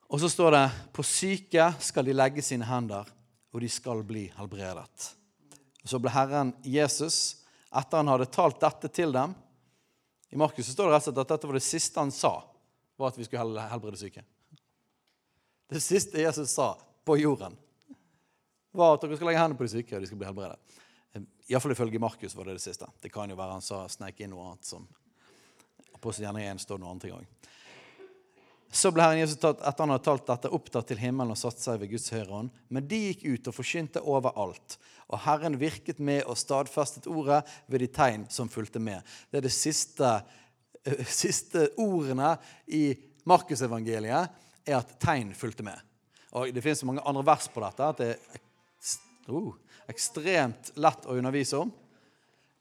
Og 0.08 0.22
så 0.24 0.30
står 0.32 0.56
det 0.56 0.66
på 0.96 1.04
syke 1.06 1.70
skal 1.84 2.08
de 2.08 2.16
legge 2.16 2.44
sine 2.46 2.68
hender, 2.68 3.08
og 3.52 3.64
de 3.64 3.70
skal 3.72 4.04
bli 4.08 4.28
helbredet. 4.38 5.12
Og 5.84 5.92
så 5.92 6.00
ble 6.04 6.12
Herren 6.12 6.54
Jesus, 6.68 7.44
etter 7.72 8.02
han 8.02 8.12
hadde 8.12 8.30
talt 8.32 8.60
dette 8.64 8.90
til 8.92 9.12
dem 9.12 9.34
I 10.32 10.38
Markus 10.40 10.70
står 10.72 10.88
det 10.88 10.94
rett 10.96 11.08
og 11.08 11.12
slett 11.12 11.22
at 11.24 11.32
dette 11.34 11.48
var 11.48 11.58
det 11.58 11.64
siste 11.64 12.00
han 12.00 12.12
sa, 12.12 12.34
var 13.00 13.12
at 13.12 13.20
vi 13.20 13.28
skulle 13.28 13.68
helbrede 13.72 14.00
syke. 14.00 14.24
Det 15.68 15.80
siste 15.84 16.20
Jesus 16.20 16.52
sa 16.52 16.74
på 17.08 17.16
jorden, 17.20 17.56
var 18.78 18.96
at 18.96 19.04
dere 19.04 19.18
skal 19.18 19.32
legge 19.32 19.42
hendene 19.42 19.60
på 19.60 19.68
de 19.68 19.74
syke, 19.74 19.96
og 19.98 20.04
de 20.04 20.10
skal 20.10 20.22
bli 20.22 20.30
helbredet. 20.30 20.78
Iallfall 21.48 21.74
ifølge 21.74 22.00
Markus 22.00 22.36
var 22.36 22.48
det 22.48 22.58
det 22.58 22.66
siste. 22.66 22.88
Det 23.02 23.12
kan 23.14 23.30
jo 23.30 23.38
være 23.40 23.58
han 23.58 23.66
sa 23.66 23.86
sneik 23.90 24.20
inn 24.22 24.34
noe 24.34 24.52
annet 24.52 24.68
som 24.68 24.88
på 25.98 26.14
gjerne 26.14 26.44
igjen 26.44 26.60
står 26.62 26.80
noe 26.82 26.94
annet 26.94 27.10
gang. 27.10 27.26
Så 28.72 28.92
ble 28.92 29.06
Herren 29.06 29.22
Jesus 29.22 29.40
tatt, 29.40 29.62
etter 29.64 29.86
han 29.86 29.94
hadde 29.94 30.06
talt 30.06 30.28
dette, 30.28 30.52
opptatt 30.54 30.90
til 30.92 31.00
himmelen 31.00 31.32
og 31.34 31.40
satt 31.40 31.62
seg 31.62 31.80
ved 31.82 31.92
Guds 31.94 32.10
høyre 32.12 32.30
hånd. 32.30 32.50
Men 32.68 32.88
de 32.90 33.00
gikk 33.08 33.24
ut 33.26 33.50
og 33.50 33.56
forkynte 33.56 34.04
overalt. 34.04 34.76
Og 35.08 35.22
Herren 35.24 35.56
virket 35.60 36.02
med 36.04 36.26
og 36.28 36.38
stadfestet 36.38 37.08
ordet 37.10 37.40
ved 37.72 37.86
de 37.86 37.90
tegn 37.96 38.26
som 38.34 38.52
fulgte 38.52 38.82
med. 38.84 39.08
Det 39.32 39.40
er 39.40 39.48
de 39.48 39.54
siste, 39.54 40.12
uh, 40.12 41.06
siste 41.24 41.70
ordene 41.80 42.36
i 42.68 42.92
Markusevangeliet, 43.28 44.44
er 44.68 44.82
at 44.82 44.98
tegn 45.00 45.32
fulgte 45.36 45.64
med. 45.64 45.80
Og 46.36 46.52
Det 46.54 46.62
finnes 46.64 46.84
mange 46.84 47.06
andre 47.08 47.24
vers 47.26 47.48
på 47.48 47.64
dette. 47.64 47.88
at 47.88 48.04
det 48.04 48.10
er 48.12 48.47
oh, 49.30 49.56
ekstremt 49.88 50.72
lett 50.76 51.08
å 51.08 51.16
undervise 51.18 51.62
om. 51.64 51.72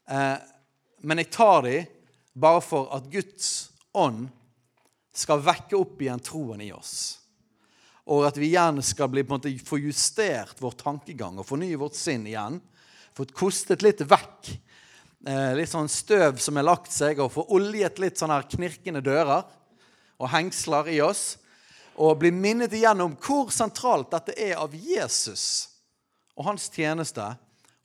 Eh, 0.09 0.37
men 1.01 1.21
jeg 1.21 1.31
tar 1.35 1.61
de 1.67 1.77
bare 2.37 2.63
for 2.63 2.89
at 2.95 3.07
Guds 3.11 3.69
ånd 3.97 4.27
skal 5.17 5.41
vekke 5.41 5.77
opp 5.77 6.01
igjen 6.01 6.21
troen 6.23 6.61
i 6.61 6.71
oss. 6.73 7.17
Og 8.07 8.23
at 8.27 8.37
vi 8.39 8.51
igjen 8.51 8.79
skal 8.85 9.09
bli, 9.11 9.25
måte, 9.27 9.51
få 9.65 9.81
justert 9.81 10.61
vår 10.63 10.77
tankegang 10.79 11.41
og 11.41 11.47
fornye 11.47 11.79
vårt 11.79 11.97
sinn 11.97 12.27
igjen. 12.29 12.61
Fått 13.17 13.33
kostet 13.35 13.83
litt 13.83 14.03
vekk. 14.07 14.53
Eh, 15.27 15.53
litt 15.57 15.73
sånn 15.73 15.89
støv 15.91 16.37
som 16.39 16.59
har 16.59 16.69
lagt 16.69 16.93
seg, 16.93 17.19
og 17.19 17.33
få 17.33 17.47
oljet 17.57 17.99
litt 17.99 18.19
sånne 18.19 18.37
her 18.37 18.47
knirkende 18.53 19.01
dører 19.03 19.43
og 20.17 20.31
hengsler 20.31 20.93
i 20.93 21.01
oss. 21.03 21.35
Og 21.97 22.19
bli 22.21 22.31
minnet 22.31 22.71
igjen 22.77 23.01
om 23.03 23.17
hvor 23.19 23.51
sentralt 23.51 24.13
dette 24.13 24.37
er 24.37 24.55
av 24.61 24.75
Jesus 24.77 25.76
og 26.37 26.45
hans 26.45 26.69
tjeneste 26.73 27.25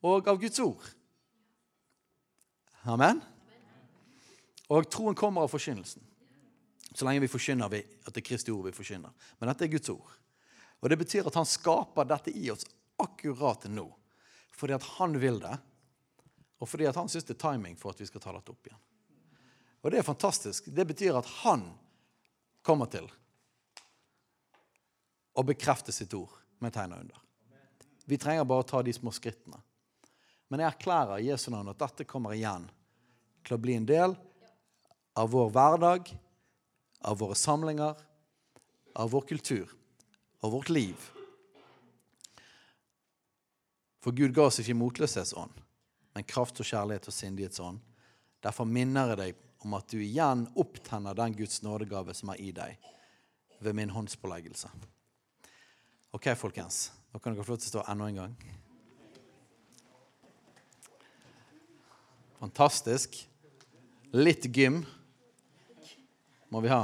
og 0.04 0.28
av 0.28 0.40
Guds 0.40 0.60
ord. 0.62 0.82
Amen. 2.90 3.22
Og 4.72 4.88
troen 4.90 5.16
kommer 5.16 5.44
av 5.44 5.52
forkynnelsen. 5.52 6.02
Så 6.92 7.06
lenge 7.06 7.22
vi 7.24 7.30
forkynner 7.32 7.70
vi 7.72 7.80
at 7.80 8.12
det 8.12 8.20
er 8.20 8.26
Kristi 8.26 8.52
ord 8.52 8.68
vi 8.68 8.76
forkynner. 8.76 9.12
Men 9.40 9.48
dette 9.48 9.66
er 9.66 9.72
Guds 9.72 9.92
ord. 9.92 10.12
Og 10.82 10.90
Det 10.90 10.98
betyr 10.98 11.28
at 11.30 11.38
han 11.38 11.48
skaper 11.48 12.08
dette 12.10 12.32
i 12.34 12.50
oss 12.50 12.66
akkurat 13.00 13.64
nå. 13.70 13.86
Fordi 14.52 14.74
at 14.76 14.88
han 14.98 15.14
vil 15.20 15.38
det, 15.40 15.54
og 16.58 16.68
fordi 16.68 16.86
at 16.86 16.98
han 16.98 17.08
syns 17.10 17.24
det 17.26 17.36
er 17.36 17.42
timing 17.42 17.78
for 17.78 17.94
at 17.94 18.02
vi 18.02 18.06
skal 18.06 18.22
ta 18.22 18.34
dette 18.34 18.52
opp 18.52 18.68
igjen. 18.68 18.82
Og 19.82 19.90
det 19.90 19.98
er 19.98 20.06
fantastisk. 20.06 20.68
Det 20.70 20.84
betyr 20.86 21.16
at 21.18 21.30
han 21.42 21.64
kommer 22.62 22.90
til 22.90 23.08
å 25.34 25.42
bekrefte 25.46 25.94
sitt 25.94 26.14
ord 26.14 26.34
med 26.62 26.74
tegn 26.74 26.94
og 26.94 27.02
under. 27.02 27.22
Vi 28.04 28.18
trenger 28.18 28.46
bare 28.48 28.64
å 28.64 28.68
ta 28.68 28.82
de 28.82 28.92
små 28.94 29.12
skrittene. 29.14 29.60
Men 30.50 30.60
jeg 30.60 30.74
erklærer 30.74 31.22
i 31.22 31.30
Jesu 31.30 31.48
navn 31.52 31.70
at 31.72 31.80
dette 31.80 32.06
kommer 32.08 32.34
igjen 32.36 32.66
til 33.46 33.56
å 33.56 33.62
bli 33.62 33.76
en 33.78 33.88
del 33.88 34.16
av 35.18 35.30
vår 35.32 35.50
hverdag, 35.54 36.10
av 37.08 37.18
våre 37.18 37.36
samlinger, 37.38 37.96
av 38.94 39.10
vår 39.14 39.24
kultur, 39.32 39.72
av 40.40 40.52
vårt 40.52 40.68
liv. 40.68 41.08
For 44.02 44.12
Gud 44.12 44.34
ga 44.34 44.48
oss 44.48 44.60
ikke 44.60 44.76
motløshetsånd, 44.76 45.54
men 46.12 46.28
kraft 46.28 46.60
og 46.60 46.68
kjærlighet 46.68 47.08
og 47.08 47.16
sindighetsånd. 47.16 47.80
Derfor 48.42 48.66
minner 48.66 49.12
jeg 49.12 49.20
deg 49.20 49.42
om 49.62 49.76
at 49.78 49.92
du 49.92 50.00
igjen 50.02 50.48
opptenner 50.58 51.14
den 51.16 51.36
Guds 51.38 51.62
nådegave 51.62 52.14
som 52.18 52.32
er 52.34 52.42
i 52.42 52.50
deg, 52.54 52.90
ved 53.62 53.78
min 53.78 53.92
håndspåleggelse. 53.94 54.72
OK, 56.14 56.34
folkens. 56.36 56.92
Da 57.12 57.18
kan 57.18 57.32
dere 57.32 57.44
få 57.44 57.54
lov 57.54 57.60
til 57.62 57.70
å 57.70 57.72
stå 57.72 57.82
enda 57.88 58.06
en 58.10 58.18
gang. 58.20 58.32
Fantastisk. 62.36 63.16
Litt 64.12 64.44
gym 64.52 64.82
må 66.52 66.60
vi 66.60 66.68
ha. 66.68 66.82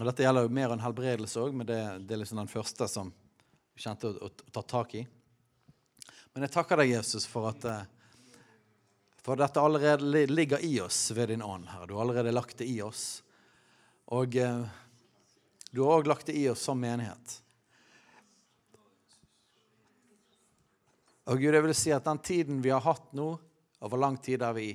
Og 0.00 0.02
Dette 0.08 0.26
gjelder 0.26 0.48
jo 0.48 0.54
mer 0.58 0.74
enn 0.74 0.82
helbredelse 0.82 1.46
òg, 1.46 1.54
men 1.54 1.70
det, 1.70 1.78
det, 2.08 2.16
er 2.16 2.24
liksom 2.24 2.42
den 2.42 2.50
første 2.50 2.90
som 2.90 3.14
vi 3.76 3.86
kjente 3.86 4.10
å, 4.10 4.18
å, 4.18 4.34
å, 4.34 4.52
ta 4.58 4.66
tak 4.74 4.98
i. 4.98 5.06
Men 6.34 6.48
jeg 6.48 6.56
takker 6.58 6.82
deg, 6.82 6.96
Jesus, 6.96 7.30
for 7.30 7.52
at 7.54 7.70
eh, 7.70 7.99
for 9.20 9.36
dette 9.36 9.60
allerede 9.60 10.26
ligger 10.26 10.64
i 10.64 10.80
oss 10.80 11.10
ved 11.10 11.28
din 11.28 11.42
ånd. 11.42 11.68
her. 11.68 11.86
Du 11.86 11.94
har 11.94 12.00
allerede 12.00 12.32
lagt 12.32 12.58
det 12.58 12.64
i 12.64 12.82
oss. 12.82 13.22
Og 14.06 14.36
eh, 14.36 14.64
du 15.70 15.82
har 15.84 16.00
òg 16.00 16.08
lagt 16.08 16.26
det 16.26 16.38
i 16.40 16.48
oss 16.48 16.62
som 16.64 16.80
menighet. 16.80 17.36
Og 21.30 21.38
Gud, 21.38 21.54
jeg 21.54 21.62
vil 21.62 21.76
si 21.78 21.92
at 21.94 22.06
den 22.08 22.18
tiden 22.18 22.62
vi 22.64 22.72
har 22.74 22.82
hatt 22.82 23.12
nå, 23.14 23.36
over 23.80 24.00
lang 24.00 24.16
tid 24.20 24.40
der, 24.42 24.52
vi, 24.56 24.72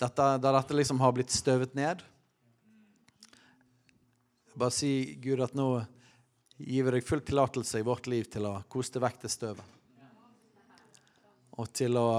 dette, 0.00 0.24
der 0.42 0.56
dette 0.56 0.74
liksom 0.74 1.00
har 1.00 1.14
blitt 1.16 1.32
støvet 1.32 1.72
ned 1.78 2.02
Bare 4.60 4.74
si, 4.74 5.14
Gud, 5.22 5.40
at 5.40 5.54
nå 5.56 5.78
gir 6.58 6.84
vi 6.84 6.92
deg 6.96 7.06
full 7.06 7.22
tillatelse 7.24 7.80
i 7.80 7.86
vårt 7.86 8.08
liv 8.10 8.26
til 8.28 8.48
å 8.50 8.58
koste 8.68 9.00
vekk 9.00 9.22
det 9.22 9.30
støvet. 9.32 9.76
Og 11.56 11.70
til 11.72 11.96
å 11.96 12.10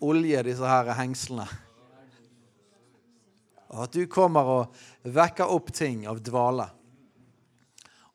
olje 0.00 0.42
disse 0.46 0.66
her 0.66 0.92
hengslene. 0.98 1.46
Og 3.70 3.84
at 3.86 3.94
du 3.94 4.02
kommer 4.10 4.48
og 4.50 4.78
vekker 5.06 5.52
opp 5.52 5.70
ting 5.74 6.02
av 6.10 6.18
dvale. 6.24 6.66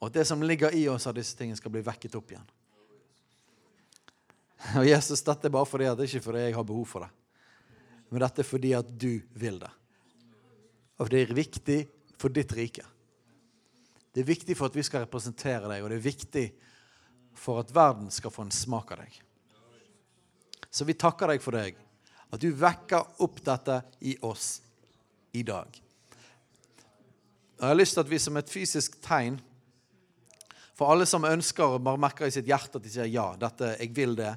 Og 0.02 0.10
at 0.10 0.18
det 0.20 0.26
som 0.28 0.44
ligger 0.44 0.76
i 0.76 0.84
oss 0.92 1.08
av 1.08 1.16
disse 1.16 1.38
tingene, 1.38 1.58
skal 1.58 1.72
bli 1.72 1.84
vekket 1.86 2.18
opp 2.20 2.34
igjen. 2.34 2.50
Og 4.76 4.88
Jesus, 4.88 5.24
dette 5.24 5.48
er 5.48 5.54
bare 5.54 5.70
fordi 5.70 5.88
at 5.88 5.98
det 5.98 6.08
er 6.08 6.12
ikke 6.12 6.28
fordi 6.28 6.44
jeg 6.44 6.58
har 6.58 6.68
behov 6.68 6.90
for 6.90 7.06
det. 7.06 7.12
Men 8.10 8.24
dette 8.26 8.44
er 8.44 8.50
fordi 8.50 8.74
at 8.78 8.90
du 8.90 9.14
vil 9.40 9.62
det. 9.62 9.72
Og 11.00 11.10
det 11.12 11.22
er 11.22 11.38
viktig 11.38 11.80
for 12.20 12.34
ditt 12.34 12.52
rike. 12.56 12.86
Det 14.16 14.24
er 14.24 14.30
viktig 14.30 14.56
for 14.56 14.72
at 14.72 14.78
vi 14.78 14.84
skal 14.88 15.04
representere 15.04 15.68
deg, 15.68 15.84
og 15.84 15.92
det 15.92 15.98
er 16.00 16.06
viktig 16.06 16.46
for 17.36 17.60
at 17.60 17.72
verden 17.76 18.08
skal 18.14 18.32
få 18.32 18.46
en 18.46 18.54
smak 18.56 18.94
av 18.96 19.02
deg. 19.04 19.18
Så 20.70 20.88
vi 20.88 20.98
takker 20.98 21.32
deg 21.32 21.44
for 21.44 21.56
deg, 21.56 21.78
at 22.32 22.42
du 22.42 22.50
vekker 22.52 23.22
opp 23.24 23.42
dette 23.46 23.82
i 24.06 24.16
oss 24.26 24.60
i 25.36 25.44
dag. 25.46 25.82
Jeg 27.56 27.68
har 27.68 27.78
lyst 27.78 27.96
til 27.96 28.04
at 28.04 28.12
vi 28.12 28.20
som 28.20 28.38
et 28.40 28.52
fysisk 28.52 28.98
tegn 29.04 29.38
for 30.76 30.92
alle 30.92 31.08
som 31.08 31.24
ønsker 31.24 31.78
og 31.78 31.84
bare 31.86 32.00
merker 32.02 32.28
i 32.28 32.34
sitt 32.36 32.50
hjerte 32.50 32.80
at 32.80 32.84
de 32.84 32.92
sier 32.92 33.08
ja, 33.08 33.30
dette, 33.40 33.78
jeg 33.80 33.94
vil 33.96 34.18
det, 34.20 34.34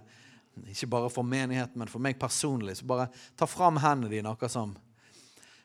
ikke 0.70 0.90
bare 0.90 1.10
for 1.10 1.26
menigheten, 1.26 1.78
men 1.80 1.90
for 1.90 2.02
meg 2.02 2.18
personlig, 2.20 2.78
så 2.78 2.86
bare 2.86 3.08
ta 3.38 3.46
fram 3.50 3.80
hendene 3.82 4.12
dine 4.12 4.30
akkurat 4.30 4.54
som 4.54 4.76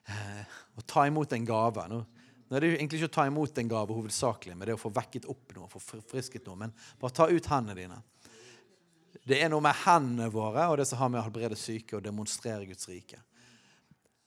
eh, 0.09 0.57
å 0.77 0.85
ta 0.89 1.05
imot 1.09 1.33
en 1.33 1.45
gave. 1.45 1.85
Nå, 1.89 1.99
nå 2.49 2.57
er 2.57 2.65
det 2.65 2.71
egentlig 2.75 3.01
ikke 3.01 3.11
å 3.11 3.15
ta 3.19 3.27
imot 3.29 3.61
en 3.61 3.69
gave 3.69 3.97
hovedsakelig, 3.97 4.57
men 4.57 4.69
det 4.69 4.77
å 4.77 4.81
få 4.81 4.93
vekket 4.93 5.29
opp 5.29 5.53
noe, 5.57 5.69
få 5.69 5.81
frisket 6.09 6.49
noe. 6.49 6.59
Men 6.65 6.73
bare 7.01 7.17
ta 7.21 7.29
ut 7.29 7.49
hendene 7.53 7.77
dine. 7.77 8.01
Det 9.21 9.37
er 9.37 9.51
noe 9.51 9.61
med 9.63 9.77
hendene 9.83 10.31
våre 10.33 10.65
og 10.71 10.79
det 10.79 10.87
som 10.89 10.99
har 10.99 11.11
med 11.11 11.21
å 11.21 11.27
helbrede 11.27 11.57
syke 11.59 11.97
og 11.99 12.03
demonstrere 12.05 12.65
Guds 12.65 12.89
rike. 12.89 13.21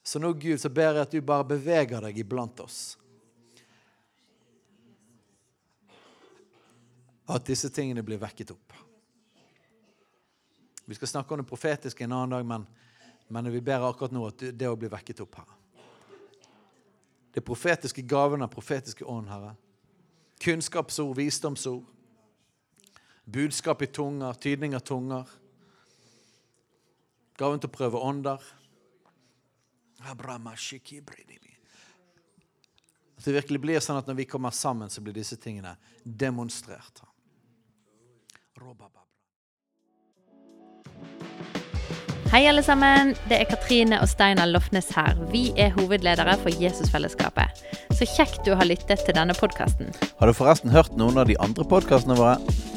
Så 0.07 0.21
nå, 0.23 0.31
Gud, 0.39 0.55
så 0.61 0.71
ber 0.71 0.95
jeg 0.95 1.03
at 1.03 1.11
du 1.11 1.19
bare 1.21 1.43
beveger 1.49 2.05
deg 2.07 2.21
iblant 2.23 2.61
oss. 2.63 2.95
At 7.27 7.43
disse 7.49 7.67
tingene 7.75 8.05
blir 8.07 8.21
vekket 8.21 8.53
opp. 8.55 8.77
Vi 10.87 10.95
skal 10.95 11.11
snakke 11.11 11.35
om 11.35 11.41
det 11.41 11.49
profetiske 11.49 12.05
en 12.05 12.15
annen 12.15 12.37
dag, 12.37 12.45
men, 12.47 12.63
men 13.27 13.51
vi 13.51 13.59
ber 13.59 13.83
akkurat 13.83 14.15
nå 14.15 14.23
at 14.29 14.45
det 14.55 14.69
å 14.71 14.77
bli 14.79 14.87
vekket 14.87 15.19
opp, 15.25 15.41
Herre. 15.41 15.57
Det 17.35 17.43
profetiske 17.45 18.01
gavene 18.07 18.47
av 18.47 18.53
profetiske 18.55 19.03
ånd, 19.05 19.27
Herre. 19.27 19.51
Kunnskapsord, 20.39 21.17
visdomsord. 21.19 21.83
Budskap 23.27 23.81
i 23.81 23.87
tunger, 23.91 24.33
tydning 24.33 24.75
av 24.75 24.85
tunger. 24.87 25.27
Gaven 27.35 27.59
til 27.59 27.67
å 27.67 27.73
prøve 27.75 27.99
ånder. 27.99 28.39
At 33.17 33.25
det 33.25 33.33
virkelig 33.35 33.59
blir 33.59 33.83
sånn 33.83 33.99
at 33.99 34.07
når 34.07 34.21
vi 34.21 34.27
kommer 34.31 34.55
sammen, 34.55 34.87
så 34.87 35.03
blir 35.03 35.17
disse 35.17 35.35
tingene 35.35 35.75
demonstrert. 36.03 37.03
Hei, 42.31 42.45
alle 42.47 42.63
sammen. 42.63 43.11
Det 43.27 43.41
er 43.41 43.51
Katrine 43.51 43.99
og 44.03 44.07
Steinar 44.07 44.47
Lofnes 44.47 44.87
her. 44.95 45.19
Vi 45.33 45.49
er 45.59 45.75
hovedledere 45.75 46.37
for 46.39 46.63
Jesusfellesskapet. 46.63 47.59
Så 47.91 48.07
kjekt 48.07 48.47
du 48.47 48.55
har 48.55 48.67
lyttet 48.71 49.03
til 49.03 49.19
denne 49.19 49.35
podkasten. 49.35 49.91
Har 50.19 50.31
du 50.31 50.35
forresten 50.37 50.71
hørt 50.71 50.95
noen 50.95 51.19
av 51.19 51.27
de 51.27 51.35
andre 51.43 51.67
podkastene 51.67 52.15
våre? 52.19 52.76